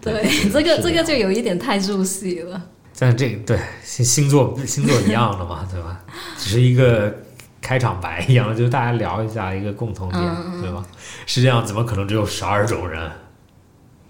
[0.02, 2.60] 对对，这个这个就有一点太入戏了。
[2.98, 5.98] 但这个对星星座星座一样的嘛，对吧？
[6.38, 7.12] 只是一个
[7.60, 10.22] 开场白一样的，就是大家聊一下一个共同点，
[10.60, 10.84] 对吧？
[11.26, 13.10] 世界上怎么可能只有十二种人？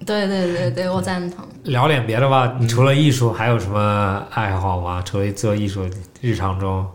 [0.05, 1.45] 对对对对，我赞同。
[1.65, 5.01] 聊点别的吧，你除了艺术还有什么爱好吗？
[5.03, 5.89] 除了做艺术，
[6.21, 6.87] 日常中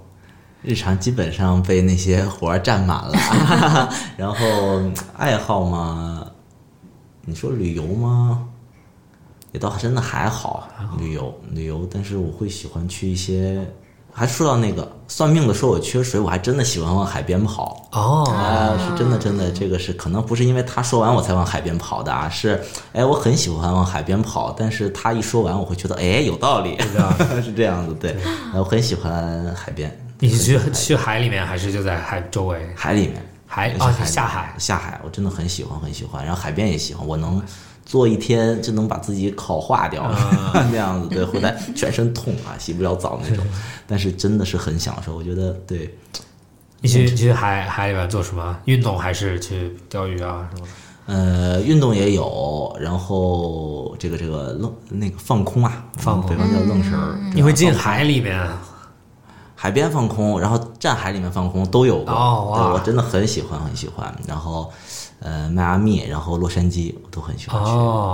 [0.62, 3.14] 日常基本上被那些活儿占满了，
[4.18, 4.38] 然后
[5.16, 6.26] 爱好嘛，
[7.26, 8.48] 你说旅游吗？
[9.54, 10.68] 也倒真的还好，
[11.00, 13.66] 旅游旅游，但是我会喜欢去一些，
[14.20, 17.88] 还说到那个算命的说我缺水，我还真的喜欢往海边跑。
[17.92, 22.60] 哦，啊，是真的，真的，这个是可能不是因为他说完我才往海边跑的啊，是，
[22.94, 26.76] 哎，我很喜欢往海边跑，但是他一说完，我会觉得，哎，有道理，
[27.46, 28.18] 是这样子，对，
[28.56, 29.96] 我很喜欢海边。
[30.18, 32.60] 你是去去海里面，还是就在海周围？
[32.76, 37.40] 海里面，海啊，尤其海里你下海下海，我真的很喜欢，很喜欢，然后海边也喜欢，我能
[37.88, 40.04] 坐一天就能把自己烤化掉，
[40.72, 43.44] 那样子，对，回来全身痛啊，洗不了澡那种，
[43.88, 45.98] 但是真的是很享受，我觉得对。
[46.82, 51.14] 你去去海海里边做什么运动，还是去钓鱼啊什么的？
[51.14, 57.18] 呃，运动也有，然后这个这个愣那个放空啊，放空北方叫愣神儿。
[57.34, 58.48] 你会进海里面？
[59.56, 62.14] 海边放空，然后站海里面放空都有过。
[62.14, 64.14] 哦哇对我真的很喜欢，很喜欢。
[64.28, 64.72] 然后，
[65.20, 67.72] 呃，迈阿密，然后洛杉矶，我都很喜欢去。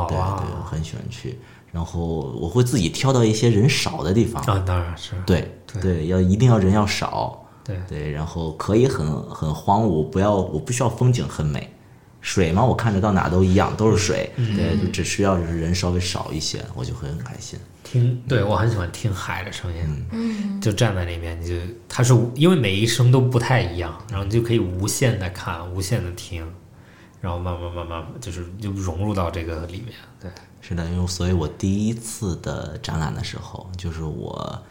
[0.07, 1.37] 对对，我很喜欢去。
[1.71, 2.01] 然后
[2.39, 4.41] 我会自己挑到一些人少的地方。
[4.43, 7.39] 啊，当然是对对对，要一定要人要少。
[7.63, 11.73] 对对，然后可以很很荒芜，不要我不需要风景很美，
[12.21, 14.29] 水嘛，我看着到哪都一样，都是水。
[14.35, 17.57] 嗯对，就只需要就是人稍微少一些，我就会很开心。
[17.83, 21.55] 听，对我很喜欢听海的声音，嗯，就站在那边，你就
[21.87, 26.45] 它是因为每一声都不太一样，然后你就可以无限的看，无限的听，
[27.23, 34.61] 然后慢慢慢慢就是就融入到这个里面，对，是的，因为所以我第一次的展览的时候，就是我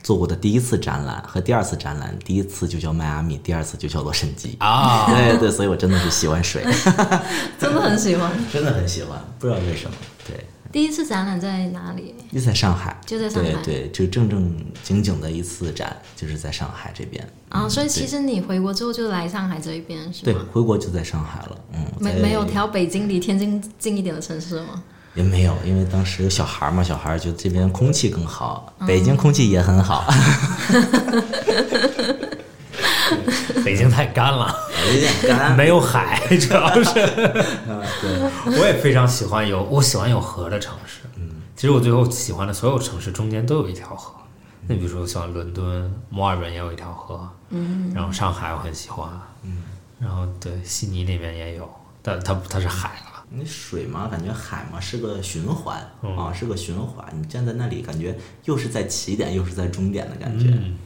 [0.00, 4.56] 做过的第一次展览和第二次展览，第一次就叫迈阿密，第二次就叫洛杉矶。
[4.60, 6.62] 啊，对对，所以我真的是喜欢水，
[7.58, 8.30] 真的很喜欢。
[8.52, 9.96] 真的很喜欢，不知道为什么。
[10.24, 12.14] 对，第一次展览在哪里？
[12.32, 17.26] 就在上海，就在上海对对，就正正经经的一次展，就是在上海这边。
[17.48, 21.58] 啊，所以其实你回国之后就来上海这一边是吗对，回国就在上海了。
[21.72, 24.82] 嗯，没没有挑北京离天津近一点的城市吗？
[25.14, 30.04] 也没有，因为当时有小孩嘛，小孩觉得这边空气更好，北京空气也很好，
[33.66, 34.56] 北京太干了，
[34.94, 35.56] 有点干。
[35.56, 37.00] 没有海，主要是。
[37.66, 41.00] 啊，对，我也非常喜欢有，我喜欢有河的城市。
[41.16, 44.14] 嗯，其实我最后喜欢的所有城市中间都有一条河。
[44.68, 49.08] 那比如说像伦敦、墨尔本也有一条河，嗯，然后上海我很喜欢，
[49.42, 49.64] 嗯，
[49.98, 51.68] 然后对悉尼那边也有，
[52.02, 53.24] 但它它是海了。
[53.28, 57.04] 那水嘛，感觉海嘛是个循环、嗯啊，是个循环。
[57.12, 60.46] 你站在那里，感觉又是在起点，又是在终点的感觉。
[60.50, 60.76] 嗯，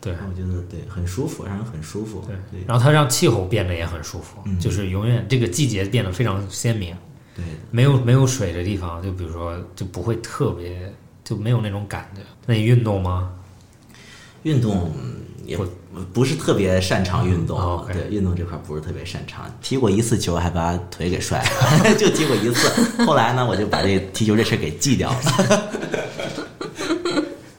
[0.00, 2.22] 对我觉得对，很舒服，让人很舒服。
[2.26, 6.96] 对对，然后它让气候变得也很舒服，嗯就是永远这个季节变得非常鲜明。
[7.34, 10.92] 对没有没有水的地方，就比如说就不会特别
[11.22, 12.20] 就没有那种感觉。
[12.46, 13.30] 那你运动吗？
[14.44, 14.92] 运动
[15.44, 15.66] 也不
[16.12, 23.04] 不是特别擅长运动，哦对运动这块不是特别擅长，踢过一次球还把腿给摔了， 就踢过一次。
[23.04, 25.20] 后来呢，我就把这踢球这事给戒掉了。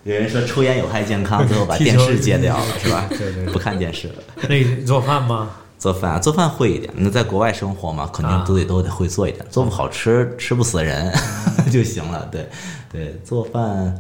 [0.10, 3.06] 有人说抽烟有害健康， 最后把电视戒掉了， 是吧？
[3.10, 4.16] 对对对不看电视了。
[4.48, 5.52] 那你做饭吗？
[5.78, 6.92] 做饭啊，做饭会一点。
[6.96, 11.10] 那在国外生活嘛，肯定都得、都得会做一点，做不好吃吃不死人
[11.72, 12.28] 就行了。
[12.32, 12.50] 对，
[12.92, 13.96] 对，做饭，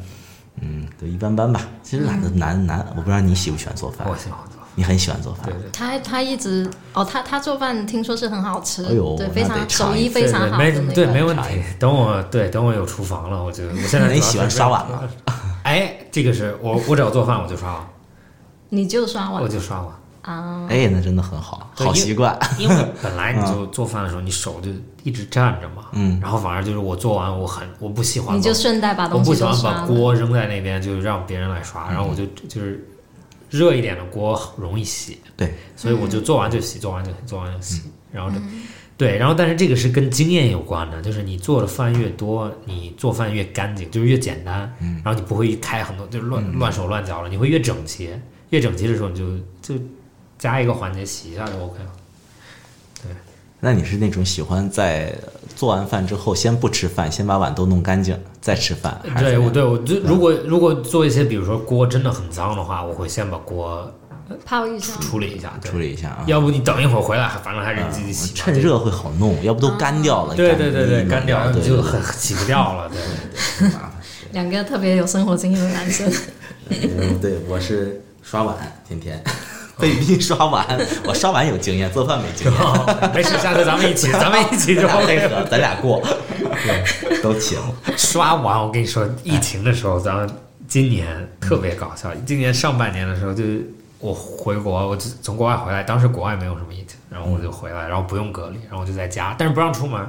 [0.62, 1.62] 嗯，对一般般吧。
[1.84, 4.59] 其实懒得难难，我不知道你喜不喜欢做饭我，喜欢做饭。
[4.76, 5.54] 你很喜欢做饭对。
[5.54, 5.70] 对。
[5.72, 11.44] 他他一直哦，他他做饭听说是很好吃，哎呦对，非常手艺非常好对对没问题。
[11.80, 15.10] 等我对等我有厨房了，我就我现在那你喜欢刷碗了？
[15.64, 17.88] 哎，这个是我我只要做饭我就刷碗，
[18.70, 19.94] 你就刷碗我就刷碗。
[20.22, 22.38] 啊，哎，那真的很好，好习惯。
[22.58, 24.70] 因为 本来你就做饭的时候，你手就
[25.04, 29.56] 一直站着嘛，嗯然后反而就是我做完，我很我不喜欢，你就顺带把我东西不喜欢。
[29.64, 32.86] 把锅扔在那边，就让别人来刷，然后我就就是
[33.50, 37.82] 热一点的锅容易洗，对，所以我就做完就洗，做完就洗做完就洗，
[38.12, 38.38] 然后就。
[38.98, 48.10] 对，然后但是这个是跟经验有关的，就是你做的饭越多，你做饭越干净，就是越简单，然后你不会开很多，就是乱、乱手乱脚了，你会越整齐，
[48.50, 49.82] 越整齐的时候你就就
[50.38, 51.92] 加一个环节洗一下就 OK 了。
[53.60, 55.14] 那你是那种喜欢在
[55.56, 59.00] 做完饭之后先不吃饭，先把碗都弄干净再吃饭？
[59.14, 63.92] 还是对，我对我就如果如果做一些，比如说锅真的很脏的话，我会先把锅
[64.46, 66.24] 泡一下，处理一下，处理一下啊。
[66.26, 68.34] 要不你等一会儿回来，反正还是你自己洗嘛。
[68.36, 70.30] 趁热会好弄，要不都干掉了。
[70.30, 72.98] 干对对对对，干掉对对你就很洗不掉了，对。
[73.68, 73.72] 对。
[74.32, 76.10] 两个特别有生活经验的男生。
[76.70, 78.56] 嗯，对，我是刷碗，
[78.88, 79.22] 天天
[79.80, 80.66] 被逼刷碗。
[81.06, 82.62] 我刷碗有经验，做饭没经验。
[82.62, 85.28] 哦没事，下次咱们一起， 咱们一起就咱俩 OK 配。
[85.28, 86.02] 合， 咱俩过，
[86.64, 87.58] 对，都请。
[87.98, 90.30] 刷碗，我跟你说，疫情的时候，咱们
[90.68, 91.08] 今年
[91.40, 92.14] 特别搞笑。
[92.26, 93.68] 今年上半年的时候，就是
[94.00, 100.00] 我回国，我就从国外回来，当时国外没有什么疫情，然后我就回来，然后不用隔离，然后我就在家，但是不让出门。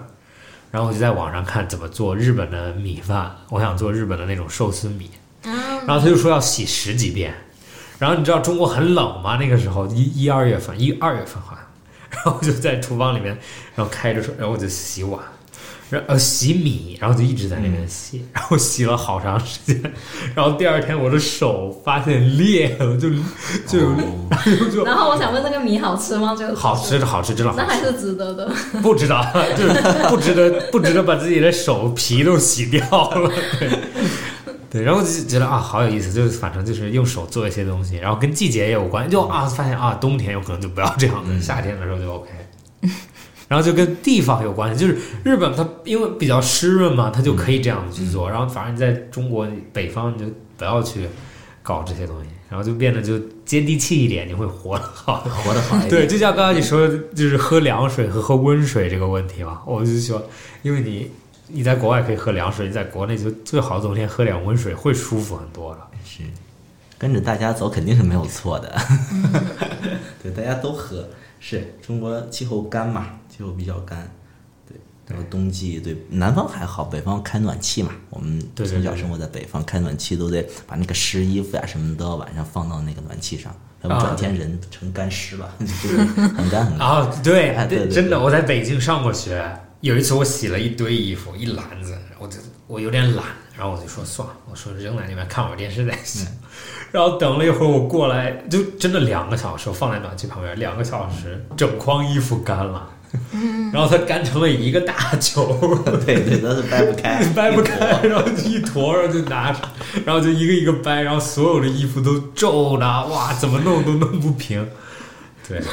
[0.73, 5.11] 然后我就在网上看怎么做日本的米饭，我想做日本的那种寿司米，
[5.43, 5.51] 啊，
[5.85, 7.35] 然后他就说要洗十几遍，
[8.01, 9.37] 然后你知道中国很冷吗？
[9.37, 11.61] 那个时候一一二月份，一二月份好像，
[12.11, 13.39] 然后就在厨房里面，
[13.77, 15.21] 然后开着水，然后我就洗碗，
[15.91, 19.81] 然后呃洗米，然后就一直在那边洗， 然后洗了好长时间，
[20.35, 23.11] 然后第二天我的手发现裂了，就
[23.67, 23.95] 就
[24.71, 26.35] 就然后我想问，那个米好吃吗？
[26.35, 27.65] 就好吃的好吃，真的好吃。
[27.65, 28.51] 那还是值得的。
[28.83, 29.23] 不知道，
[29.57, 32.81] 就是不值得，不值得把自己的手皮都洗掉
[33.11, 33.31] 了。
[33.59, 33.69] 对，
[34.71, 42.29] 对，然后就觉得啊，好有意思，就是反正就是用手做一些东西，然后跟季节也有关，就啊，发现啊，冬天有可能就不要这样子，夏天的时候就 OK。
[43.49, 48.31] 然后就跟地方有关系，就是日本它因为比较湿润嘛，它就可以这样子去做。
[48.31, 51.09] 然后反正你在中国北方，你就不要去
[51.61, 55.17] 搞这些东西，然后就变得就接地气一点，你会活得好。
[55.17, 55.91] 活得好一点。
[55.91, 60.25] 对，就像刚刚你说的，就是喝凉水和喝温水这个问题嘛，我就说，
[60.63, 61.11] 因为你
[61.53, 65.87] 你在国外可以喝凉水，你在国内就最好冬天喝点温水会舒服很多了。
[66.05, 66.23] 是
[66.99, 68.79] 跟着大家走肯定是没有错的。
[70.23, 71.09] 对，大家都喝。
[71.43, 74.11] 是中国气候干嘛，气候比较干。
[74.69, 74.77] 对，
[75.07, 77.93] 然后冬季对南方还好，北方开暖气嘛。
[78.11, 86.87] 我们从小生活在北方，开暖气都得把那个湿衣服呀、什么都要晚上放到那个暖气上，要不啊转天人成干尸了， 就是很干很干。
[86.87, 89.43] 啊，对对对真的，我在北京上过学，
[89.81, 93.25] 有一次我洗了一堆衣服，一篮子，我就我有点懒，
[93.57, 96.27] 然后我就说算了，我说扔在那边看会儿电视再洗。
[96.93, 102.91] 然后等了一会儿，我过来就真的两个小时，我放在暖气旁边，两个小时，整筐衣服干了，
[103.73, 105.57] 然后它干成了一个大球，
[106.05, 109.61] 对 对，都是掰不开，掰不开，然后就一坨，然后就拿着，
[110.05, 114.69] 然后就一个一个掰，然后所有的衣服都皱的，哇，怎么弄都弄不平。
[115.49, 115.67] 对，是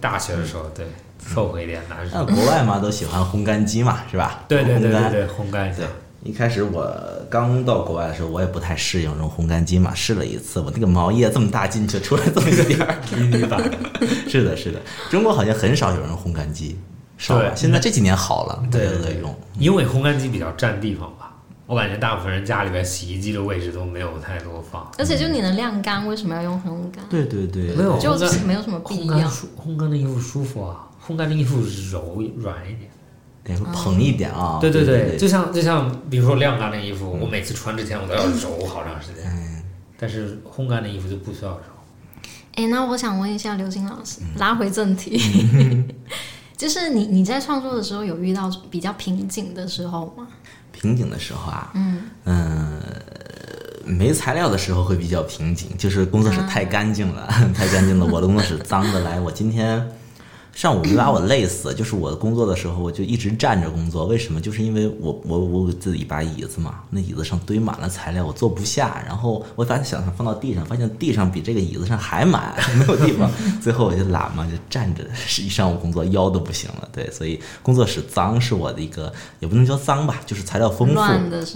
[0.00, 0.84] 大学的时候，对，
[1.32, 2.26] 凑合一点难那受。
[2.26, 4.44] 国外嘛，都喜欢烘干机嘛，是吧？
[4.48, 6.92] 对对对烘干对对，烘干一下对。，一开始我
[7.30, 13.62] 刚到国外的时候，我也不太适应用烘干机嘛，试了一次，我那个毛叶这么大进去，出来这么一点儿 迷你版。
[14.28, 14.80] 是的，是的，
[15.10, 16.76] 中国好像很少有人烘干机，
[17.16, 17.50] 少了。
[17.50, 21.32] 对现在这几年好了，对对对家都在用。，因为烘干机比较占地方吧，
[21.66, 24.90] 我感觉大部分人家里边洗衣机的位置都没有太多放。
[24.98, 27.04] 而且就你能晾干，为什么要用烘干？
[27.08, 28.10] 对对对，没有就
[28.44, 29.14] 没有什么必要。
[29.14, 31.60] 烘干舒烘干的衣服舒服啊，烘干的衣服
[31.92, 32.90] 柔软一点。
[33.44, 34.58] 得蓬一点啊。
[34.60, 39.64] 对对对，就像就像比如说晾干的衣服，我每次穿之前我都要揉好长时间，
[39.96, 41.62] 但是烘干的衣服就不需要揉。
[42.56, 45.16] 哎，那我想问一下刘金老师，拉回正题，
[46.56, 50.26] 就是你你在创作的时候有遇到比较瓶颈的时候吗？
[50.72, 52.82] 瓶颈的时候啊，嗯嗯，
[53.84, 59.20] 没材料的时候会比较瓶颈，就是工作室太干净了， 太干净了，我的工作室脏的来。
[59.20, 59.88] 我今天。
[60.56, 64.06] 上午没把我累死，就是我工作的时候，我就一直站着工作。
[64.06, 64.40] 为什么？
[64.40, 69.02] 就是因为我我我自己一把椅子嘛，那椅子上堆满了材料，我坐不下。
[69.06, 73.30] 然后我咋想想放到地上，发现地上比这个椅子上还满， 没有地方。
[73.60, 75.04] 最后我就懒嘛，就站着
[75.42, 76.88] 一上午工作，腰都不行了。
[76.90, 80.94] 对，所以工作室脏是我的一个，也不能叫脏吧，就是材料丰富，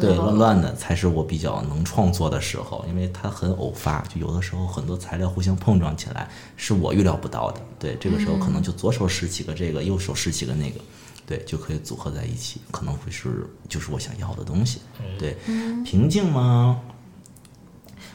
[0.03, 6.29] 对，乱乱的才是我比较能创作的时候，因为它很偶发，就有的时候很多材料互相碰撞起来，
[6.59, 7.63] 是我预料不到的。
[7.79, 10.81] 对，这个时候可能就左手拾起个这个，右手拾起个那个，
[11.27, 14.81] 对，就可以组合在一起，可能会是就是我想要的东西。
[15.19, 15.37] 对，
[15.85, 16.81] 平静吗？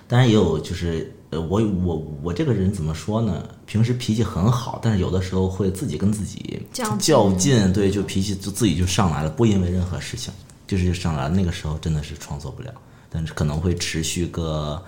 [0.07, 3.49] 当然也有，就是呃，我我我这个人怎么说呢？
[3.65, 10.31] 平时脾气很好，但是有的时候会自己跟自己较劲，对，就脾气就自己就上来了，不因为任何事情，
[10.67, 11.29] 就是上来了。
[11.29, 12.71] 那个时候真的是创作不了，
[13.09, 14.79] 但是可能会持续个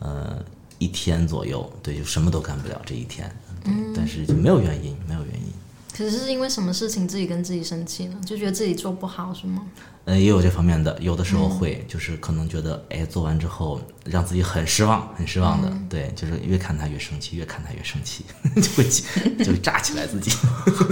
[0.00, 0.44] 呃
[0.78, 3.32] 一天左右，对，就什么都干不了这一天。
[3.66, 5.52] 嗯，但是就没有原因，没有原因。
[5.96, 8.16] 可是是因为什么事情自己跟自己生气呢？
[8.26, 9.62] 就觉得自己做不好是吗？
[10.04, 15.72] 嗯，也有这方面的，有的时候会，就是可能觉得，哎，做完之后让自己很失望，很失望的。
[15.88, 18.24] 对，就是越看他越生气，越看他越生气，
[18.60, 20.30] 就会就炸起来自己。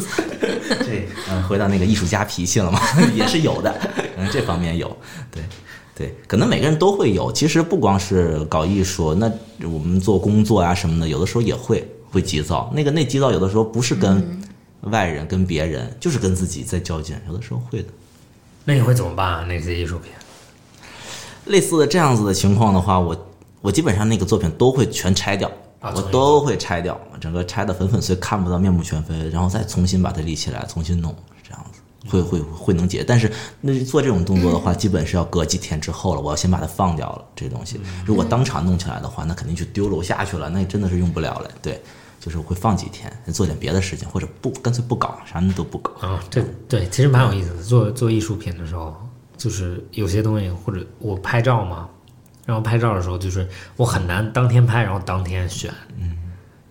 [0.87, 2.81] 对，嗯，回到那个艺术家脾气了嘛，
[3.15, 3.73] 也是有的。
[4.17, 4.97] 嗯，这方面有，
[5.31, 5.43] 对。
[5.97, 7.31] 对，可能每个人都会有。
[7.31, 9.31] 其实不光是搞艺术，那
[9.63, 12.71] 我们做工作啊什么的，有的时候也会会急躁。
[12.75, 14.41] 那个那急躁，有的时候不是跟
[14.83, 17.15] 外人、跟别人，就是跟自己在较劲。
[17.27, 17.89] 有的时候会的。
[18.65, 19.45] 那你会怎么办啊？
[19.45, 20.11] 那些艺术品？
[21.47, 23.15] 类似的这样子的情况的话，我
[23.61, 25.51] 我基本上那个作品都会全拆掉，
[25.81, 31.15] 我都会拆掉，整个拆的粉粉碎，看不到面目全非，然后再重新把它立起来，重新弄。
[31.43, 33.31] 这样子会会会能解，但是
[33.61, 36.21] 那做这种动作的话，基本是要隔几天之后了。
[36.21, 37.79] 我要先把它放掉了，这东西。
[38.07, 41.51] 如果当场弄起来的话，那肯定就丢楼下去了，那真的是用不了了。
[41.61, 41.83] 对，
[42.25, 46.09] 就是会放几天，做点别的事情，或者不干脆不搞，啥都不搞。
[46.09, 47.63] 啊，这对其实蛮有意思的。
[47.63, 48.97] 做做艺术品的时候，
[49.37, 51.87] 就是有些东西，或者我拍照嘛，
[52.47, 53.47] 然后拍照的时候，就是
[53.77, 55.71] 我很难当天拍，然后当天选。
[55.99, 56.17] 嗯，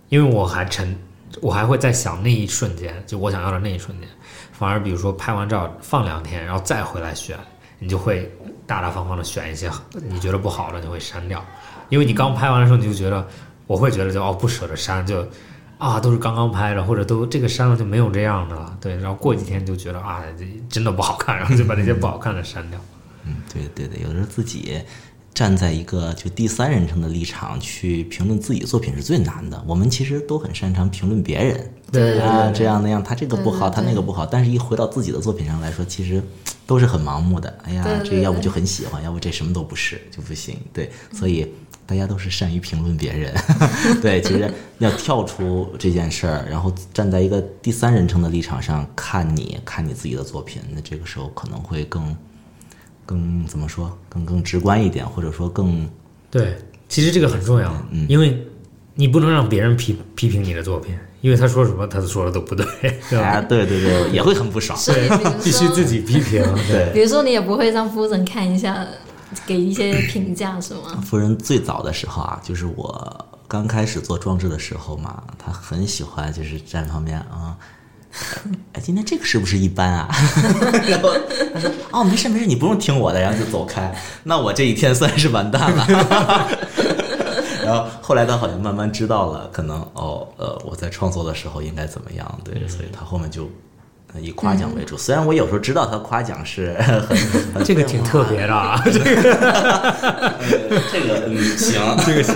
[0.09, 0.97] 因为我还沉，
[1.39, 4.09] 我还会在想那一瞬间，就我想要的那一瞬间。
[4.53, 7.37] 反而，比如说拍完照放两天，然后再回来选，
[7.77, 8.35] 你就会
[8.65, 9.69] 大大方方的选一些
[10.09, 11.45] 你觉得不好的，就会删掉。
[11.89, 13.27] 因为你刚拍完的时候，你就觉得，
[13.67, 15.25] 我会觉得就哦不舍得删，就
[15.77, 18.77] 啊都是刚刚拍的，或者都这个删了就没有这样的了。
[18.79, 22.79] 对，然后过几天就觉得啊这真的不好看，然后就把那些不好看的删掉。
[23.25, 24.81] 嗯，对对对，有的时候自己。
[25.33, 29.59] 站在一个就第三人称的立场去评论自己作品是最难的。
[29.65, 34.27] 我们其实都很擅长评论别人，对啊，这样那样，他这个不好，他那个不好。
[34.27, 36.21] 但是，一回到自己的作品上来说，其实
[36.67, 37.51] 都是很盲目的。
[37.63, 40.55] 哎呀，这要不就很喜欢，要不这什么都不是就不行。
[40.71, 41.51] 对，所以
[41.85, 43.33] 大家都是善于评论别人。
[44.01, 52.15] 对，其实要跳出这件事儿，然后站在一个第三人称的立场上看你看你自己的作品，那这个时候可能会更。
[53.05, 53.91] 更怎么说？
[54.07, 55.85] 更更直观一点，或者说更
[56.31, 56.55] 对。
[56.87, 58.41] 其实这个很重要，嗯，因为
[58.95, 62.65] 你不能让别人批批评你的作品，因为他说什么，他说的都不对，
[63.19, 65.09] 啊，对对对，也会很不爽，对，
[65.43, 66.93] 必须自己批评，对。
[66.93, 68.87] 比如说，你也不会让夫人看一下，
[69.45, 71.01] 给一些评价，是吗？
[71.05, 77.57] 夫人最早的时候啊，就是我刚开始做装置的时候嘛，她很喜欢，就是站旁边啊。
[78.73, 80.07] 哎，今天这个是不是一般啊？
[80.87, 81.09] 然后
[81.51, 83.91] 他说：“哦，没事没事，你不用听我的。”然后就走开。
[84.21, 85.87] 那我这一天算是完蛋了。
[87.65, 92.39] 然后后来他好像慢慢知道了，可能哦呃，我在创作的时候应该怎么样？
[92.43, 93.49] 对，所以他后面就。
[94.21, 96.73] 以夸奖为主，虽然我有时候知道他夸奖是
[97.53, 99.05] 很 这个挺特别的啊， 这个
[100.91, 102.35] 这个嗯行， 这个行，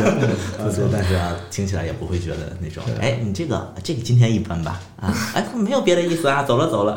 [0.58, 6.94] 不错但是啊，听起来也不会觉得那种，哎，你这个这个今天一般吧，啊，哎，没有别的意思啊，走了走了，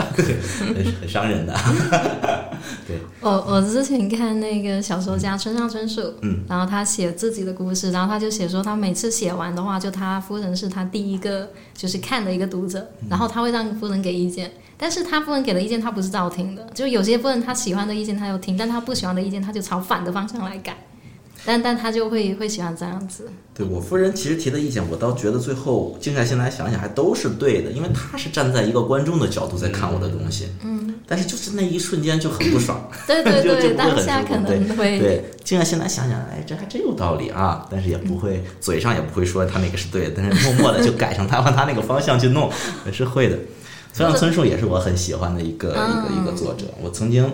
[1.01, 1.55] 很伤人的。
[2.86, 14.51] 对，我我之前看那个小说家村上春树，嗯，然后他写自己的故事，然后他就写说他每次写完的话，就他夫人是他第一个就是看的一个读者，然后他会让夫人给意见。
[14.81, 20.74] 但是他夫人给的意见他不是照听的，就有些夫人他喜欢的意见他有听，但他不喜欢的意见他就朝反的方向来改，
[21.44, 23.31] 但但他就会会喜欢这样子。
[23.52, 30.48] 对我夫人其实提的意见，我倒觉得最后静下心来想想还都是对的，因为他是站在一个观众的角度在看我的东西。
[30.65, 30.94] 嗯。
[31.07, 32.89] 但是就是那一瞬间就很不爽。
[33.07, 34.98] 对 对对，当下可能会。
[34.98, 37.66] 对，静下心来想想，哎，这还真有道理啊！
[37.69, 42.48] 但是也不会嘴上也不会说他那个是对的，但是默默的就改成他往他那个方向去弄，
[42.86, 43.36] 也是会的。
[43.93, 46.67] 村上春树也是我很喜欢的一个一个一个作者。
[46.83, 47.29] 我曾经，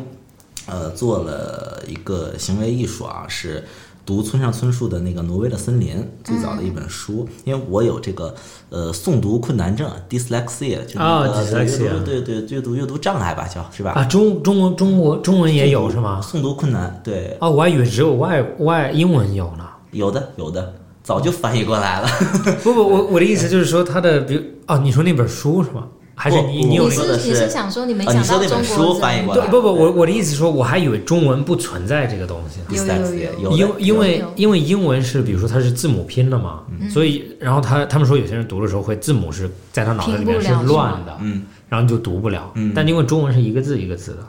[0.66, 3.64] 呃，做了一个行为艺术啊，是
[4.04, 8.34] 读村上春树的那个《挪威的森林》最早的一本书，因为我有这个
[8.70, 13.92] 呃诵读困难症 （dyslexia），就是啊那个对 dyslexia 阅读对对阅读阅读障碍吧，叫是吧？
[13.92, 16.20] 啊，中中国中国中文也有是吗？
[16.22, 19.64] 诵读困难，对，哦，我还以为只有外外英文有呢。
[19.92, 22.08] 有的有的，早就翻译过来了。
[22.62, 25.86] 不不，我我的意思就是说，他的比如哦，你说那本书是吗？
[26.18, 32.58] 还是你你有说的是是你是想说你没啊你说想到那本书翻译过来不不，我我的意思说，我还以为中文不存在这个东西。
[32.74, 42.50] 有有 dyslexia 有有因因为因为英文是，比如说它是字母拼的嘛，嗯所以然后他他们说有些人读的时候会字母是在他脑子里面是乱的，嗯，然后你就读不了。
[42.54, 44.26] 嗯但因为中文是一个字一个字的，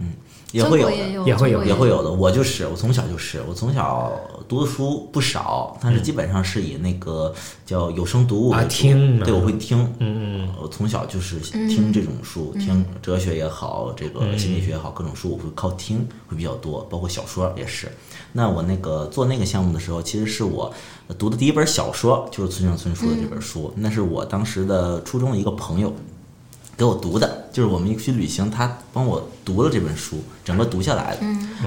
[0.00, 0.06] 嗯
[0.52, 0.94] 也会有的。
[1.26, 4.12] 也会有也会有的，我就是，我从小就是，我从小
[4.48, 17.90] 读的书不少，但是基本上是以那个叫有声读物啊为主听对，我会听，嗯嗯我从小就是听这种书，听哲学也好，这个心理学也好，各种书我会靠听会比较多，包括小说也是。
[18.32, 20.72] 那我那个做那个项目的时候，其实是我
[21.18, 25.92] 读的第一本小说，就是村上春树的这本书，那是我当时的初中的一个朋友
[26.76, 31.22] 给我读的，就是我们一起旅行，他帮我读了这本书，整个读下来的。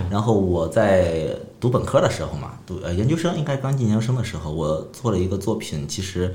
[0.10, 6.32] 然后我在读本科的时候嘛，读呃研究生应该刚进研究生的时候，我做了一个作品，其实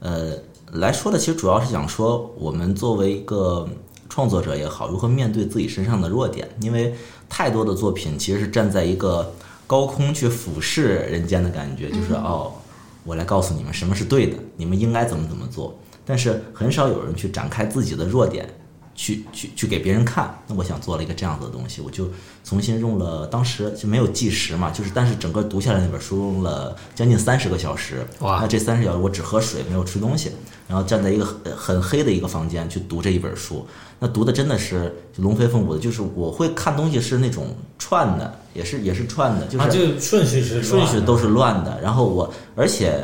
[0.00, 0.32] 呃
[0.72, 3.68] 来说的，其实主要是想说我们作为一个
[4.08, 6.94] 创作者也好，如何面对自己身上的弱点，因为
[7.28, 9.32] 太多的作品其实是站在一个
[9.68, 12.52] 高空去俯视人间的感觉，就是哦，
[13.04, 15.78] 我来告诉你们什么是对的，你们应该怎么怎么做。
[16.06, 18.48] 但是很少有人去展开自己的弱点，
[18.94, 20.32] 去去去给别人看。
[20.46, 22.08] 那我想做了一个这样子的东西，我就
[22.44, 28.06] 重新用了，当时就没有计时嘛，就是但是整个读下来那本书用了将近三十个小时。
[28.20, 30.30] 哇那这三十小时我只喝水，没有吃东西，
[30.68, 33.66] 然后站在一个很很黑的一个房间去读这一本书。
[33.98, 41.80] 那读的真的是龙飞凤舞的，就是我会看东西是那种串的，也是也是串的，就是、啊，就顺序是顺序都是乱的。
[41.80, 43.02] 然后我，而且，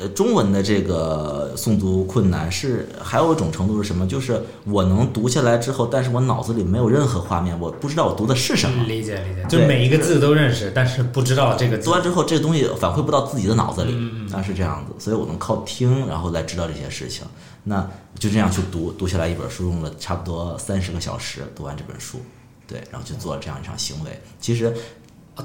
[0.00, 4.06] 呃，中文的这个诵读困难是还有一种程度是什么？
[4.06, 8.84] 就是我能读下来之后，但是我脑子里没有任何画面，我不知道我读的是什么。
[8.84, 13.94] 理解理解，就每一个字都认识，但是不知道这个字读完之后，这个东西反馈不到自己的脑子里，
[14.30, 17.24] 那是这样子，所以我能靠听，然后来知道这些事情。
[17.64, 17.88] 那
[18.18, 22.18] 就这样去读， 读下来一本书，用了差不多三十个小时读完这本书，
[22.66, 24.20] 对，然后就做了这样一场行为。
[24.40, 24.74] 其实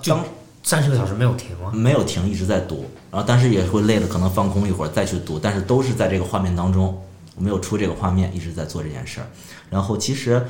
[0.02, 0.26] 就当
[0.64, 1.72] 三十个小时没有停吗。
[1.74, 7.02] 没有停，一直在读，然后但是也会累的，可能放空一会儿再去读，但是都是在这个画面当中，
[7.36, 9.28] 我没有出这个画面，一直在做这件事儿。
[9.70, 10.46] 然后其实，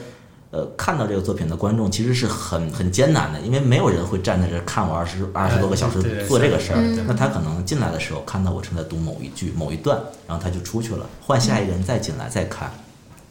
[0.51, 6.81] 呃，看到这个作品的观众其实是很 很艰难的，因为没有人会站在这儿看我二十二十多个小时做这个事儿。
[7.07, 12.71] 那他可能进来的时候看到我正在读某一句某一段，然后他就出去了，换下一个人再进来再看。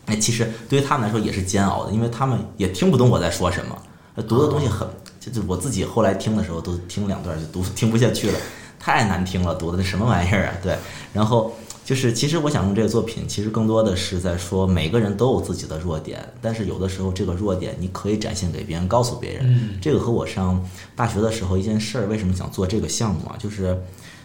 [0.06, 3.76] 那其实对于他们来说也是煎熬的，因为他们也听不懂我在说什么，
[4.22, 4.88] 读的东西很，
[5.20, 8.38] 就是我自己后来听的时候都听两段就读听不下去了，
[8.78, 10.54] 太难听了，读的那什么玩意儿啊？
[10.62, 10.76] 对，
[11.12, 11.52] 然后
[11.84, 19.44] 就是其实我想用这个作品，其实更多的是在说每个人都有自己的弱点，但是有的时候这个弱点你可以展现给别人，告诉别人。
[19.46, 20.62] 嗯这个和我上
[20.94, 23.36] 大学的时候一件事儿，为什么想做这个项目啊？
[23.38, 23.76] 就是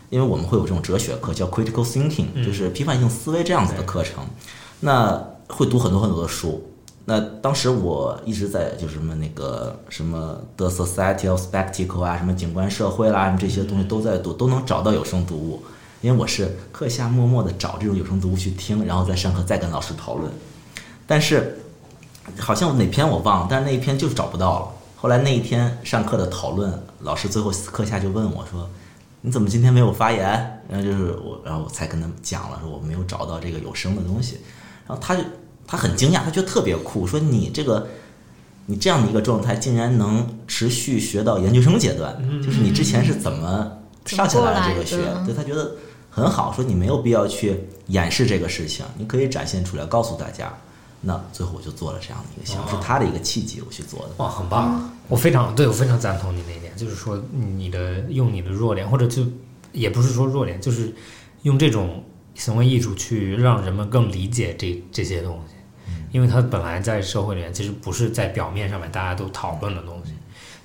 [0.10, 4.24] 因为我们会有这种哲学课叫 critical thinking，就是批判性思维这样子的课程，
[4.82, 6.64] 那会读很多很多的书。
[7.06, 15.64] 那当时我一直在就是什么那个什么 The Society of Spectacle 啊，什么景观社会啦，什么这些东西都在读，都能找到有声读物。
[16.02, 20.32] 因为我是课下默默的找这种有声读物去听，然后在上课再跟老师讨论。
[21.06, 21.60] 但是
[22.38, 24.68] 好像哪篇我忘了，但是那一篇就是找不到了。
[24.96, 28.70] 后来那一天上课的讨论，老师最后课下就问我说
[29.20, 30.26] ：“你怎么今天没有发言？”
[30.70, 34.40] 然后就是我，然后我才跟他们讲了，说我没有找到这个有声的东西。
[34.88, 35.22] 然后他就
[35.68, 37.88] 他很惊讶，他觉得特别酷，说你这个
[38.66, 43.72] 你这样的一个状态竟然能持续学到研究生阶段，就是你之前是怎么
[44.06, 45.76] 上下来的这个学对他觉得
[46.10, 50.54] 很好，说你没有必要去掩饰这个事情，你可以展现出来，告诉大家。
[51.06, 54.10] 那最后我就做了这样的一个项目，是他的一个契机，我去做的。
[54.20, 54.90] 哇，很棒！
[55.10, 59.22] 我非常对我非常赞同你那一点，就是说你的用你的弱点，或者就
[59.74, 60.96] 也不是说弱点，就是
[61.42, 62.02] 用这种
[62.36, 65.53] 行为艺术去让人们更理解这这些东西，
[66.14, 70.14] 因为它本来在社会里面其实不是在表面上面大家都讨论的东西，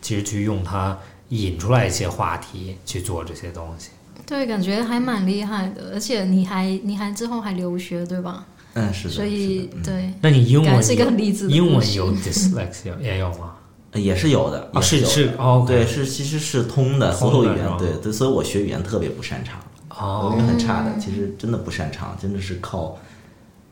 [0.00, 0.96] 其实去用它
[1.30, 3.88] 引出来一些话题去做这些东西。
[4.24, 8.46] 对，感觉还蛮厉害的，而且你还你还之后还留学对吧？
[8.74, 13.54] 嗯，是的，所以嗯对，那你英文是一个有很励志的英文有 dyslexia 也有吗？
[13.90, 19.58] 呃也是有的，啊，是有的是哦，对，是其实是通的，通有语言对对，所以我学语言特别不擅长，
[19.88, 22.98] 我哦语言很差的，其实真的不擅长，真的是靠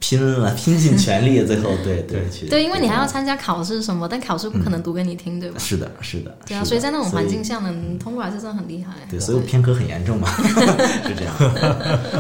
[0.09, 5.59] 拼了， 拼尽全力，最后对对去对，因为你还要参加考试什么，但考试不可能读给你听，对吧？
[5.59, 8.93] 是的，是的，对啊，所以在那种环境所下能通过来是真的很厉害。
[9.11, 10.28] 对，所以我偏科很严重嘛，
[11.03, 11.35] 是这样。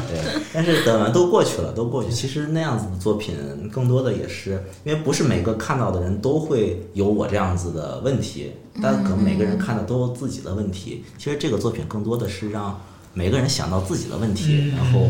[0.08, 2.10] 对，但是等完都过去了，都过去。
[2.10, 3.36] 其实那样子的作品，
[3.70, 8.50] 更多的也是因为不是每个看到的人都会有我这样子的问题，
[8.82, 11.04] 但可能每个人看的都有自己的问题。
[11.18, 12.80] 其实这个作品更多的是让
[13.14, 15.08] 每个人想到自己的问题，然后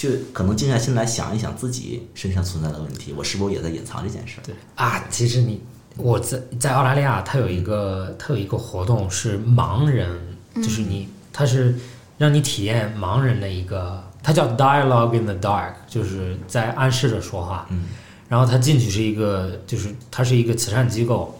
[0.00, 4.42] 去可能静下心来想一想自己身上存在的问题，我是否也在隐藏这件事儿？
[4.46, 5.60] 对啊，其实你
[5.98, 10.08] 我在在澳大利亚，它有一个它有一个活动是盲人，
[10.54, 11.74] 就是你它是
[12.16, 17.66] 让你体验盲人的一个，它叫 Dialogue in the Dark，就是在暗示着说话。
[17.70, 17.84] 嗯
[18.30, 21.36] 然后他进去是一个，就是它是一个慈善机构，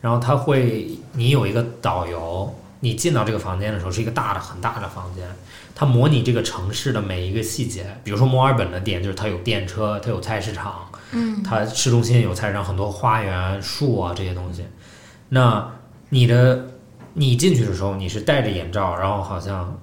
[0.00, 2.52] 然后他会你有一个导游，
[2.84, 5.24] 你进到这个房间的时候是一个大的很大的房间，
[5.72, 14.66] 它模拟这个城市的每一个细节，比如说墨尔本的店，就是它有电车，它有菜市场，嗯，它市中心有菜市场，很多花园、树啊这些东西。
[15.28, 15.70] 那
[16.08, 16.66] 你的
[17.14, 19.80] 你进去的时候，你是戴着眼罩，然后好像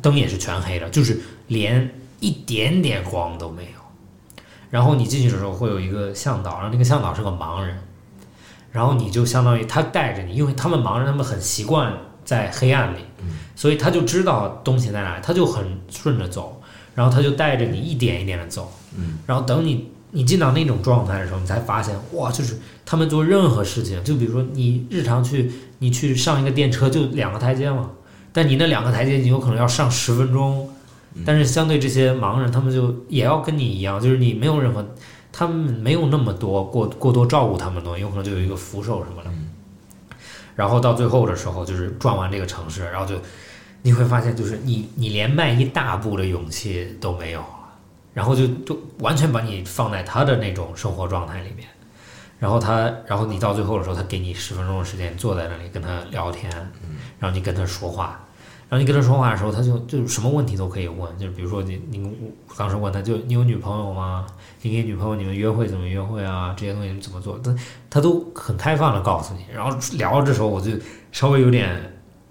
[0.00, 3.82] 灯也是全黑的，就是连一点点光都没有。
[4.70, 7.78] 然后你进去的时候会有一个向导，然后那个向导是个盲人，
[8.72, 11.92] 然后你就相当于他带着你，因为他们盲人他们很习惯
[12.24, 12.98] 在黑暗里，
[13.54, 16.60] 所以他就知道东西在哪，他就很顺着走，
[16.94, 27.90] 然后他就带着你一点一点的走，嗯，然后等你你进到那种状态的时候，你才发现哇，就是他们做任何事情，就比如说你日常去你去上一个电车就两个台阶嘛，
[28.32, 30.70] 但你那两个台阶你有可能要上十分钟，
[31.24, 34.86] 但是相对这些盲人，他们就也要跟你一样，就是你没有任何，
[35.32, 39.30] 他们没有那么多过过多照顾他们的东西，有可能就有一个扶手什么的。
[40.54, 43.18] 然后到最后的时候，就是转完这个城市，然后就
[43.80, 47.72] 你会发现，就是你你连迈一大步的勇气都没有了，
[48.12, 51.66] 然后就就完全把你放在他的那种生活状态里面。
[52.38, 56.52] 然后他，然后你到最后的时候，他给你十分钟的时间坐在那里跟他聊天，
[57.18, 58.21] 然后你跟他说话，
[58.72, 62.02] 然后你跟他说话的时候，他就就什么问题都可以问，就是比如说你你
[62.48, 64.24] 我当时问他就你有女朋友吗？
[64.62, 66.54] 你跟女朋友你们约会怎么约会啊？
[66.56, 67.38] 这些东西怎么做？
[67.40, 67.54] 他
[67.90, 69.44] 他都很开放的告诉你。
[69.54, 70.70] 然后聊到这时候，我就
[71.12, 71.76] 稍微有点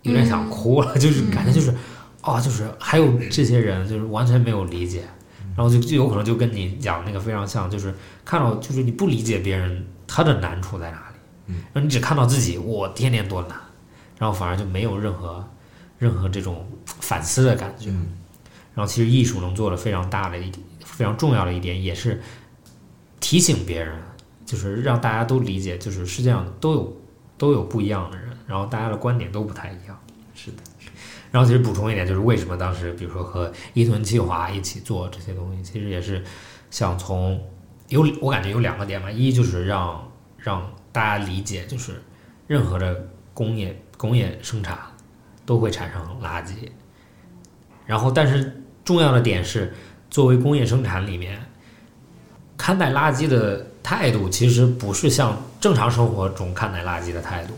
[0.01, 1.72] 有点想哭了，就是感觉就是
[2.22, 5.03] 啊、就是还有这些人就是完全没有理解，
[5.55, 7.93] 然后就就有可能就跟你讲那个非常像，就是
[8.26, 13.55] 看到就是你不理解别人他的难处在哪里，嗯，然后你只看到自己我天天多难，
[14.18, 15.47] 然后反而就没有任何
[16.02, 17.91] 任何这种反思的感觉。
[17.91, 18.18] 嗯
[18.73, 22.22] 然后其实艺术能做的非常大的一点，非常重要的一点，也是
[23.19, 23.94] 提醒别人，
[24.45, 27.02] 就是让大家都理解，就是世界上都有
[27.38, 29.99] 都有不一样的人，然后大家的观点都不太一样。
[30.34, 30.64] 是的，
[31.32, 36.23] 然后其实补充一点，就是为什么当时比如说和伊藤计划一起做这些东西，其实也是
[36.69, 37.44] 想从
[37.90, 42.02] 有我感觉有两个点嘛，一就是让让大家理解，就是
[42.48, 44.80] 任何的工业工业生产
[45.52, 46.53] 都会产生垃圾，
[47.86, 49.73] 然后但是重要的点是，
[50.10, 51.38] 作为工业生产里面
[52.56, 57.53] 看待垃圾的态度，其实不是像正常生活中看待垃圾的态度。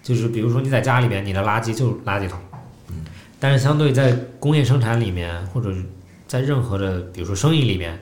[0.00, 2.38] 就是比如说你在家里面，你的垃圾就是垃圾桶，
[3.40, 5.84] 但是相对在工业生产里面，或者是
[6.28, 8.00] 在任何的比如说生意里面，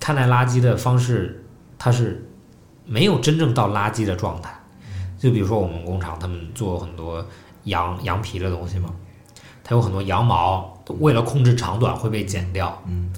[0.00, 1.44] 看待垃圾的方式，
[1.76, 2.26] 它是
[2.86, 4.50] 没有真正到垃圾的状态。
[5.18, 7.22] 就比如说我们工厂，他们做很多
[7.66, 8.90] 羊羊皮的东西嘛，
[9.62, 13.12] 它有很多羊毛，为了控制长短会被剪掉，嗯，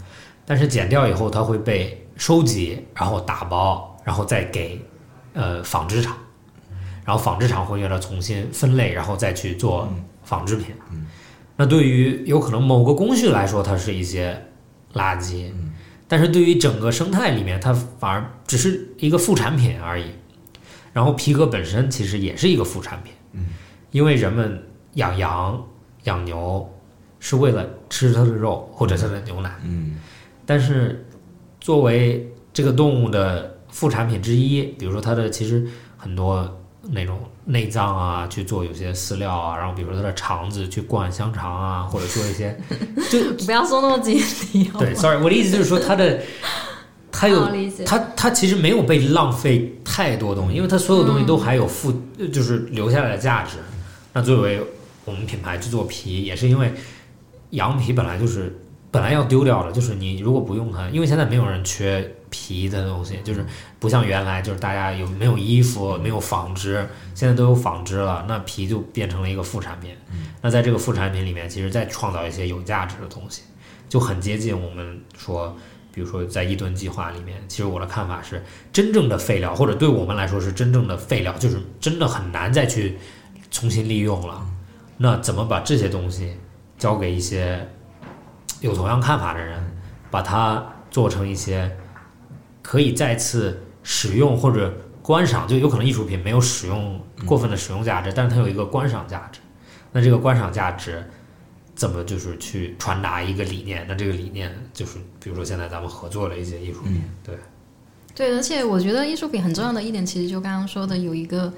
[0.44, 4.84] 但是剪掉以后，它会被收集，然后打包，然后再给
[5.32, 6.16] 呃纺织厂，
[7.04, 9.88] 然后纺织厂会给它重新分类，然后再去做
[10.24, 10.74] 纺织品。
[11.56, 14.46] 那对于有可能某个工序来说，它是一些
[14.94, 15.50] 垃圾，
[16.06, 20.06] 但是对于整个生态里面，它反而只是一个副产品而已。
[20.92, 23.12] 然后皮革本身其实也是一个副产品，
[23.90, 24.62] 因为人们
[24.94, 25.62] 养羊、
[26.04, 26.68] 养牛
[27.20, 29.96] 是为了吃它的肉或者它的牛奶，嗯
[30.46, 31.06] 但是
[31.60, 35.66] 作为这个动物的副产品之一，比如说它的其实
[35.96, 36.58] 很多
[36.90, 42.58] 那种内脏啊，去做有些饲料啊，然后比如说它的肠子去灌香肠啊，或者做一些，
[43.10, 44.78] 就 不要说那么具体哦。
[44.78, 46.20] 对，sorry，我的意思就是说它的
[47.12, 47.46] 它有。
[47.84, 51.92] 它它其实没有被浪费太多东西，因为它所有东西都还有附，
[52.32, 53.58] 就是留下来的价值。
[54.18, 54.60] 那作为
[55.04, 56.74] 我们品牌去做皮，也是因为
[57.50, 58.52] 羊皮本来就是
[58.90, 63.46] 本来要丢掉的，就是你如果不用它，因为现在没有人缺皮的东西，就是
[63.78, 66.84] 不像原来就是大家有没有衣服没有纺织，
[67.14, 69.92] 现在都有纺织了，那皮就变成了一个副产品。
[70.42, 73.42] 那在这个副产品里面，其实再创造一些有价值的东西，
[73.88, 75.56] 就很接近我们说。
[75.92, 78.40] 比比如说在一吨计划里面，其实我的看法是，
[78.72, 82.96] 真正的废料或者对我们来说是真正的废料，就是真的很难再去
[83.50, 84.46] 重新利用了。
[84.96, 86.36] 那怎么把这些东西
[86.76, 87.68] 交给一些
[88.60, 89.62] 有同样看法的人，
[90.10, 91.76] 把它做成一些
[92.62, 99.40] 可以再次使用或者观赏，就有可能艺术品没有使用过分的使用价值，但是它有一个观赏价值。
[99.92, 101.02] 那这个观赏价值
[101.74, 103.86] 怎么就是去传达一个理念？
[103.88, 107.38] 那这个理念就是，比如说现在咱们合作的一些艺术品，对，
[108.14, 111.52] 对，而且我觉得艺术品很重要的一点，其实就刚刚说的有一个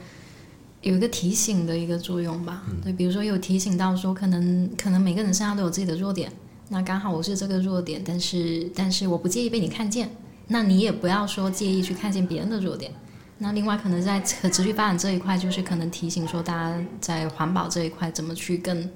[0.82, 2.62] 有一个提醒的一个作用吧。
[2.82, 6.32] 对，比如说有提醒到说，可能可能每个人身上都有自己的弱点，
[6.69, 10.11] 那刚好我是这个弱点，但是但是我不介意被你看见，
[10.48, 12.93] 那你也不要说介意去看见别人的弱点。
[13.39, 18.90] 那另外可能在可持续发展这一块，就是可能提醒说大家在环保这一块怎么去更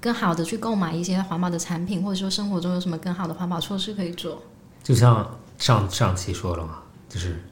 [0.00, 4.42] 更好的去购买一些环保的产品，或者说生活中有什么更好的环保措施可以做。
[4.82, 7.42] 就像上上期说了嘛，就是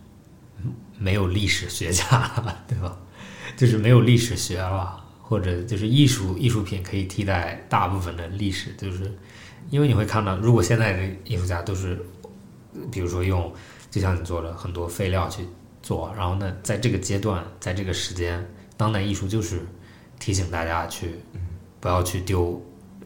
[0.99, 2.97] 没有历史学家了，对吧？
[3.57, 9.13] 就是没有历史学了，或者就是艺术艺术品可以替代大部分的历史，就是
[9.71, 11.99] 因为你会看到，如果现在的艺术家都是，
[12.91, 13.53] 比如说用，
[13.91, 15.47] 就像你做的很多废料去
[15.83, 18.45] 做，然后呢，在这个阶段，在这个时间，
[18.77, 19.61] 当代艺术就是
[20.19, 21.15] 提醒大家去
[21.81, 22.61] 不要去丢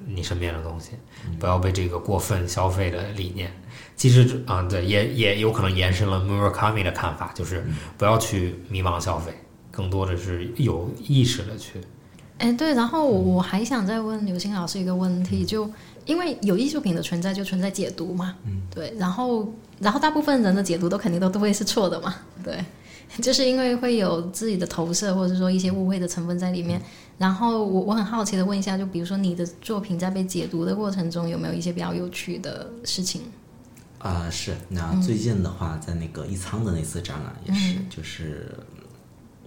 [0.06, 0.92] 你身边的东西，
[1.38, 3.52] 不要被这个过分消费的理念。
[3.94, 7.64] 其实啊、对，也也有可能延伸了 Murakami 的看法，就是
[7.96, 9.32] 不要去迷茫消费，
[9.78, 11.80] 更多的是有意识的去。
[12.38, 15.70] 哎，对，然后我我还想再问刘星老师一个问题，就
[16.04, 22.64] 因为有艺术品的存在，就存在解读嘛，嗯，对，然后然后大部分人的解读都肯定都都会是错的嘛，对，
[23.22, 26.82] 就是因为会有自己的投射，或者说一些误会的成分在里面。
[27.16, 33.22] 然后我我很好奇的问一下，就比如说你的作品在被解读的过程中，有没有一些比较有趣的事情？
[33.98, 34.56] 啊、是。
[34.68, 38.48] 那最近的话，在那个一仓的那次展览也是，就是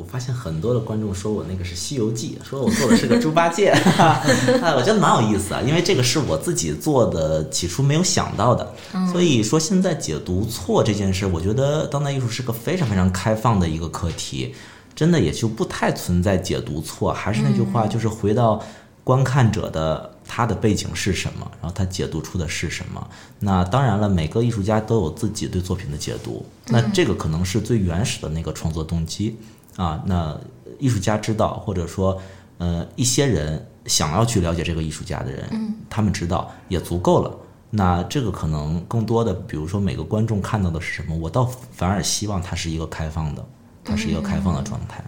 [0.01, 8.73] 我发现很多的观众说我那个是《西游记》，说我做的是个猪八戒， 哎，我觉得蛮有意思啊，因为这个是我自己做的，起初没有想到的。
[9.11, 14.55] 所以说现在解读错这件事，我觉得当代艺术是个非常非常开放的一个课题，
[14.95, 17.13] 真的也就不太存在解读错。
[17.13, 18.59] 还是那句话，就是回到
[19.03, 23.07] 观看者的他的背景是什么，然后他解读出的是什么。
[23.39, 29.35] 那当然了，每个艺术家都有自己对作品的解读，那这个可能是最原始的那个创作动机
[29.75, 30.01] 啊。
[30.05, 30.37] 那
[30.79, 32.19] 艺术家知道，或者说，
[32.57, 37.35] 呃，一些人想要去了解这个艺术家的人，他们知道也足够了。
[37.69, 43.45] 那这个可能更多的，比如说每个观众看到的是什么，我倒反而希望它是一个开放的，
[43.83, 45.03] 它是一个开放的状态。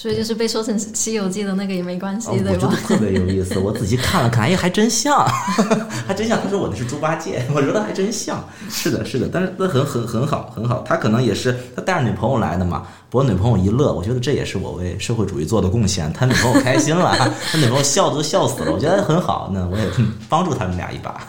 [0.00, 2.58] 所以就是被说成《西游记》的那个也没关系，哦，我对吧？
[2.60, 3.58] 觉得特别有意思。
[3.58, 5.26] 我仔细看了看，哎，还真像，
[6.06, 6.40] 还真像。
[6.40, 8.48] 他说我的是猪八戒，我觉得还真像。
[8.70, 10.84] 是的，是的，但是那很很很好，很好。
[10.86, 16.12] 他可能也是他带着女朋友来的嘛，博女朋友一乐，我觉得这也是我为社会主义做的贡献。
[16.12, 17.12] 他女朋友开心了，
[17.50, 19.50] 他女朋友笑都笑死了，我觉得很好。
[19.52, 19.84] 那我也
[20.28, 21.20] 帮助他们俩一把。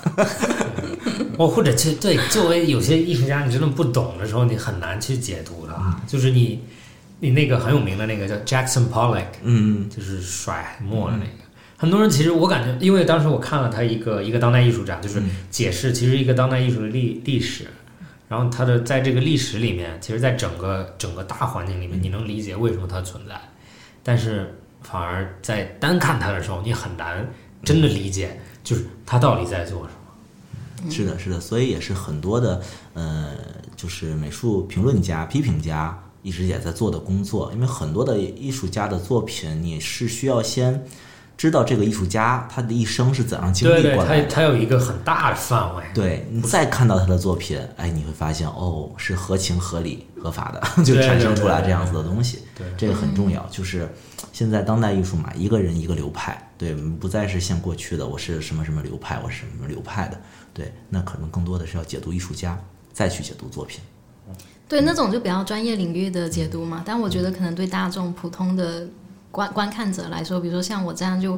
[1.40, 5.74] 哦，或者去对，作为有些艺术家，你真的不懂的时候，你很难去解读的。
[6.06, 6.62] 就是你，
[7.20, 11.32] 你那个很有名的那个叫 Jackson Pollock，嗯就是甩墨的那个。
[11.78, 17.68] 很多人其实我感觉，因为当时我看了他一个一个当代艺术展，就是解释其实一个当代艺术的历历史，
[18.28, 23.40] 然后他的在这个历史里面，其实在整个整个大环境里面，你能理解为什么它存在，
[24.04, 27.26] 但是反而在单看它的时候，你很难
[27.64, 29.94] 真的理解，就是他到底在做什
[30.86, 30.92] 么。
[30.92, 32.62] 是的，是的，所以也是很多的
[32.94, 33.32] 呃，
[33.78, 37.52] 就是美术评论家、批评家一直也在做的工作。
[37.54, 40.84] 因为很多的艺术家的作品，你是需要先
[41.38, 44.24] 知道这个艺术家他的一生是怎样经历过来的。
[44.24, 45.84] 对，他他有一个很大的范围。
[45.94, 52.40] 对你再看到他的作品，哎，你会发现哦，是合情合理、合法的， 就产生出来这样子的东西。
[52.56, 53.46] 对这个很重要。
[53.50, 53.90] 就是
[54.34, 60.22] 现在当代艺术嘛，一个人一个流派，对，不再是像过去的我是什么什么流派，我是什么流派的，
[60.54, 62.60] 对，那可能更多的是要解读艺术家，
[62.92, 63.80] 再去解读作品。
[64.70, 66.82] 对，那种就比较专业领域的解读嘛。
[66.86, 68.88] 但我觉得可能对大众普通的
[69.30, 71.38] 观观看者来说，比如说像我这样就。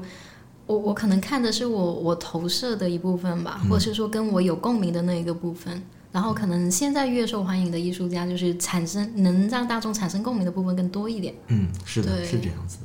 [0.67, 5.81] 我我可能看的是我我投射的一部分吧，或者是说跟我有共鸣的那一个部分。
[6.13, 11.33] 然后可能现在越受欢迎的艺术家，就是产生能让大众产生共鸣的部分更多一点。
[11.47, 12.83] 嗯，是的，是这样子的。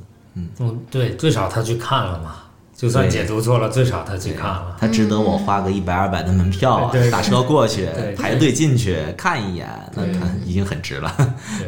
[0.59, 2.43] 嗯，对，最少他去看了嘛，
[2.77, 4.77] 就算解读错了，最少他去看了。
[4.79, 11.11] 他值得我花个一百二百的门票，对对对打车过去对，排队进去看一眼，那他已经很值了。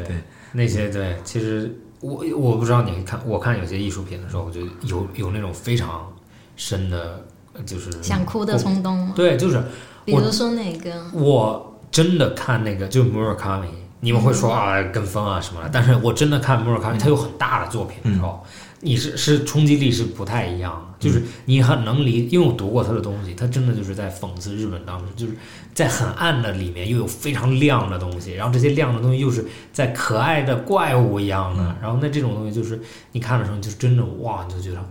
[0.05, 0.15] 对
[0.53, 6.07] 那些对，其实我我不知道你看，我看有些艺术品的时候，我就有有那种非常
[6.55, 7.25] 深的，
[7.65, 9.13] 就是想哭的冲动吗？
[9.15, 9.59] 对，就是
[10.05, 10.91] 比如说哪个？
[11.13, 13.65] 我真的看那个就 Murakami，
[13.99, 18.45] 你们会说啊跟风啊什么的，但是我真的看 Murakami，他有很大的作品的时候，
[18.81, 25.33] 你是是冲击力是不太一样的，就是你很能理，因为我读过他的东西，他真的就是在讽刺日本当时就是
[25.73, 32.79] 在很暗的里面又有非常亮的东西，然后这些亮的东西又是在可爱的怪物一样的，然后那这种东西就是
[33.11, 34.81] 你看的时候，就是真的哇，你就觉得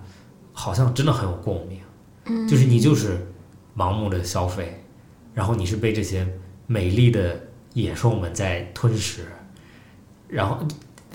[0.52, 3.26] 好像真的很有共鸣，就是你就是
[3.74, 4.84] 盲目的消费，
[5.32, 6.26] 然后你是被这些
[6.66, 7.40] 美丽的
[7.72, 9.22] 野兽们在吞噬，
[10.28, 10.58] 然后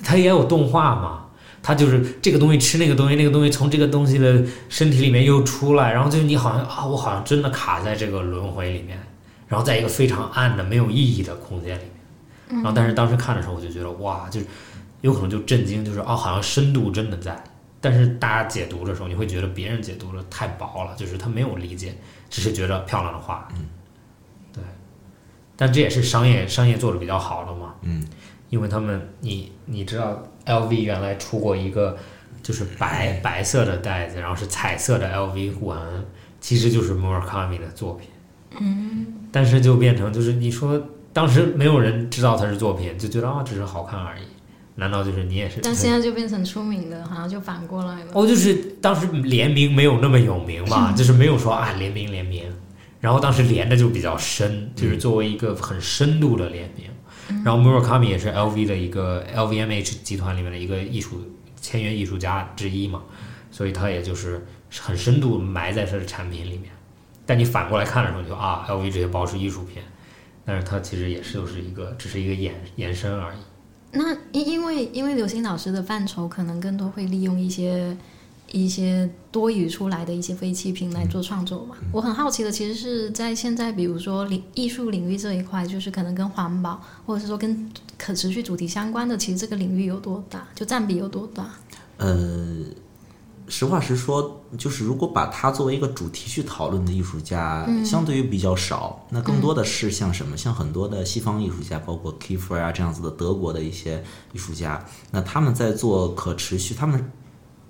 [0.02, 1.20] 它也有动画嘛。
[1.64, 9.02] 他就是这个东西吃那个东西，那个东西从这个东西的身体里面又出来，然后就是你好像啊，我好像真的卡在这个轮回里面，
[9.48, 12.62] 然后在一个非常暗的、没有意义的空间里面。
[12.62, 14.46] 然后，但是当时看的时候，我就觉得哇，就是
[15.02, 17.42] 有可能就震惊，就是哦，好像深度真的在。
[17.82, 21.98] 但是大家解读的时候，你会觉得别人解读的太薄了，就是他没有理解，
[22.30, 23.48] 只是觉得漂亮的画。
[23.56, 23.66] 嗯，
[24.54, 24.64] 对。
[25.56, 27.74] 但这也是商业商业做的比较好的嘛。
[27.82, 28.06] 嗯，
[28.50, 31.98] 因为他们，你你知道，LV 原来出过一个
[32.42, 35.80] 就是白白色的袋子，然后是彩色的 LV 护痕，
[36.40, 38.10] 其实就是 Murakami 的作品。
[38.60, 44.24] 嗯，但是就变成就是你说当时没有人知道它是作品，就觉得啊只是好看而已。
[44.76, 45.60] 难道就是你也是？
[45.62, 48.08] 但现在就变成出名的，好像就反过来了。
[48.14, 52.44] 哦，就是当时联名没有那么有名嘛， 就是没有说啊联名联名，
[53.00, 56.88] 然后当时连的就比较深，就是作为一个很深度的联名。
[57.44, 61.22] 然后 Murakami 也是 LV 的一个 LVMH 集团里面的一个艺术
[61.60, 63.02] 签约艺术家之一嘛，
[63.52, 64.46] 所以他也就是
[64.82, 66.72] 很深度埋在他的产品里面。
[67.26, 69.82] 但你反过来看的时候，就啊 LV 这些包是艺术品，
[70.46, 73.38] 但是它其实也是就是一个只是一个延延伸而已。
[73.94, 77.96] 那因因为因为刘星老师的范畴可能更多会利用一些
[78.54, 81.76] 一些多余出来的一些废弃品来做创作嘛。
[81.92, 91.50] 我很好奇的其实是在现在，比如说领艺术领域这一块，就是可能跟环保或者是说跟可持续主题相关的，其实这个领域有多大，就占比有多大？
[91.98, 92.64] 呃，
[93.48, 99.06] 实话实说，就是如果把它作为一个主题去讨论的艺术家，相对于比较少。
[99.10, 107.12] 那更多的是像什么，像很多的西方艺术家，包括 Kiefer 啊这样子的德国的一些艺术家，那他们在做可持续，他们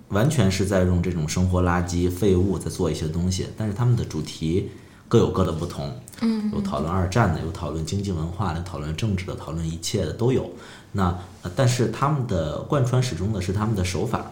[0.10, 4.70] 完全是在用这种生活垃圾废物在做一些东西，但是他们的主题
[5.08, 5.92] 各有各的不同。
[6.22, 10.50] 嗯，有讨论二战的，有讨论经济文化的，讨论政治的，讨论一切的都有。
[10.92, 14.32] 那呃但是他们的贯穿始终的是他们的手法。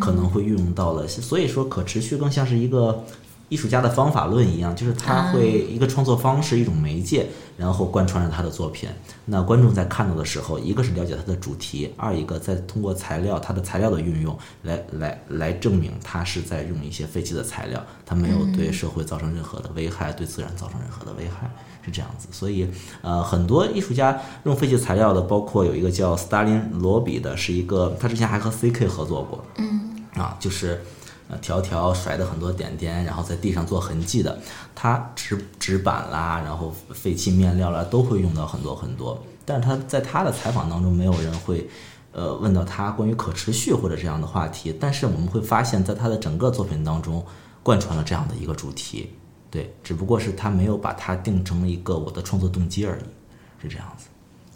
[0.00, 3.04] 可能会运用到了，所以说可持续更像是一个
[3.48, 7.26] 艺术家的方法论一样，就是他会一个创作方式一种媒介，
[7.56, 8.88] 然后贯穿着他的作品。
[9.24, 21.50] 那观众在看到的时候，一个是了解他的主题，二一个再通过材料，他的材料的运用来来来证明他是在用一些废弃的材料，他没有对社会造成任何的危害，对自然造成任何的危害，
[21.82, 22.28] 是这样子。
[22.30, 22.68] 所以
[23.02, 29.44] 呃，很多艺术家用废弃材料的，包括有一个叫斯大林罗比的，是一个他之前还和 C.K 合作过。
[29.56, 29.84] 嗯。
[30.14, 30.82] 啊，就是
[31.28, 34.38] 呃条条甩的很多点点，然后在地上做痕迹的。
[34.74, 39.22] 它纸纸板啦，然后废弃面料啦，都会用到很多很多。
[39.44, 41.68] 但是他在他的采访当中，没有人会
[42.12, 44.76] 呃问到他关于可持续或者这样的话题。
[44.78, 47.24] 但是我们会发现，在他的整个作品当中，
[47.62, 49.10] 贯穿了这样的一个主题。
[49.50, 54.06] 对，只不过是他没有把它定成一个我的创作动机而已，是这样子。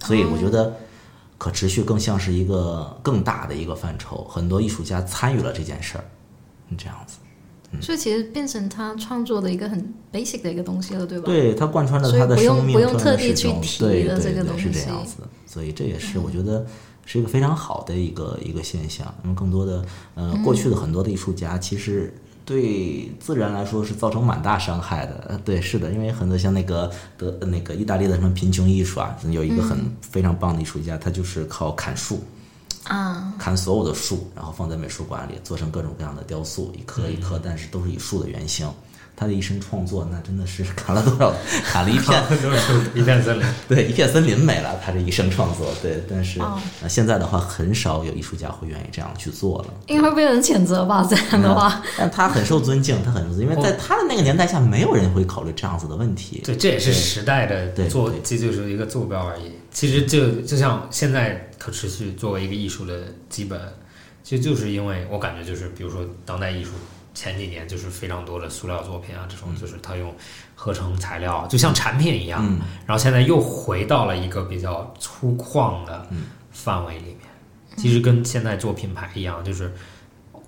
[0.06, 0.74] 所以我觉得。
[1.38, 6.04] 可持续更像是一个更大的一个范畴，很多艺术家参与了这件事儿，
[6.76, 7.18] 这样子。
[7.80, 11.24] 所以其实变成他创作的一个很 basic 的一个东西了，对吧？
[11.26, 15.22] 对他贯穿着他的生命，不用特地去提的这个东西，是这样子。
[15.46, 16.66] 所以这也是我觉得
[17.06, 19.12] 是一个非常好的一个一个现象。
[19.22, 19.84] 那么更多的
[20.14, 22.12] 呃，过去的很多的艺术家其实。
[22.44, 32.20] 对自然来说是造成蛮大伤害的，呃，对，是的，因为很多像那个德那个意大利的什么贫穷艺术啊，有一个很非常棒的艺术家，他就是靠砍树，
[32.84, 38.68] 啊，砍所有的树，然后放在美术馆里做成各种各样的雕塑，一棵一棵，但是都是以树的原型。
[39.14, 41.32] 他的一生创作，那真的是 砍了多少？
[41.62, 42.20] 砍了一片，
[42.94, 43.46] 一片森林。
[43.68, 44.74] 对，一片森林没了。
[44.84, 46.02] 他这一生创作，对。
[46.08, 46.40] 但是
[46.88, 49.68] 现在的话，很少有艺术家会愿意这样去做了。
[49.86, 51.06] 因为会被人谴责吧？
[51.08, 51.82] 这样的话。
[51.96, 56.40] 但他很受尊敬，他很受尊敬，因为在他的那个年代下，没有人会考虑这样子的问题。
[56.42, 59.52] 对，这也是时代的坐，这就是一个坐标而已。
[59.70, 63.60] 其实就就像现在可持续作为一个艺术的基本，
[64.24, 66.72] 其实就是因为我感觉就是，比如说当代艺术。
[67.14, 70.14] 前几年就是非常多的塑料作品啊，这种就是它用
[70.54, 72.42] 合成材料，就像产品一样。
[72.86, 76.06] 然后现在又回到了一个比较粗犷的
[76.52, 77.18] 范围里面。
[77.76, 79.70] 其实跟现在做品牌一样，就是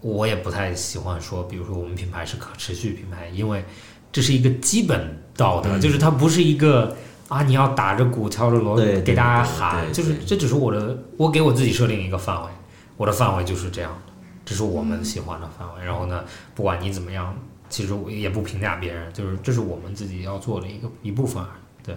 [0.00, 3.62] 我也不太喜欢说，比如说我们品牌是可持续品牌，因为
[4.10, 6.96] 这是一个基本道德，就是它不是一个。
[7.34, 12.48] 啊，你要打着鼓敲着锣给大家喊，就是这只是我的，我给我自己设定一个范围，
[12.96, 14.12] 我的范围就是这样的，
[14.44, 15.84] 这是我们喜欢的范围。
[15.84, 16.22] 然后呢，
[16.54, 17.36] 不管你怎么样，
[17.68, 21.86] 其实我也不评价别人，就是这是我们自己要做的一个一部分而已。
[21.86, 21.96] 对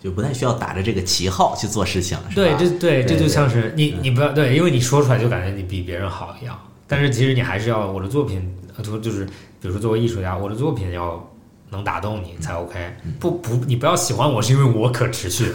[0.00, 2.56] 就不太需要打着这个旗号去做事情，是对，吧？
[2.60, 6.56] 这对这就像是你你不要对，因为你说出来就感觉你比别人好一样，
[6.86, 11.28] 但是其实你还是要我的作品，呃就就是比如说作为艺术家，我的作品要
[11.70, 12.96] 能打动你才 OK。
[13.18, 15.52] 不不，你不要喜欢我是因为我可持续，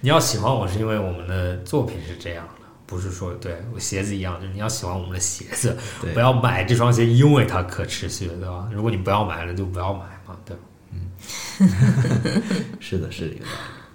[0.00, 5.76] 你要喜欢我是因为我们的作品是这样的，不是说对我鞋子一样，就是你要喜欢我们的鞋子，
[6.12, 8.68] 不要买这双鞋因为它可持续，对吧？
[8.72, 10.62] 如果你不要买了，就不要买嘛，对吧。
[10.92, 11.10] 嗯
[12.78, 13.50] 是的，是这个道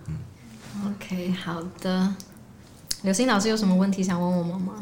[0.07, 0.13] 理。
[0.87, 2.13] OK，好的。
[3.03, 4.73] 刘星老师有什么问题想问我们吗？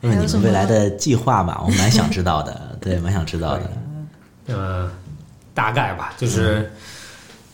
[0.00, 3.70] 问问你们未来的计划吧，我蛮想知道的，对，蛮想知道的。
[4.46, 4.90] 呃，
[5.58, 6.72] 大概吧，就是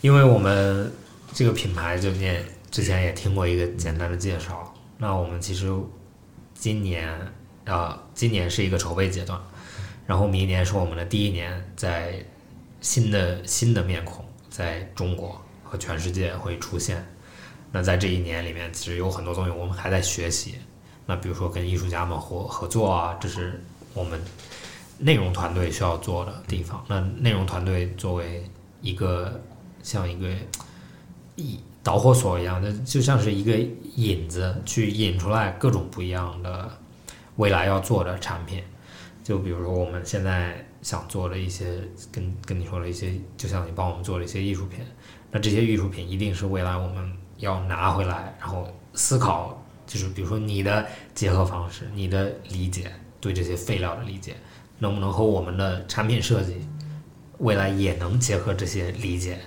[0.02, 0.92] 因为我们
[1.32, 4.74] 这个品牌，就你也之前也听过一个简单的介绍。
[4.98, 5.72] 那我们其实
[6.52, 7.08] 今年
[7.64, 9.40] 啊、今年是一个筹备阶段，
[10.06, 12.22] 然后明年是我们的第一年，在
[12.82, 17.02] 新的新的面孔在中国和全世界会出现。
[17.72, 20.56] 那在这一年里面，其实有很多东西我们还在学习。
[21.06, 23.64] 那比如说跟艺术家们合合作啊，这是
[23.94, 24.20] 我们
[24.98, 26.84] 内容团队需要做的地方。
[26.88, 28.44] 那内容团队作为
[28.80, 29.40] 一个
[29.82, 30.28] 像一个
[31.36, 33.56] 一导火索一样的，就像是一个
[33.96, 36.70] 引子，去引出来各种不一样的
[37.36, 38.62] 未来要做的产品。
[39.22, 41.80] 就比如说我们现在想做的一些，
[42.12, 44.80] 跟跟你说的一些，就像你帮我们做的一些艺术品，
[45.30, 54.36] 那这些艺术品一定是未来我们要拿回来，然后思考，就是比如说你的结合方式，你的理解，对这些废料的理解，
[54.78, 56.66] 能不能和我们的产品设计
[57.38, 59.38] 未来也能结合这些理解，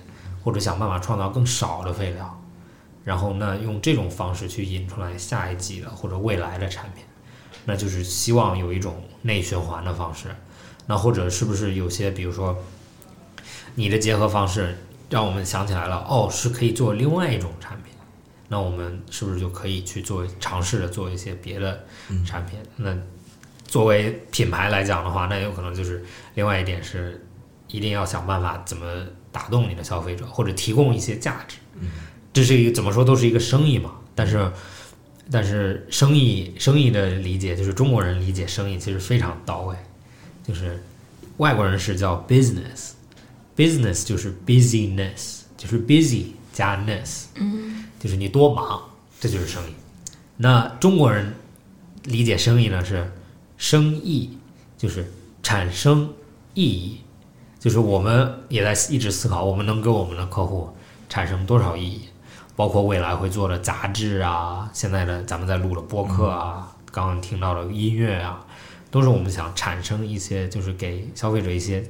[0.42, 2.42] 或者想办法创造更少的废料，
[3.04, 7.04] 然后呢，用这种方式去引出来下一季的或者未来的产品，
[7.64, 10.28] 那就是希望有一种内循环的方式。
[10.86, 12.56] 那或者是不是有些，比如说
[13.74, 14.76] 你的结合方式，
[15.10, 17.92] 让我们想起来了，哦，是可以做另外一种产品。
[18.48, 21.84] 那我们是不是就可以去做尝试着做一些别的
[22.26, 22.58] 产品？
[22.76, 22.96] 那
[23.68, 26.04] 作为品牌来讲的话，那有可能就是
[26.34, 27.24] 另外一点是，
[27.68, 31.58] 一定要想办法怎么打动你的消费者，或者提供一些价值。
[32.32, 34.50] 这是一个怎么说都是一个生意嘛，但是
[35.30, 39.76] 但是生意生意的理解，就是中国人理解生意其实非常到位，
[40.46, 40.82] 就是
[41.36, 48.82] 外国人是叫 business，business 就是 busyness，就是 busy 加 ness，嗯，就是你多忙，
[49.20, 49.74] 这就是生意。
[50.36, 51.34] 那中国人
[52.04, 53.10] 理解生意呢是
[53.58, 54.38] 生意，
[54.78, 55.12] 就是
[55.42, 56.10] 产生
[56.54, 57.00] 意义，
[57.58, 60.70] 就是我们也在一直思考，我们能给我们的客户
[61.08, 62.08] 产生多少意义，
[62.54, 68.46] 包括未来会做的杂志啊，现在的咱们在录的播客啊，刚刚听到的音乐啊，
[68.92, 71.84] 都是我们想产生一些，就是给消费者一些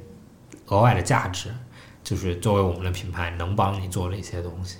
[0.68, 1.54] 额外的价值，
[2.02, 4.78] 就是作为我们的品牌能帮你做的一些东西。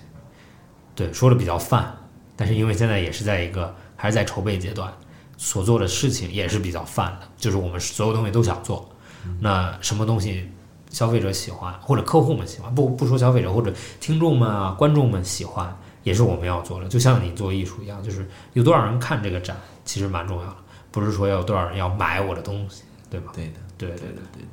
[0.94, 1.94] 对，说的比较泛，
[2.34, 4.92] 但是因为现在也是在一个还是在筹备阶段，
[5.38, 8.86] 所做的事情也是比较泛的，就是我们所有东西都想做。
[9.40, 10.46] 那什么东西
[10.90, 16.88] 消费者喜欢，或者客户们喜欢，不不说消费者或者听众们啊、观众们喜欢，也是我们要做的。
[16.88, 20.56] 就像你做艺术一样，就是有多少人看这个展，其实蛮重要的，
[20.90, 23.32] 不是说要有多少人要买我的东西，对吧？
[23.34, 24.48] 对的，对对对的，对的，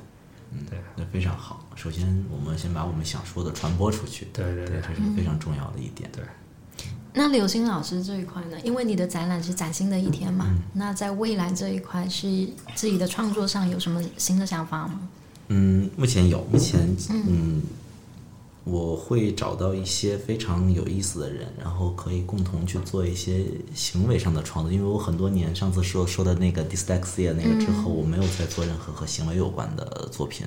[0.51, 1.65] 嗯，对，那非常好。
[1.75, 6.09] 首先，我们先把我们想说的传播出去，对对对这是非常重要的一点。
[6.11, 6.23] 对。
[7.15, 8.57] 那刘星老师这一块呢？
[8.63, 12.27] 因为你的展览是崭新的一天嘛，那在未来这一块是
[12.75, 14.99] 自己的创作上有什么新的想法吗？
[15.47, 17.61] 嗯，目前有，目前嗯，
[18.63, 24.73] 我会找到一些非常有意思的人，然后可以共同去做一些行为上的创作。
[24.73, 30.45] 因为我很多年上次说说的那个 dyslexia 那个之后，我没有再做任何和行为有关的作品。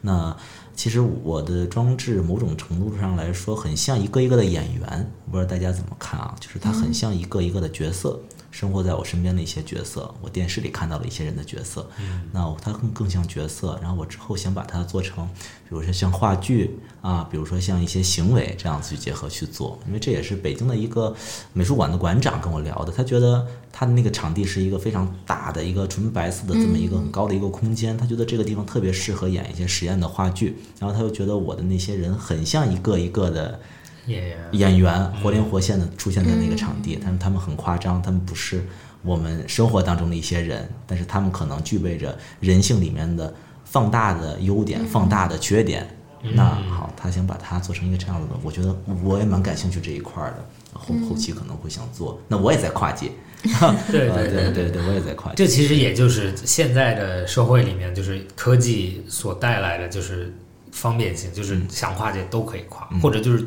[0.00, 0.36] 那
[0.78, 6.36] 其实我的装置某种程度上来说，很像一个一个的演员，我不知道大家怎么看啊？
[6.38, 8.16] 就是它很像一个一个的角色。
[8.58, 13.78] 生活在我身边的一些角色，我电视里看到了一些人的角色，嗯那他更更像角色。
[13.80, 19.78] 然后我之后想把它做成，比如说像话剧啊，比如说像一些行为这样子去结合去做。
[19.86, 21.14] 因为这也是北京的一个
[21.52, 30.56] 美术馆的馆长跟我聊的，他觉得他的那个场地是一个非常大的一个纯白色的这么一个很高的一个空间，他觉得这个地方特别适合演一些实验的话剧。
[30.80, 33.60] 然后他又觉得我的那些人很像一个一个的。
[34.08, 38.66] 演员演员活灵活现的出现在那个场地，但是他们很夸张，他们不是
[39.02, 43.32] 我们生活当中的一些人，但是他们可能具备着人性里面的
[43.64, 45.86] 放大的优点、放大的缺点，
[46.34, 48.74] 那好，他想把它做成一个这样的，我觉得
[49.04, 52.20] 我也蛮感兴趣这一块儿的，后后期可能会想做。
[52.26, 53.12] 那我也在跨界，
[53.90, 54.70] 对对对。
[54.70, 55.36] 对，我也在跨界。
[55.36, 60.34] 这其实也就是现在的社会里面，就是科技所带来的就是
[60.72, 63.46] 方便性，就是想跨界都可以跨，或者就是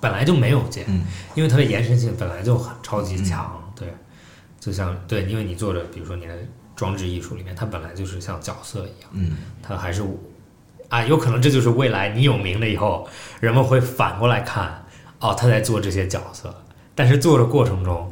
[0.00, 1.04] 本来就没有界，嗯。
[1.34, 3.88] 因为它的延伸性本来就很超级强，对，
[4.58, 6.34] 就像对，因为你做的，比如说你的
[6.74, 10.02] 装置艺术里面，它本来就是像角色一样，嗯，它还是
[10.88, 13.06] 啊，有可能这就是未来你有名了以后，
[13.40, 14.84] 人们会反过来看，
[15.20, 16.54] 哦，他在做这些角色，
[16.94, 18.10] 但是做的过程中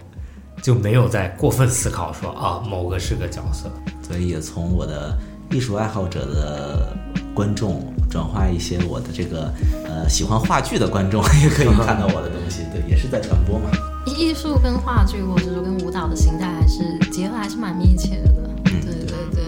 [0.62, 3.70] 就没有在过分思考说啊，某个是个角色，
[4.02, 5.16] 所以也从我的
[5.50, 6.96] 艺术爱好者的
[7.36, 9.52] 观众转化一些我的这个
[9.84, 13.68] 呃喜欢话剧的观众也可以看到我的东西，对，也是在传播嘛。
[14.06, 18.30] 艺术跟话剧或者说跟舞蹈的形态还是结合还是蛮密切的。
[18.64, 18.94] 对对
[19.34, 19.44] 对，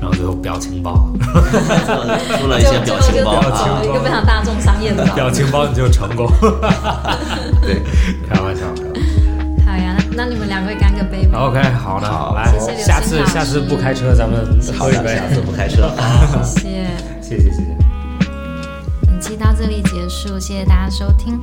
[0.00, 1.10] 然后最后表情包，
[2.38, 3.42] 出了一些表情包
[3.82, 5.04] 一个非常大众商业的。
[5.16, 6.30] 表情包你就成功，
[7.60, 7.82] 对，
[8.28, 8.62] 开玩笑。
[10.18, 11.38] 那那你们两个干个杯吧。
[11.38, 14.44] OK，好的，好来谢谢，下次下次不开车，咱们
[14.76, 15.14] 喝一杯。
[15.14, 15.94] 下次不开车。
[16.42, 16.86] 谢谢。
[17.22, 17.76] 谢谢谢谢。
[19.06, 21.40] 本期到这里结束，谢谢大家收听。